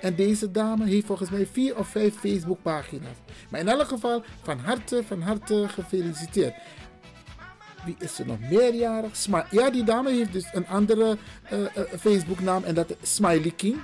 En 0.01 0.15
deze 0.15 0.51
dame 0.51 0.87
heeft 0.87 1.07
volgens 1.07 1.31
mij 1.31 1.47
vier 1.47 1.77
of 1.77 1.89
vijf 1.89 2.15
Facebookpagina's. 2.15 3.17
Maar 3.51 3.61
in 3.61 3.69
elk 3.69 3.89
geval 3.89 4.23
van 4.43 4.59
harte, 4.59 5.03
van 5.07 5.21
harte 5.21 5.69
gefeliciteerd. 5.69 6.55
Wie 7.85 7.97
is 7.99 8.19
er 8.19 8.27
nog 8.27 8.39
meerjarig? 8.51 9.17
Sma 9.17 9.47
ja, 9.51 9.71
die 9.71 9.85
dame 9.85 10.11
heeft 10.11 10.33
dus 10.33 10.47
een 10.53 10.67
andere 10.67 11.17
uh, 11.53 11.59
uh, 11.61 11.67
Facebooknaam 11.99 12.65
en 12.65 12.75
dat 12.75 12.91
is 13.01 13.15
Smiley 13.15 13.53
King. 13.57 13.77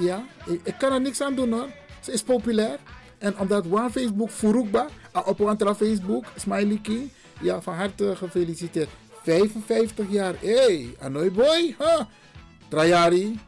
Ja, 0.00 0.24
ik, 0.64 0.74
kan 0.78 0.92
er 0.92 1.00
niks 1.00 1.20
aan 1.20 1.34
doen 1.34 1.52
hoor. 1.52 1.68
Ze 2.00 2.12
is 2.12 2.22
populair. 2.22 2.78
En 3.18 3.38
omdat 3.38 3.66
one 3.70 3.90
Facebook 3.90 4.30
Furukba, 4.30 4.86
uh, 5.16 5.26
op 5.26 5.40
een 5.40 5.74
Facebook, 5.74 6.24
Smiley 6.36 6.78
King. 6.82 7.10
Ja, 7.40 7.60
van 7.62 7.74
harte 7.74 8.16
gefeliciteerd. 8.16 8.88
55 9.22 10.06
jaar. 10.10 10.34
Hé, 10.40 10.54
hey, 10.54 10.94
Anoy 11.00 11.32
boy. 11.32 11.74
Huh? 11.78 12.00
Trajari. 12.68 13.38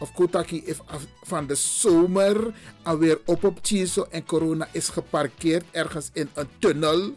Of 0.00 0.12
Kotaki 0.12 0.62
is 0.64 0.76
van 1.22 1.46
de 1.46 1.54
zomer 1.54 2.54
alweer 2.82 3.20
op 3.24 3.44
op 3.44 3.58
Chiso 3.62 4.06
en 4.10 4.26
corona 4.26 4.68
is 4.72 4.88
geparkeerd 4.88 5.64
ergens 5.70 6.10
in 6.12 6.28
een 6.34 6.48
tunnel. 6.58 7.16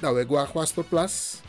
Nou, 0.00 0.16
we 0.16 0.36
gaan 0.36 0.48
Wasperplas 0.52 1.40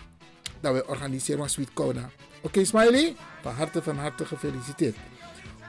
dat 0.59 0.73
we 0.73 0.87
organiseren 0.87 1.43
een 1.43 1.49
Sweet 1.49 1.73
Kona. 1.73 2.09
Oké, 2.37 2.45
okay, 2.45 2.63
Smiley? 2.63 3.15
Van 3.41 3.53
harte, 3.53 3.81
van 3.81 3.97
harte 3.97 4.25
gefeliciteerd. 4.25 4.95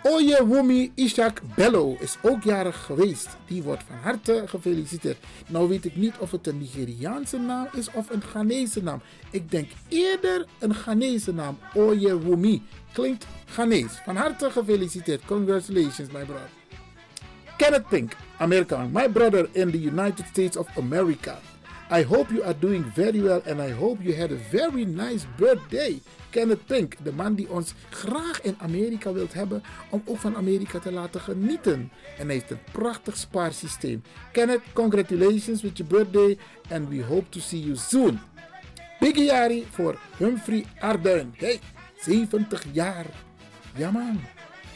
Oye 0.03 0.47
Wumi 0.47 0.93
Ishak 0.95 1.41
Bello 1.55 1.97
is 2.01 2.17
ook 2.23 2.43
jarig 2.43 2.85
geweest. 2.85 3.29
Die 3.47 3.63
wordt 3.63 3.83
van 3.83 3.97
harte 3.97 4.43
gefeliciteerd. 4.47 5.19
Nou 5.47 5.69
weet 5.69 5.85
ik 5.85 5.97
niet 5.97 6.15
of 6.19 6.31
het 6.31 6.47
een 6.47 6.59
Nigeriaanse 6.59 7.39
naam 7.39 7.69
is 7.73 7.91
of 7.93 8.11
een 8.11 8.23
Ghanese 8.23 8.83
naam. 8.83 9.01
Ik 9.31 9.51
denk 9.51 9.71
eerder 9.89 10.47
een 10.59 10.75
Ghanese 10.75 11.33
naam. 11.33 11.59
Oye 11.75 12.19
Wumi. 12.19 12.63
Klinkt 12.93 13.27
Ghanese. 13.45 14.01
Van 14.05 14.17
harte 14.17 14.51
gefeliciteerd. 14.51 15.25
Congratulations, 15.25 16.11
my 16.13 16.25
brother. 16.25 16.51
Kenneth 17.57 17.89
Pink, 17.89 18.13
Amerikaan. 18.39 18.91
My 18.93 19.09
brother 19.09 19.49
in 19.53 19.71
the 19.71 19.81
United 19.81 20.27
States 20.27 20.57
of 20.57 20.69
America. 20.77 21.39
I 21.91 22.03
hope 22.03 22.31
you 22.31 22.43
are 22.45 22.59
doing 22.59 22.85
very 22.95 23.21
well 23.21 23.43
and 23.47 23.63
I 23.63 23.71
hope 23.71 24.05
you 24.05 24.15
had 24.15 24.31
a 24.31 24.37
very 24.51 24.85
nice 24.85 25.27
birthday. 25.37 26.01
Kenneth 26.31 26.67
Pink, 26.67 26.97
de 27.03 27.13
man 27.13 27.35
die 27.35 27.49
ons 27.49 27.75
graag 27.91 28.41
in 28.43 28.57
Amerika 28.59 29.13
wilt 29.13 29.33
hebben 29.33 29.63
om 29.91 30.03
ook 30.05 30.19
van 30.19 30.37
Amerika 30.37 30.79
te 30.79 30.93
laten 30.93 31.21
genieten. 31.21 31.91
En 32.19 32.25
hij 32.27 32.35
heeft 32.35 32.51
een 32.51 32.59
prachtig 32.73 33.17
spaarsysteem. 33.17 34.03
Kenneth, 34.33 34.61
congratulations 34.73 35.63
with 35.63 35.79
your 35.79 35.93
birthday 35.93 36.39
and 36.71 36.89
we 36.89 37.05
hope 37.05 37.29
to 37.29 37.41
see 37.41 37.61
you 37.61 37.77
soon. 37.77 38.21
Biggie 39.01 39.25
Jari 39.25 39.67
voor 39.71 39.99
Humphrey 40.17 40.65
Arduin. 40.79 41.35
Hey, 41.37 41.61
70 42.01 42.65
jaar. 42.73 43.07
Ja 43.75 43.91
man, 43.91 44.21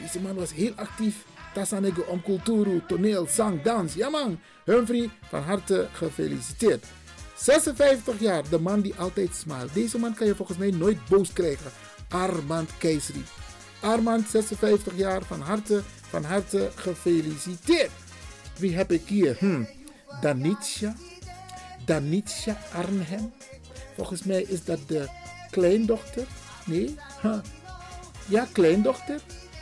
deze 0.01 0.21
man 0.21 0.35
was 0.35 0.53
heel 0.53 0.73
actief. 0.75 1.25
Tassanego 1.53 2.01
om 2.01 2.21
cultuur, 2.21 2.85
toneel, 2.87 3.27
zang, 3.27 3.61
dans. 3.61 3.93
Ja 3.93 4.09
man, 4.09 4.39
Humphrey, 4.65 5.09
van 5.29 5.41
harte 5.41 5.87
gefeliciteerd. 5.91 6.85
56 7.35 8.19
jaar, 8.19 8.49
de 8.49 8.59
man 8.59 8.81
die 8.81 8.95
altijd 8.95 9.35
smilt. 9.35 9.73
Deze 9.73 9.99
man 9.99 10.13
kan 10.13 10.27
je 10.27 10.35
volgens 10.35 10.57
mij 10.57 10.71
nooit 10.71 11.07
boos 11.09 11.33
krijgen. 11.33 11.71
Armand 12.09 12.69
Keisri. 12.77 13.23
Armand, 13.79 14.29
56 14.29 14.95
jaar, 14.95 15.23
van 15.23 15.41
harte, 15.41 15.81
van 16.01 16.23
harte 16.23 16.71
gefeliciteerd. 16.75 17.91
Wie 18.57 18.75
heb 18.75 18.91
ik 18.91 19.07
hier? 19.07 19.35
Hm. 19.39 19.63
Danitsja 21.85 22.57
Arnhem. 22.73 23.33
Volgens 23.95 24.23
mij 24.23 24.41
is 24.41 24.63
dat 24.63 24.79
de 24.87 25.07
kleindochter. 25.49 26.27
Nee? 26.65 26.95
Ja, 28.25 28.47
kleindochter 28.51 29.21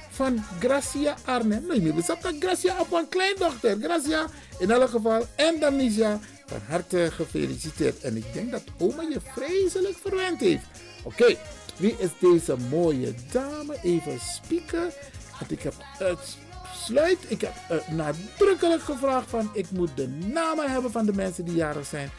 van 0.09 0.43
Gracia 0.59 1.16
Arnhem. 1.26 1.66
Nee, 1.68 1.82
maar 1.82 1.95
we 1.95 2.03
dat 2.22 2.34
Gracia 2.39 2.80
op 2.80 2.91
een 2.91 3.09
kleindochter. 3.09 3.78
Gracia 3.82 4.26
in 4.59 4.72
elk 4.72 4.89
geval. 4.89 5.26
En 5.36 5.59
Danitsja 5.59 6.20
van 6.45 6.59
harte 6.68 7.09
gefeliciteerd. 7.12 8.01
En 8.01 8.18
ik 8.18 8.34
denk 8.34 8.51
dat 8.51 8.64
oma 8.78 9.01
je 9.01 9.20
vreselijk 9.34 9.97
verwend 10.01 10.39
heeft. 10.39 10.66
Oké, 11.03 11.36
wie 11.78 11.95
is 11.97 12.09
deze 12.20 12.55
mooie 12.70 13.14
dame? 13.32 13.78
Even 13.84 14.20
spieken. 14.20 14.91
Want 15.39 15.51
ik 15.51 15.62
heb 15.62 15.74
uitsluit, 15.99 17.20
ik 17.28 17.41
heb 17.41 17.53
nadrukkelijk 17.91 18.82
gevraagd 18.82 19.30
van 19.30 19.49
ik 19.53 19.72
moet 19.72 19.91
de 19.95 20.07
namen 20.07 20.72
hebben 20.72 20.91
van 20.91 21.05
de 21.05 21.14
mensen 21.14 21.45
die 21.45 21.55
jarig 21.55 21.86
zijn. 21.86 22.12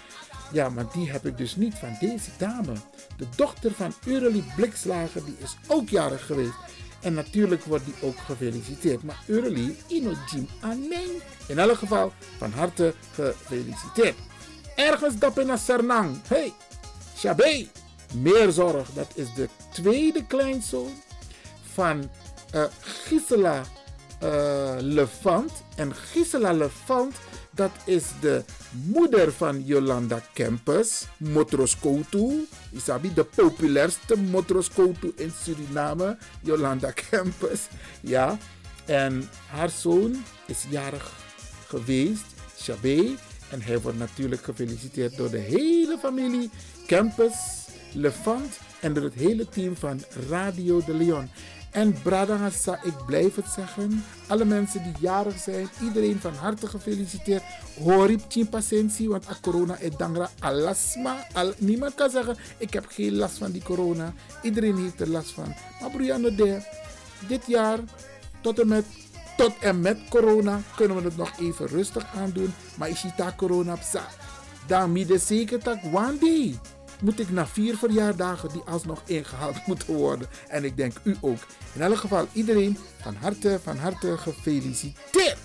Ja, 0.53 0.68
maar 0.68 0.86
die 0.92 1.11
heb 1.11 1.26
ik 1.26 1.36
dus 1.36 1.57
niet 1.57 1.74
van 1.74 1.96
deze 2.00 2.30
dame. 2.38 2.72
De 3.16 3.26
dochter 3.36 3.72
van 3.72 3.94
Urelie 4.07 4.44
Blikslager, 4.57 5.24
die 5.24 5.36
is 5.38 5.57
ook 5.68 5.88
jarig 5.88 6.26
geweest. 6.26 6.55
En 7.00 7.14
natuurlijk 7.14 7.64
wordt 7.64 7.84
die 7.84 7.94
ook 8.00 8.18
gefeliciteerd. 8.18 9.03
Maar 9.03 9.22
Urelie 9.26 9.76
Inojim 9.86 10.48
Amen. 10.61 11.11
In 11.46 11.59
elk 11.59 11.76
geval 11.76 12.12
van 12.38 12.53
harte 12.53 12.94
gefeliciteerd. 13.12 14.16
Ergens 14.76 15.18
dap 15.18 15.44
naar 15.44 15.59
Sernang. 15.59 16.20
Hey, 16.28 16.53
Shabé. 17.16 17.66
Meer 18.14 18.50
zorg. 18.50 18.88
Dat 18.94 19.12
is 19.14 19.34
de 19.34 19.48
tweede 19.72 20.26
kleinzoon 20.26 20.92
van 21.72 22.11
uh, 22.55 22.64
Gisela 22.80 23.62
uh, 24.22 24.74
Levant. 24.78 25.53
En 25.76 25.94
Gisela 25.94 26.53
Levant, 26.53 27.16
dat 27.55 27.70
is 27.84 28.05
de 28.20 28.44
moeder 28.70 29.32
van 29.32 29.64
Jolanda 29.64 30.22
Kempers, 30.32 31.05
Motroskoutu. 31.16 32.46
Isabi, 32.70 33.14
de 33.14 33.24
populairste 33.24 34.16
Motroskoutu 34.16 35.12
in 35.16 35.32
Suriname, 35.42 36.16
Jolanda 36.42 36.90
Kempers. 36.90 37.61
Ja, 38.00 38.38
en 38.84 39.28
haar 39.46 39.70
zoon 39.70 40.24
is 40.46 40.64
jarig 40.68 41.12
geweest, 41.66 42.24
Chabé. 42.57 43.16
En 43.50 43.62
hij 43.62 43.80
wordt 43.80 43.98
natuurlijk 43.98 44.44
gefeliciteerd 44.44 45.16
door 45.16 45.30
de 45.30 45.38
hele 45.38 45.98
familie 45.98 46.50
Campus, 46.86 47.32
Levant 47.92 48.59
en 48.80 48.94
door 48.94 49.05
het 49.05 49.14
hele 49.14 49.48
team 49.48 49.76
van 49.76 50.03
Radio 50.28 50.82
de 50.84 50.94
Leon. 50.94 51.30
En 51.73 52.03
Bradangasa, 52.03 52.83
ik 52.83 53.05
blijf 53.07 53.35
het 53.35 53.47
zeggen. 53.55 54.05
Alle 54.27 54.45
mensen 54.45 54.83
die 54.83 54.93
jarig 55.01 55.39
zijn, 55.39 55.68
iedereen 55.83 56.20
van 56.20 56.35
harte 56.35 56.66
gefeliciteerd. 56.66 57.43
Horip 57.79 58.23
patiëntie, 58.51 59.09
want 59.09 59.29
a 59.29 59.37
corona 59.41 59.77
is 59.77 59.97
dangra 59.97 60.31
alasma. 60.39 61.27
Al, 61.33 61.53
niemand 61.59 61.95
kan 61.95 62.11
zeggen, 62.11 62.37
ik 62.57 62.73
heb 62.73 62.87
geen 62.89 63.16
last 63.16 63.39
van 63.39 63.51
die 63.51 63.62
corona. 63.62 64.12
Iedereen 64.43 64.77
heeft 64.77 65.01
er 65.01 65.09
last 65.09 65.31
van. 65.31 65.55
Maar 65.81 65.91
Brianne 65.91 66.35
de, 66.35 66.62
dit 67.29 67.47
jaar 67.47 67.79
tot 68.41 68.59
en 68.59 68.68
met 68.68 68.85
tot 69.37 69.53
en 69.61 69.81
met 69.81 69.99
corona 70.09 70.61
kunnen 70.77 70.97
we 70.97 71.03
het 71.03 71.16
nog 71.16 71.39
even 71.39 71.66
rustig 71.66 72.07
aandoen. 72.14 72.55
Maar 72.77 72.89
is 72.89 73.05
corona 73.37 73.77
psa. 73.77 74.09
Dan 74.66 74.93
midden 74.93 75.20
zeker 75.20 75.62
dat 75.62 75.79
one 75.93 76.18
day 76.18 76.59
moet 77.03 77.20
ik 77.20 77.30
na 77.30 77.46
vier 77.46 77.76
verjaardagen 77.76 78.48
die 78.48 78.62
alsnog 78.66 79.03
ingehaald 79.07 79.57
moeten 79.66 79.94
worden. 79.94 80.28
En 80.48 80.64
ik 80.64 80.76
denk 80.76 80.92
u 81.03 81.16
ook. 81.20 81.46
In 81.72 81.82
elk 81.82 81.96
geval 81.96 82.26
iedereen 82.32 82.78
van 83.00 83.14
harte, 83.14 83.61
van 83.62 83.76
harte 83.76 84.18
gefeliciteerd. 84.18 85.38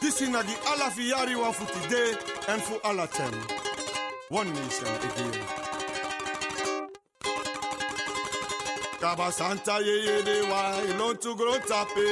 This 0.00 0.20
is 0.20 0.28
die 0.28 0.56
alla 0.64 0.90
fiari 0.90 1.34
wa 1.34 1.52
today 1.52 2.16
and 2.48 2.62
for 2.62 2.80
alla 2.82 3.06
ten. 3.06 3.32
One 4.28 4.50
nation 4.50 4.86
again. 4.86 5.65
Taba 9.06 9.30
Santa 9.30 9.78
yeye 9.78 10.20
dewa 10.24 10.60
ilon 10.90 11.16
tu 11.18 11.36
gro 11.36 11.52
tape. 11.68 12.08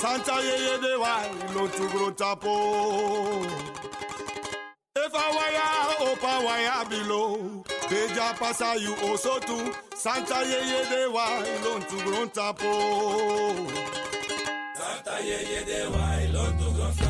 Santa 0.00 0.36
yeye 0.48 0.74
dewa 0.82 1.12
ilon 1.48 1.68
tu 1.70 1.88
gro 1.92 2.10
tapo. 2.10 2.54
If 4.96 5.14
I 5.14 5.26
wire 5.36 6.10
up 6.10 6.24
I 6.24 6.44
wire 6.44 6.84
below. 6.90 7.62
Deja 7.88 8.34
pasa 8.40 8.74
you 8.80 8.96
also 9.06 9.38
too. 9.38 9.72
Santa 9.94 10.38
yeye 10.50 10.80
dewa 10.90 11.26
ilon 11.54 11.80
tu 11.88 11.96
gro 12.06 12.26
tapo. 12.26 12.72
Santa 14.78 15.16
yeye 15.22 15.60
dewa 15.70 16.04
ilon 16.26 16.58
tu 16.58 16.68
gro 16.74 16.88
tapo. 16.98 17.05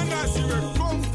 In 0.00 1.07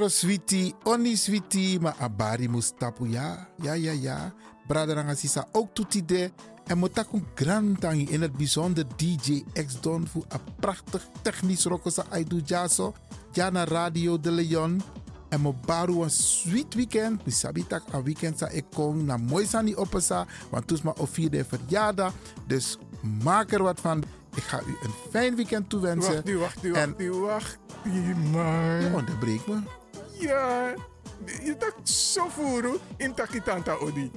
Botro 0.00 0.16
switi, 0.16 0.74
oni 0.84 1.12
switi, 1.16 1.78
ma 1.78 1.92
abari 1.98 2.48
mustapu 2.48 3.06
ya. 3.06 3.46
Ja, 3.62 3.74
ja, 3.74 3.92
ja. 3.92 4.32
Braderanga 4.66 5.14
sisa 5.14 5.46
ook 5.52 5.74
toetide. 5.74 6.32
En 6.66 6.78
motakun 6.78 7.26
grantangi 7.34 8.08
in 8.08 8.22
het 8.22 8.32
bijzonder 8.32 8.86
DJ 8.96 9.44
X 9.66 9.80
Don 9.80 10.06
voor 10.06 10.24
een 10.28 10.40
prachtig 10.60 11.04
technisch 11.22 11.64
rokosa 11.64 12.04
aidu 12.08 12.40
jaso. 12.44 12.94
Jana 13.32 13.64
Radio 13.64 14.20
de 14.20 14.30
Leon. 14.30 14.82
En 15.28 15.40
mo 15.40 15.54
baru 15.66 16.02
een 16.02 16.10
sweet 16.10 16.74
weekend. 16.74 17.26
Mi 17.26 17.32
sabi 17.32 17.66
tak 17.66 17.82
een 17.92 18.02
weekend 18.02 18.38
sa 18.38 18.48
ik 18.48 18.64
kom 18.74 19.04
na 19.04 19.16
mooi 19.16 19.46
sani 19.46 19.76
opesa. 19.76 20.26
Want 20.50 20.66
toes 20.66 20.82
ma 20.82 20.94
of 20.96 21.10
vierde 21.10 21.44
verjaardag. 21.44 22.12
Dus 22.46 22.78
maak 23.22 23.52
er 23.52 23.62
wat 23.62 23.80
van. 23.80 24.02
Ik 24.34 24.42
ga 24.42 24.60
u 24.60 24.76
een 24.82 24.94
fijn 25.10 25.36
weekend 25.36 25.68
toewensen. 25.68 26.14
Wacht, 26.14 26.38
wacht, 26.38 26.68
wacht, 26.70 26.96
En- 26.98 27.20
wacht, 27.20 27.58
man. 28.32 28.80
Je 28.80 28.90
onderbreekt 28.94 29.46
me. 29.46 29.79
Ja, 30.20 30.74
je 31.44 31.56
tak 31.58 31.74
zo 31.82 32.28
voeren 32.28 32.78
in 32.96 33.14
takitanta 33.14 33.74
odi. 33.74 34.10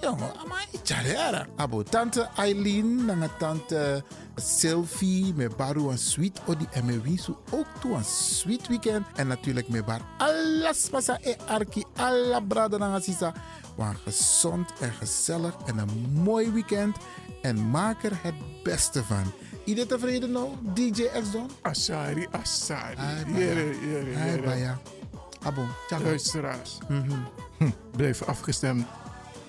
Jongen, 0.00 0.32
maar 0.48 0.66
italiara. 0.72 1.46
Abo 1.56 1.82
tante 1.82 2.28
Eileen, 2.36 3.04
nanga 3.04 3.28
tante 3.38 4.02
Sylvie, 4.36 5.32
me 5.34 5.48
baru 5.56 5.88
een 5.90 5.98
sweet 5.98 6.40
odi 6.46 6.66
en 6.72 6.84
me 6.84 7.00
winsu 7.00 7.34
ook 7.50 7.66
toe 7.80 7.94
een 7.94 8.04
sweet 8.04 8.68
weekend. 8.68 9.06
En 9.14 9.26
natuurlijk 9.26 9.68
me 9.68 9.82
bar 9.84 10.00
alles 10.18 10.88
pasa 10.88 11.18
e 11.22 11.36
arki, 11.46 11.84
alla 11.96 12.40
brada 12.40 12.76
nanga 12.78 13.00
sisa. 13.00 13.32
Maar 13.76 13.96
gezond 14.04 14.72
en 14.80 14.92
gezellig 14.92 15.54
en 15.66 15.78
een 15.78 16.10
mooi 16.12 16.50
weekend. 16.50 16.96
En 17.42 17.70
maak 17.70 18.02
er 18.02 18.18
het 18.22 18.34
beste 18.62 19.04
van. 19.04 19.32
Iedereen 19.64 19.88
tevreden 19.88 20.30
nou, 20.32 20.48
DJ 20.74 21.02
X-Don? 21.22 21.50
Asari, 21.62 22.26
Asari. 22.30 22.96
Ai, 22.96 23.24
Jere, 23.34 23.64
baya. 23.64 24.24
jere, 24.24 24.50
Ai, 24.50 24.99
Abo, 25.42 25.62
tjaka. 25.88 26.02
Luisteraars, 26.04 26.78
Mhm. 26.88 27.10
hm, 27.58 27.70
blijf 27.96 28.22
afgestemd 28.22 28.86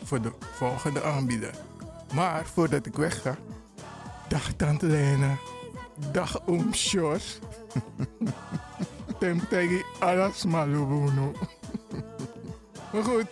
voor 0.03 0.21
de 0.21 0.31
volgende 0.55 1.03
aanbieder. 1.03 1.51
Maar 2.13 2.45
voordat 2.53 2.85
ik 2.85 2.95
wegga, 2.95 3.35
dag 4.27 4.51
Tante 4.57 4.85
Lena, 4.85 5.37
dag 6.11 6.41
Oom 6.47 6.73
Sjors. 6.73 7.39
Temtegi 9.19 9.83
alas 9.99 10.45
malubuno. 10.45 11.31
Maar 12.93 13.03
goed, 13.03 13.25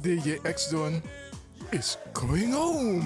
DJ 0.00 0.38
X-Don 0.54 1.02
is 1.70 1.98
going 2.12 2.54
home. 2.54 3.02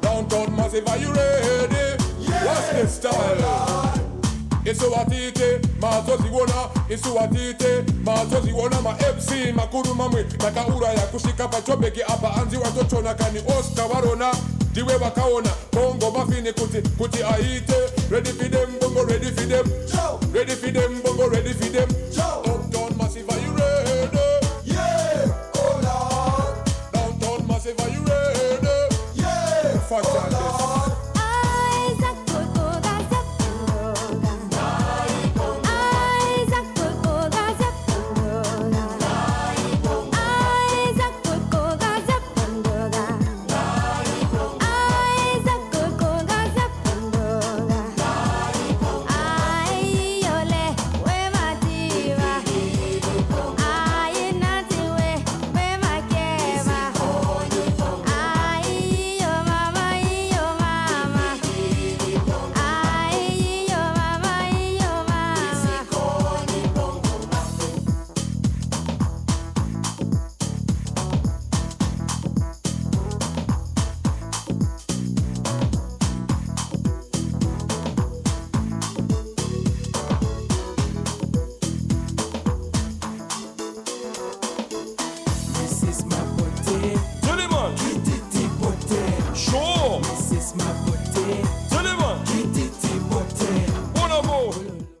Downtown 0.00 0.52
Massive, 0.52 0.84
are 0.90 0.98
you 1.00 1.12
ready? 1.12 1.96
What's 2.44 2.68
the 2.68 2.86
style? 2.88 3.89
Isuwatite 4.64 5.60
mazoziwona 5.80 6.54
isuwatite 6.88 7.84
mazoziwona 8.04 8.80
ma 8.80 8.94
fc 8.94 9.30
makuru 9.56 9.94
mamwe. 9.94 10.24
Takauraya 10.24 11.00
kusvika 11.00 11.48
pachobheki 11.48 12.02
apa 12.02 12.34
anzi 12.34 12.56
watotona 12.56 13.14
kani 13.14 13.38
oscar 13.58 13.88
varona 13.88 14.34
ndiwe 14.70 14.96
vakaona 14.96 15.50
bongo 15.72 16.10
mafini 16.10 16.52
kuti 16.52 16.82
kuti 16.98 17.22
aite. 17.22 17.74
Ready 18.10 18.30
for 18.32 18.48
them 18.50 18.68
bongo 18.80 19.04
ready 19.04 19.26
for 19.26 19.46
them. 19.48 19.66
Ready 20.34 20.52
for 20.54 20.72
them 20.72 21.02
bongo 21.02 21.28
ready 21.28 21.52
for 21.52 21.68
them 21.72 21.88